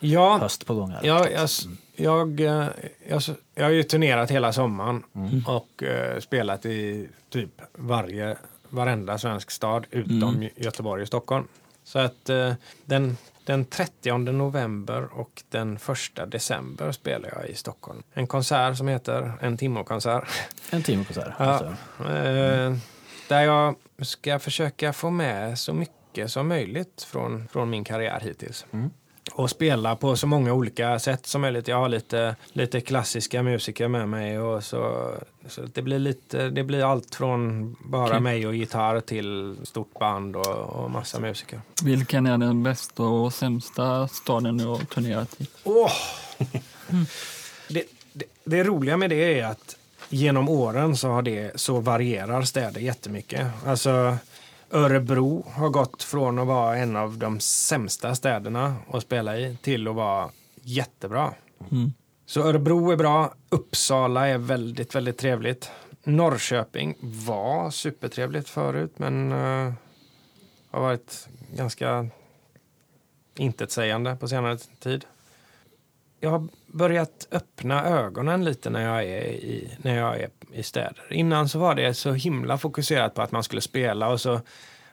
Ja, 0.00 0.48
på 0.66 0.74
gång 0.74 0.90
här. 0.90 1.00
Ja, 1.02 1.28
jag, 1.28 1.48
jag, 1.96 2.40
eh, 2.40 2.66
jag, 3.08 3.22
jag 3.54 3.64
har 3.64 3.70
ju 3.70 3.82
turnerat 3.82 4.30
hela 4.30 4.52
sommaren 4.52 5.02
och 5.46 5.82
eh, 5.82 6.20
spelat 6.20 6.66
i 6.66 7.08
typ 7.30 7.50
varje, 7.72 8.36
varenda 8.74 9.18
svensk 9.18 9.50
stad 9.50 9.86
utom 9.90 10.48
Göteborg 10.56 11.02
och 11.02 11.08
Stockholm. 11.08 11.48
Så 11.84 11.98
att 11.98 12.28
eh, 12.28 12.52
den, 12.84 13.16
den 13.44 13.64
30 13.64 14.18
november 14.18 15.08
och 15.12 15.42
den 15.50 15.78
1 16.16 16.30
december 16.30 16.92
spelar 16.92 17.30
jag 17.36 17.48
i 17.48 17.54
Stockholm. 17.54 18.02
En 18.12 18.26
konsert 18.26 18.76
som 18.76 18.88
heter 18.88 19.32
En 19.40 19.56
Timmo-konsert. 19.56 20.28
En 20.70 20.82
timme 20.82 21.04
konsert. 21.04 21.32
Ja. 21.38 21.44
alltså. 21.44 21.76
Där 23.28 23.42
jag 23.42 23.74
ska 24.02 24.38
försöka 24.38 24.92
få 24.92 25.10
med 25.10 25.58
så 25.58 25.72
mycket 25.72 26.30
som 26.30 26.48
möjligt 26.48 27.02
från, 27.02 27.48
från 27.48 27.70
min 27.70 27.84
karriär 27.84 28.20
hittills. 28.20 28.66
Och 29.32 29.50
spela 29.50 29.96
på 29.96 30.16
så 30.16 30.26
många 30.26 30.52
olika 30.52 30.98
sätt 30.98 31.26
som 31.26 31.40
möjligt. 31.40 31.68
Jag 31.68 31.76
har 31.76 31.88
lite, 31.88 32.36
lite 32.52 32.80
klassiska 32.80 33.42
musiker 33.42 33.88
med 33.88 34.08
mig. 34.08 34.38
Och 34.38 34.64
så, 34.64 35.10
så 35.48 35.62
det, 35.74 35.82
blir 35.82 35.98
lite, 35.98 36.50
det 36.50 36.64
blir 36.64 36.90
allt 36.90 37.14
från 37.14 37.76
bara 37.84 38.06
Okej. 38.06 38.20
mig 38.20 38.46
och 38.46 38.54
gitarr 38.54 39.00
till 39.00 39.56
stort 39.62 39.98
band 39.98 40.36
och, 40.36 40.56
och 40.56 40.90
massa 40.90 41.20
musiker. 41.20 41.60
Vilken 41.84 42.26
är 42.26 42.38
den 42.38 42.62
bästa 42.62 43.02
och 43.02 43.34
sämsta 43.34 44.08
staden 44.08 44.56
du 44.56 44.66
har 44.66 44.78
turnerat 44.78 45.40
i? 45.40 45.46
Åh! 45.64 45.92
det, 47.68 47.84
det, 48.12 48.24
det 48.44 48.64
roliga 48.64 48.96
med 48.96 49.10
det 49.10 49.40
är 49.40 49.46
att 49.46 49.76
genom 50.08 50.48
åren 50.48 50.96
så, 50.96 51.08
har 51.08 51.22
det, 51.22 51.60
så 51.60 51.80
varierar 51.80 52.42
städer 52.42 52.80
jättemycket. 52.80 53.46
Alltså, 53.66 54.16
Örebro 54.74 55.46
har 55.50 55.68
gått 55.68 56.02
från 56.02 56.38
att 56.38 56.46
vara 56.46 56.76
en 56.76 56.96
av 56.96 57.18
de 57.18 57.40
sämsta 57.40 58.14
städerna 58.14 58.76
att 58.90 59.02
spela 59.02 59.38
i 59.38 59.56
till 59.62 59.88
att 59.88 59.94
vara 59.94 60.30
jättebra. 60.62 61.34
Mm. 61.70 61.92
Så 62.26 62.42
Örebro 62.42 62.90
är 62.90 62.96
bra. 62.96 63.34
Uppsala 63.48 64.28
är 64.28 64.38
väldigt, 64.38 64.94
väldigt 64.94 65.18
trevligt. 65.18 65.70
Norrköping 66.04 66.94
var 67.00 67.70
supertrevligt 67.70 68.48
förut 68.48 68.92
men 68.96 69.32
eh, 69.32 69.72
har 70.70 70.80
varit 70.80 71.28
ganska 71.56 72.06
intetsägande 73.36 74.16
på 74.16 74.28
senare 74.28 74.58
tid. 74.78 75.04
Jag 76.20 76.30
har 76.30 76.48
börjat 76.74 77.28
öppna 77.30 77.84
ögonen 77.84 78.44
lite 78.44 78.70
när 78.70 78.82
jag 78.82 79.04
är 79.04 79.24
i, 79.24 79.70
när 79.82 79.98
jag 79.98 80.20
är 80.20 80.30
i 80.52 80.62
städer. 80.62 81.02
Innan 81.12 81.48
så 81.48 81.58
var 81.58 81.74
det 81.74 81.94
så 81.94 82.12
himla 82.12 82.58
fokuserat 82.58 83.14
på 83.14 83.22
att 83.22 83.32
man 83.32 83.42
skulle 83.42 83.60
spela 83.60 84.08
och 84.08 84.20
så, 84.20 84.40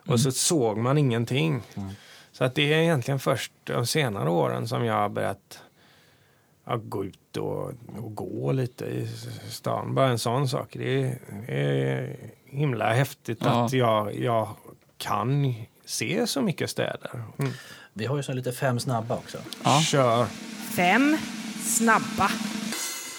och 0.08 0.20
så 0.20 0.32
såg 0.32 0.78
man 0.78 0.98
ingenting. 0.98 1.62
Så 2.32 2.44
att 2.44 2.56
det 2.56 2.74
är 2.74 2.78
egentligen 2.78 3.20
först 3.20 3.52
de 3.64 3.88
senare 3.88 4.30
åren 4.30 4.68
som 4.68 4.86
jag 4.86 4.94
har 4.94 5.10
börjat 5.10 5.60
ja, 6.66 6.76
gå 6.84 7.06
ut 7.06 7.38
och, 7.38 7.72
och 7.98 8.16
gå 8.16 8.52
lite 8.52 8.86
i 8.86 9.08
stan. 9.50 9.96
Bara 9.96 10.10
en 10.10 10.20
sån 10.20 10.48
sak. 10.48 10.70
Det 10.74 11.04
är, 11.04 11.18
det 11.48 11.54
är 11.54 12.18
himla 12.46 12.94
häftigt 12.94 13.40
Ja. 13.42 13.66
att 13.66 13.74
jag, 13.74 14.16
jag 14.20 14.50
kan 14.98 15.56
se 15.86 16.28
så 16.28 16.42
mycket 16.42 16.70
städer. 16.70 17.24
Mm. 17.40 17.52
Vi 17.94 18.06
har 18.06 18.18
ju 18.18 18.24
så 18.24 18.34
lite 18.34 18.52
fem 18.52 18.80
snabba 18.80 19.16
också. 19.16 19.38
Ja. 19.64 19.82
Kör. 19.82 20.26
Fem 20.76 21.18
snabba. 21.64 22.32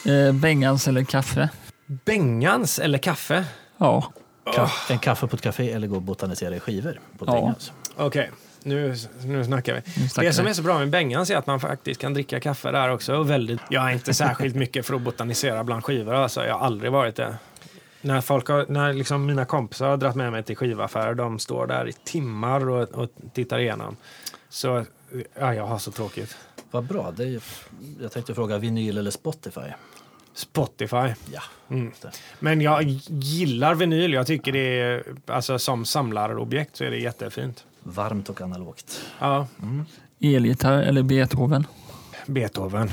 Eh, 0.06 0.32
Bengans 0.32 0.88
eller 0.88 1.04
kaffe? 1.04 1.48
Bengans 1.86 2.78
eller 2.78 2.98
kaffe? 2.98 3.44
Ja. 3.78 4.12
Ka- 4.44 4.92
En 4.92 4.98
kaffe 4.98 5.26
på 5.26 5.36
ett 5.36 5.42
café 5.42 5.70
eller 5.72 5.86
gå 5.86 5.96
och 5.96 6.02
botanisera 6.02 6.56
i 6.56 6.60
skivor 6.60 7.00
på 7.18 7.24
Ja. 7.26 7.32
Bengans. 7.32 7.72
Okej, 7.96 8.30
nu, 8.62 8.94
nu 9.24 9.44
snackar 9.44 9.74
vi. 9.74 10.02
Nu 10.02 10.08
snackar 10.08 10.28
det 10.28 10.34
som 10.34 10.46
är 10.46 10.52
så 10.52 10.62
bra 10.62 10.78
med 10.78 10.90
Bengans 10.90 11.30
är 11.30 11.36
att 11.36 11.46
man 11.46 11.60
faktiskt 11.60 12.00
kan 12.00 12.14
dricka 12.14 12.40
kaffe 12.40 12.70
där 12.70 12.88
också. 12.88 13.14
Och 13.14 13.30
väldigt, 13.30 13.60
jag 13.70 13.84
är 13.90 13.90
inte 13.92 14.14
särskilt 14.14 14.56
mycket 14.56 14.86
för 14.86 14.94
att 14.94 15.02
botanisera 15.02 15.64
bland 15.64 15.84
skivor. 15.84 16.14
Alltså, 16.14 16.44
jag 16.44 16.54
har 16.58 16.66
aldrig 16.66 16.92
varit 16.92 17.16
det. 17.16 17.34
När, 18.00 18.20
folk 18.20 18.48
har, 18.48 18.66
när 18.68 18.92
liksom 18.92 19.26
mina 19.26 19.44
kompisar 19.44 19.88
har 19.88 19.96
dragit 19.96 20.16
med 20.16 20.32
mig 20.32 20.42
till 20.42 20.56
skivaffärer, 20.56 21.14
de 21.14 21.38
står 21.38 21.66
där 21.66 21.88
i 21.88 21.92
timmar 21.92 22.68
och, 22.68 22.82
och 22.88 23.08
tittar 23.34 23.58
igenom. 23.58 23.96
Så 24.48 24.84
ja, 25.40 25.54
jag 25.54 25.66
har 25.66 25.78
så 25.78 25.90
tråkigt. 25.90 26.36
Vad 26.72 26.84
bra. 26.84 27.12
Det 27.16 27.22
är, 27.22 27.26
ju- 27.26 27.40
jag 28.02 28.12
tänkte 28.12 28.34
fråga 28.34 28.58
vinyl 28.58 28.98
eller 28.98 29.10
Spotify. 29.10 29.60
Spotify. 30.34 30.96
Ja. 31.32 31.42
Mm. 31.70 31.92
Men 32.40 32.60
jag 32.60 32.82
gillar 33.08 33.74
vinyl. 33.74 34.12
Jag 34.12 34.26
tycker 34.26 34.52
det 34.52 34.80
är, 34.80 35.04
alltså 35.26 35.58
som 35.58 35.84
samlarobjekt 35.84 36.76
så 36.76 36.84
är 36.84 36.90
det 36.90 36.98
jättefint. 36.98 37.64
Varmt 37.82 38.28
och 38.28 38.40
analogt. 38.40 39.00
Ja, 39.18 39.46
Elgitarr 40.20 40.82
eller 40.82 41.02
Beethoven? 41.02 41.66
Beethoven. 42.26 42.88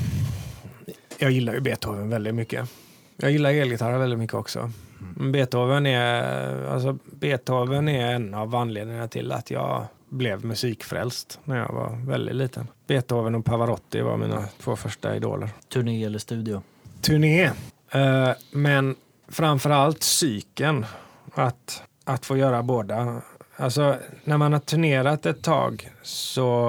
Jag 1.18 1.30
gillar 1.30 1.52
ju 1.54 1.60
Beethoven 1.60 2.08
väldigt 2.10 2.34
mycket. 2.34 2.70
Jag 3.16 3.30
gillar 3.30 3.50
elgitarrer 3.50 3.98
väldigt 3.98 4.18
mycket 4.18 4.34
också. 4.34 4.70
Men 5.16 5.32
Beethoven 5.32 5.86
är, 5.86 6.66
alltså 6.66 6.98
Beethoven 7.04 7.88
är 7.88 8.14
en 8.14 8.34
av 8.34 8.54
anledningarna 8.54 9.08
till 9.08 9.32
att 9.32 9.50
jag 9.50 9.86
blev 10.10 10.44
musikfrälst 10.44 11.40
när 11.44 11.56
jag 11.56 11.72
var 11.72 12.06
väldigt 12.06 12.36
liten. 12.36 12.66
Beethoven 12.86 13.34
och 13.34 13.44
Pavarotti 13.44 14.00
var 14.00 14.16
mina 14.16 14.44
två 14.58 14.76
första 14.76 15.16
idoler. 15.16 15.50
Turné 15.68 16.04
eller 16.04 16.18
studio? 16.18 16.62
Turné, 17.00 17.50
eh, 17.90 18.30
men 18.52 18.96
framförallt 19.28 20.00
psyken. 20.00 20.86
Att, 21.34 21.82
att 22.04 22.26
få 22.26 22.36
göra 22.36 22.62
båda. 22.62 23.22
Alltså, 23.56 23.96
när 24.24 24.38
man 24.38 24.52
har 24.52 24.60
turnerat 24.60 25.26
ett 25.26 25.42
tag 25.42 25.90
så 26.02 26.66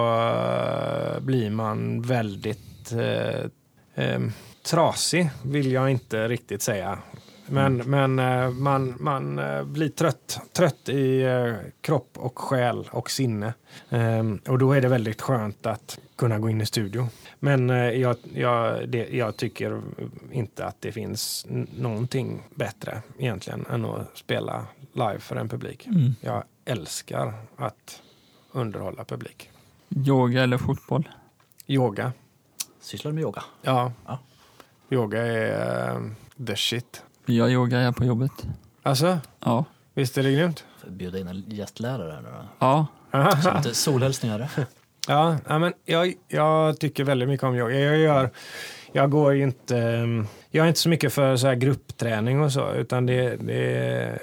eh, 1.15 1.19
blir 1.19 1.49
man 1.49 2.01
väldigt 2.01 2.91
eh, 2.91 4.05
eh, 4.05 4.19
trasig, 4.65 5.29
vill 5.45 5.71
jag 5.71 5.91
inte 5.91 6.27
riktigt 6.27 6.61
säga. 6.61 6.99
Men, 7.51 7.77
men 7.77 8.19
eh, 8.19 8.49
man, 8.49 8.95
man 8.99 9.39
eh, 9.39 9.63
blir 9.63 9.89
trött, 9.89 10.39
trött 10.53 10.89
i 10.89 11.21
eh, 11.21 11.53
kropp 11.81 12.17
och 12.17 12.39
själ 12.39 12.89
och 12.91 13.11
sinne. 13.11 13.53
Ehm, 13.89 14.39
och 14.47 14.59
då 14.59 14.73
är 14.73 14.81
det 14.81 14.87
väldigt 14.87 15.21
skönt 15.21 15.65
att 15.65 15.99
kunna 16.15 16.39
gå 16.39 16.49
in 16.49 16.61
i 16.61 16.65
studio. 16.65 17.07
Men 17.39 17.69
jag, 17.69 18.15
jag, 18.33 18.89
det, 18.89 19.09
jag 19.09 19.37
tycker 19.37 19.81
inte 20.31 20.65
att 20.65 20.81
det 20.81 20.91
finns 20.91 21.45
någonting 21.77 22.43
bättre 22.55 23.01
egentligen 23.17 23.65
än 23.69 23.85
att 23.85 24.17
spela 24.17 24.65
live 24.93 25.19
för 25.19 25.35
en 25.35 25.49
publik. 25.49 25.87
Mm. 25.87 26.15
Jag 26.21 26.43
älskar 26.65 27.33
att 27.57 28.01
underhålla 28.51 29.03
publik. 29.03 29.49
Yoga 29.89 30.43
eller 30.43 30.57
fotboll? 30.57 31.09
Yoga. 31.67 32.13
Sysslar 32.79 33.11
du 33.11 33.15
med 33.15 33.21
yoga? 33.21 33.43
Ja. 33.61 33.91
Ja. 34.05 34.19
Yoga 34.89 35.21
är 35.27 36.15
the 36.47 36.55
shit. 36.55 37.03
Vi 37.31 37.35
gör 37.37 37.49
yoga 37.49 37.77
här 37.79 37.91
på 37.91 38.05
jobbet. 38.05 38.31
Alltså, 38.83 39.17
Ja. 39.39 39.65
visst 39.93 40.17
är 40.17 40.23
det 40.23 40.31
grymt? 40.31 40.65
Får 40.83 40.89
bjuda 40.89 41.19
in 41.19 41.27
en 41.27 41.43
gästlärare 41.47 42.11
här 42.11 42.21
nu 42.21 42.29
då. 42.29 42.45
Ja. 42.59 42.87
Så 43.43 43.53
lite 43.57 43.73
solhälsningar. 43.73 44.49
Ja, 45.07 45.37
men 45.47 45.73
jag, 45.85 46.13
jag 46.27 46.79
tycker 46.79 47.03
väldigt 47.03 47.29
mycket 47.29 47.43
om 47.43 47.55
yoga. 47.55 47.79
Jag, 47.79 47.97
gör, 47.97 48.29
jag 48.91 49.09
går 49.11 49.35
inte... 49.35 49.77
ehm, 49.77 50.27
Jag 50.49 50.63
är 50.63 50.67
inte 50.67 50.79
så 50.79 50.89
mycket 50.89 51.13
för 51.13 51.35
så 51.35 51.47
här 51.47 51.55
gruppträning 51.55 52.41
och 52.41 52.51
så, 52.51 52.71
utan 52.73 53.05
det, 53.05 53.35
det, 53.35 54.19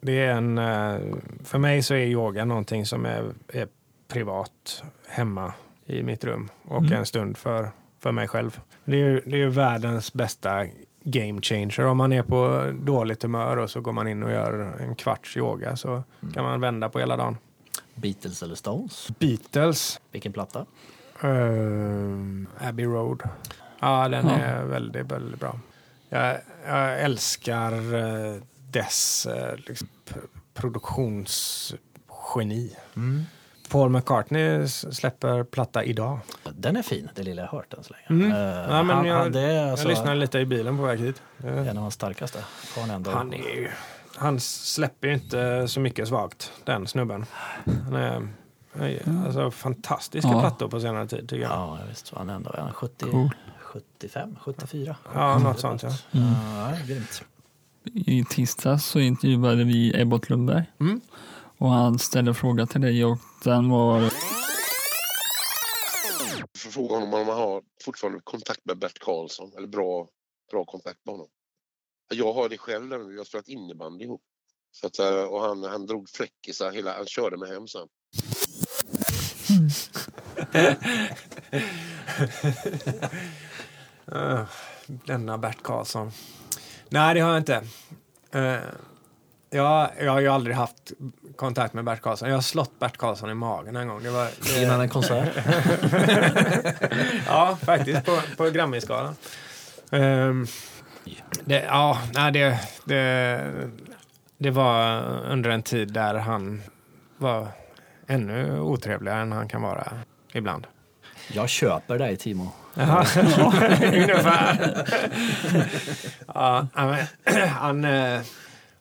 det 0.00 0.18
är 0.18 0.30
en... 0.34 0.58
eh, 0.58 0.98
För 1.44 1.58
mig 1.58 1.82
så 1.82 1.94
är 1.94 1.98
yoga 2.06 2.44
någonting 2.44 2.86
som 2.86 3.06
är, 3.06 3.24
är 3.52 3.68
privat 4.08 4.82
hemma 5.08 5.52
i 5.86 6.02
mitt 6.02 6.24
rum 6.24 6.48
och 6.64 6.80
Mm. 6.82 6.92
en 6.92 7.06
stund 7.06 7.36
för, 7.36 7.68
för 8.02 8.12
mig 8.12 8.28
själv. 8.28 8.60
Det 8.84 8.96
är, 8.96 9.08
ju- 9.08 9.22
det 9.26 9.42
är 9.42 9.46
världens 9.48 10.12
bästa 10.12 10.66
game 11.02 11.40
changer. 11.42 11.80
Om 11.86 11.96
man 11.96 12.12
är 12.12 12.22
på 12.22 12.70
dåligt 12.82 13.22
humör 13.22 13.56
och 13.56 13.70
så 13.70 13.80
går 13.80 13.92
man 13.92 14.08
in 14.08 14.22
och 14.22 14.30
gör 14.30 14.76
en 14.80 14.94
kvarts 14.94 15.36
yoga 15.36 15.76
så 15.76 16.02
kan 16.34 16.44
man 16.44 16.60
vända 16.60 16.88
på 16.88 16.98
hela 16.98 17.16
dagen. 17.16 17.36
Beatles 17.94 18.42
eller 18.42 18.54
Stones? 18.54 19.08
Beatles. 19.18 20.00
Vilken 20.12 20.32
platta? 20.32 20.66
Ehm, 21.20 22.46
Abbey 22.60 22.84
Road. 22.86 23.22
Ja, 23.80 24.08
den 24.08 24.26
Ja. 24.26 24.32
är 24.34 24.64
väldigt, 24.64 25.06
väldigt 25.12 25.40
bra. 25.40 25.60
Jag, 26.08 26.36
jag 26.66 27.00
älskar 27.00 27.72
eh, 27.94 28.34
dess 28.70 29.26
eh, 29.26 29.56
liksom, 29.56 29.88
produktionsgeni. 30.54 32.76
Mm. 32.96 33.22
Paul 33.70 33.90
McCartney 33.90 34.68
släpper 34.68 35.44
platta 35.44 35.84
idag. 35.84 36.18
Den 36.52 36.76
är 36.76 36.82
fin, 36.82 37.08
det 37.14 37.22
lilla 37.22 37.42
jag 37.42 37.48
hört 37.48 37.74
än 37.74 37.84
så 37.84 37.92
länge. 38.08 38.24
Mm. 38.24 38.32
Eh, 38.32 38.38
Ja, 38.76 38.82
men 38.82 38.96
han, 38.96 39.06
jag- 39.06 39.18
han, 39.18 39.32
det 39.32 39.40
är 39.40 39.54
Jag 39.62 39.70
alltså 39.70 39.88
lyssnade 39.88 40.14
lite 40.16 40.38
i 40.38 40.46
bilen 40.46 40.76
på 40.76 40.82
väg 40.82 41.00
hit. 41.00 41.22
Eh, 41.44 41.68
en 41.68 41.76
av 41.76 41.82
hans 41.82 41.94
starkaste. 41.94 42.44
Han 42.78 42.90
ändå. 42.90 43.10
Han 43.10 43.32
är 43.32 43.36
ju... 43.56 43.68
Han 44.16 44.40
släpper 44.40 45.08
ju 45.08 45.14
inte 45.14 45.68
så 45.68 45.80
mycket 45.80 46.08
svagt, 46.08 46.52
den 46.64 46.86
snubben. 46.86 47.26
Han 47.84 47.94
är, 47.94 48.28
alltså, 49.26 49.50
fantastiska 49.50 50.30
Ja. 50.30 50.40
plattor 50.40 50.68
på 50.68 50.80
senare 50.80 51.06
tid, 51.08 51.28
tycker 51.28 51.42
jag. 51.42 51.50
Ja, 51.52 51.78
visst. 51.88 52.06
Så 52.06 52.18
Han 52.18 52.30
är 52.30 52.34
ändå 52.34 52.50
är 52.50 52.60
han 52.60 52.72
70, 52.72 53.04
Cool. 53.10 53.30
75, 53.60 54.36
74. 54.40 54.96
Ja, 55.14 55.38
något 55.38 55.60
sånt, 55.60 55.82
ja. 55.82 55.90
Mm. 56.12 56.28
Ja, 56.56 56.72
grymt. 56.86 57.22
I 57.94 58.24
tisdags 58.24 58.84
så 58.84 58.98
intervjuade 58.98 59.64
vi 59.64 60.00
Ebbot 60.00 60.30
Lundberg 60.30 60.64
Mm. 60.80 61.00
Och 61.60 61.70
han 61.70 61.98
ställde 61.98 62.34
fråga 62.34 62.66
till 62.66 62.80
dig 62.80 63.04
och 63.04 63.18
den 63.44 63.70
var 63.70 64.10
får 66.60 66.70
fråga 66.70 66.94
honom 66.94 67.14
om 67.14 67.28
han 67.28 67.36
har 67.36 67.62
fortfarande 67.84 68.20
kontakt 68.24 68.60
med 68.64 68.78
Bert 68.78 68.98
Karlsson 68.98 69.52
eller 69.56 69.68
bra, 69.68 70.08
bra 70.50 70.64
kontakt 70.64 70.98
med 71.04 71.12
honom. 71.12 71.28
Jag 72.14 72.32
har 72.32 72.48
det 72.48 72.58
själv 72.58 72.88
där 72.88 72.98
nu. 72.98 73.12
Jag 73.12 73.20
har 73.20 73.24
spelat 73.24 73.48
innebandy 73.48 74.04
ihop. 74.04 74.22
Så 74.72 74.86
att, 74.86 74.98
eh, 74.98 75.22
och 75.22 75.40
han, 75.40 75.64
han 75.64 75.86
drog 75.86 76.08
fräckisar, 76.08 76.72
hela, 76.72 76.96
han 76.96 77.06
körde 77.06 77.36
mig 77.36 77.52
hem 77.52 77.68
sen. 77.68 77.88
Uh, 84.12 84.44
denna 85.06 85.38
Bert 85.38 85.62
Karlsson. 85.62 86.12
Nej, 86.88 87.14
det 87.14 87.20
har 87.20 87.30
jag 87.30 87.40
inte. 87.40 87.64
Eh, 89.50 89.58
jag, 90.04 90.12
har 90.12 90.20
ju 90.20 90.28
aldrig 90.28 90.56
haft 90.56 90.92
kontakt 91.36 91.74
med 91.74 91.84
Bert 91.84 92.00
Karlsson. 92.00 92.28
Jag 92.28 92.36
har 92.36 92.42
slått 92.42 92.78
Bert 92.78 92.96
Karlsson 92.96 93.30
i 93.30 93.34
magen 93.34 93.76
en 93.76 93.88
gång. 93.88 94.02
Det 94.02 94.10
var, 94.10 94.28
det, 94.54 94.62
Innan 94.62 94.80
en 94.80 94.88
konsert. 94.88 95.28
ja, 97.26 97.58
faktiskt 97.62 98.04
på, 98.04 98.20
på 98.36 98.50
Grammisgalan. 98.50 99.14
Ehm, 99.90 100.46
det, 101.44 101.64
ja, 101.64 101.98
nej, 102.14 102.32
det, 102.32 102.60
det, 102.84 103.40
det 104.38 104.50
var 104.50 105.02
under 105.30 105.50
en 105.50 105.62
tid 105.62 105.92
där 105.92 106.14
han 106.14 106.62
var 107.16 107.48
ännu 108.06 108.60
otrevligare 108.60 109.20
än 109.20 109.32
han 109.32 109.48
kan 109.48 109.62
vara 109.62 109.92
ibland. 110.32 110.66
Jag 111.32 111.48
köper 111.48 111.98
dig 111.98 112.16
Timo. 112.16 112.52
Jaha, 112.74 113.06
ungefär. 113.82 114.86
ja, 116.26 116.66
ja, 116.74 116.86
men, 117.24 117.48
han... 117.48 117.86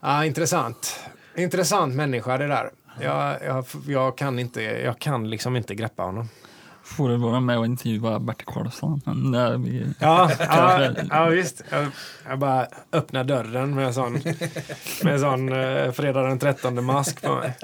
Ja, 0.01 0.25
intressant. 0.25 0.99
Intressant 1.37 1.95
människa 1.95 2.37
det 2.37 2.47
där. 2.47 2.69
Jag, 3.01 3.37
jag, 3.45 3.65
jag, 3.87 4.17
kan 4.17 4.39
inte, 4.39 4.61
jag 4.61 4.99
kan 4.99 5.29
liksom 5.29 5.55
inte 5.55 5.75
greppa 5.75 6.03
honom. 6.03 6.29
får 6.83 7.09
du 7.09 7.17
vara 7.17 7.39
med 7.39 7.57
och 7.57 7.65
intervjua 7.65 8.19
Bert 8.19 8.45
Karlsson. 8.45 9.01
Vi, 9.63 9.85
Ja, 9.99 10.31
ja, 10.39 10.91
ja 11.09 11.25
visst. 11.25 11.63
Jag, 11.69 11.87
jag 12.29 12.39
bara 12.39 12.67
öppnar 12.91 13.23
dörren 13.23 13.75
med 13.75 13.85
en 13.87 13.93
sån, 13.93 14.13
med 15.03 15.13
en 15.13 15.19
sån 15.19 15.53
eh, 15.53 15.91
fredag 15.91 16.21
den 16.21 16.39
13 16.39 16.85
mask 16.85 17.21
på 17.21 17.35
mig. 17.35 17.57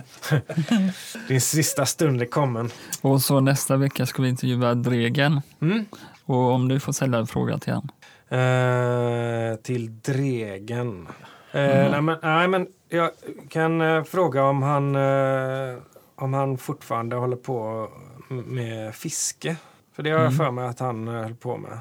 Din 1.27 1.41
sista 1.41 1.85
stund 1.85 2.21
är 2.21 2.25
kommen. 2.25 2.69
och 3.01 3.21
så 3.21 3.39
nästa 3.39 3.77
vecka 3.77 4.05
ska 4.05 4.21
vi 4.21 4.29
intervjua 4.29 4.75
Dregen. 4.75 5.41
Mm. 5.61 5.85
Och 6.25 6.51
om 6.51 6.67
du 6.67 6.79
får 6.79 6.93
ställa 6.93 7.17
en 7.17 7.27
fråga 7.27 7.57
till 7.57 7.73
han. 7.73 7.89
Eh, 8.29 9.55
till 9.55 9.99
Dregen. 10.01 11.07
Eh, 11.55 11.91
nej, 11.91 12.01
men, 12.01 12.17
nej, 12.21 12.47
men 12.47 12.67
jag 12.89 13.11
kan 13.49 13.81
eh, 13.81 14.03
fråga 14.03 14.43
om 14.43 14.63
han, 14.63 14.95
eh, 14.95 15.77
om 16.15 16.33
han 16.33 16.57
fortfarande 16.57 17.15
håller 17.15 17.37
på 17.37 17.89
med 18.27 18.95
fiske. 18.95 19.55
För 19.93 20.03
det 20.03 20.09
har 20.09 20.19
jag 20.19 20.37
för 20.37 20.51
mig 20.51 20.67
att 20.67 20.79
han 20.79 21.07
höll 21.07 21.35
på 21.35 21.57
med. 21.57 21.79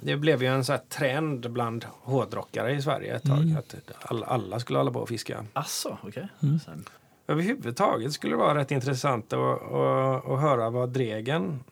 Det 0.00 0.16
blev 0.16 0.42
ju 0.42 0.48
en 0.48 0.64
sån 0.64 0.72
här 0.72 0.82
trend 0.88 1.50
bland 1.50 1.86
hårdrockare 2.02 2.72
i 2.72 2.82
Sverige 2.82 3.16
ett 3.16 3.22
tag. 3.22 3.56
Att 3.58 3.74
alla, 4.10 4.26
alla 4.26 4.60
skulle 4.60 4.78
hålla 4.78 4.90
på 4.90 5.00
och 5.00 5.08
fiska. 5.08 5.44
Asså, 5.52 5.98
okej. 6.02 6.28
Mm. 6.42 6.58
Överhuvudtaget 7.26 8.12
skulle 8.12 8.32
det 8.32 8.38
vara 8.38 8.58
rätt 8.58 8.70
intressant 8.70 9.32
att, 9.32 9.62
att, 9.62 10.30
att 10.30 10.40
höra 10.40 10.70
vad 10.70 10.88
Dregen... 10.88 11.64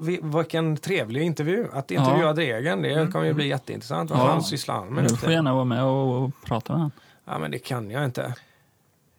Vi- 0.00 0.20
vilken 0.22 0.76
trevlig 0.76 1.22
intervju. 1.22 1.68
Att 1.72 1.90
intervjua 1.90 2.26
Ja. 2.26 2.32
Dregen, 2.32 2.82
det 2.82 3.12
kommer 3.12 3.26
ju 3.26 3.32
bli 3.34 3.48
jätteintressant. 3.48 4.10
Vad 4.10 4.18
Ja. 4.20 4.26
fan 4.26 4.42
sysslar 4.42 4.74
han 4.74 4.88
med 4.88 5.04
Du 5.04 5.16
får 5.16 5.30
gärna 5.32 5.54
vara 5.54 5.64
med 5.64 5.84
och, 5.84 6.22
och 6.22 6.30
prata 6.44 6.72
med 6.72 6.82
han. 6.82 6.90
Ja, 7.24 7.38
men 7.38 7.50
det 7.50 7.58
kan 7.58 7.90
jag 7.90 8.04
inte. 8.04 8.34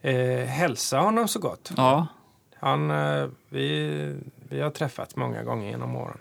Eh, 0.01 0.45
hälsa 0.47 0.99
honom 0.99 1.27
så 1.27 1.39
gott. 1.39 1.71
Ja, 1.77 2.07
Han, 2.55 2.91
eh, 2.91 3.25
vi, 3.49 4.15
vi 4.49 4.61
har 4.61 4.69
träffats 4.69 5.15
många 5.15 5.43
gånger 5.43 5.69
genom 5.69 5.95
åren. 5.95 6.17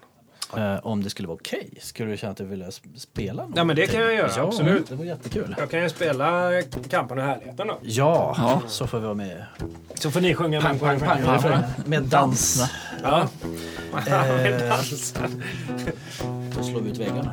Eh, 0.56 0.76
om 0.86 1.02
det 1.02 1.10
skulle 1.10 1.28
vara 1.28 1.38
okej, 1.40 1.70
skulle 1.80 2.10
du 2.10 2.16
känna 2.16 2.30
att 2.30 2.36
du 2.36 2.44
ville 2.44 2.64
sp- 2.64 2.96
spela 2.98 3.32
någonting? 3.42 3.58
Ja, 3.58 3.64
men 3.64 3.76
det 3.76 3.86
kan 3.86 4.00
jag 4.00 4.14
göra, 4.14 4.30
ja, 4.36 4.42
absolut. 4.42 4.88
Det 4.88 4.94
var 4.94 5.04
jättekul. 5.04 5.54
Jag 5.58 5.70
kan 5.70 5.82
ju 5.82 5.88
spela 5.88 6.50
Kampen 6.90 7.18
och 7.18 7.24
härligheten 7.24 7.66
då. 7.68 7.78
Ja, 7.82 8.34
Ja. 8.38 8.62
så 8.68 8.86
får 8.86 8.98
vi 8.98 9.04
vara 9.04 9.14
med. 9.14 9.44
Så 9.94 10.10
får 10.10 10.20
ni 10.20 10.34
sjunga 10.34 10.60
Pang, 10.60 10.78
pang, 10.78 11.00
pang. 11.00 11.20
Ja. 11.26 11.58
Med 11.86 12.02
dans. 12.02 12.70
Ja. 13.02 13.28
Eh, 14.06 14.76
Då 16.56 16.62
slår 16.62 16.80
vi 16.80 16.90
ut 16.90 16.98
väggarna. 16.98 17.32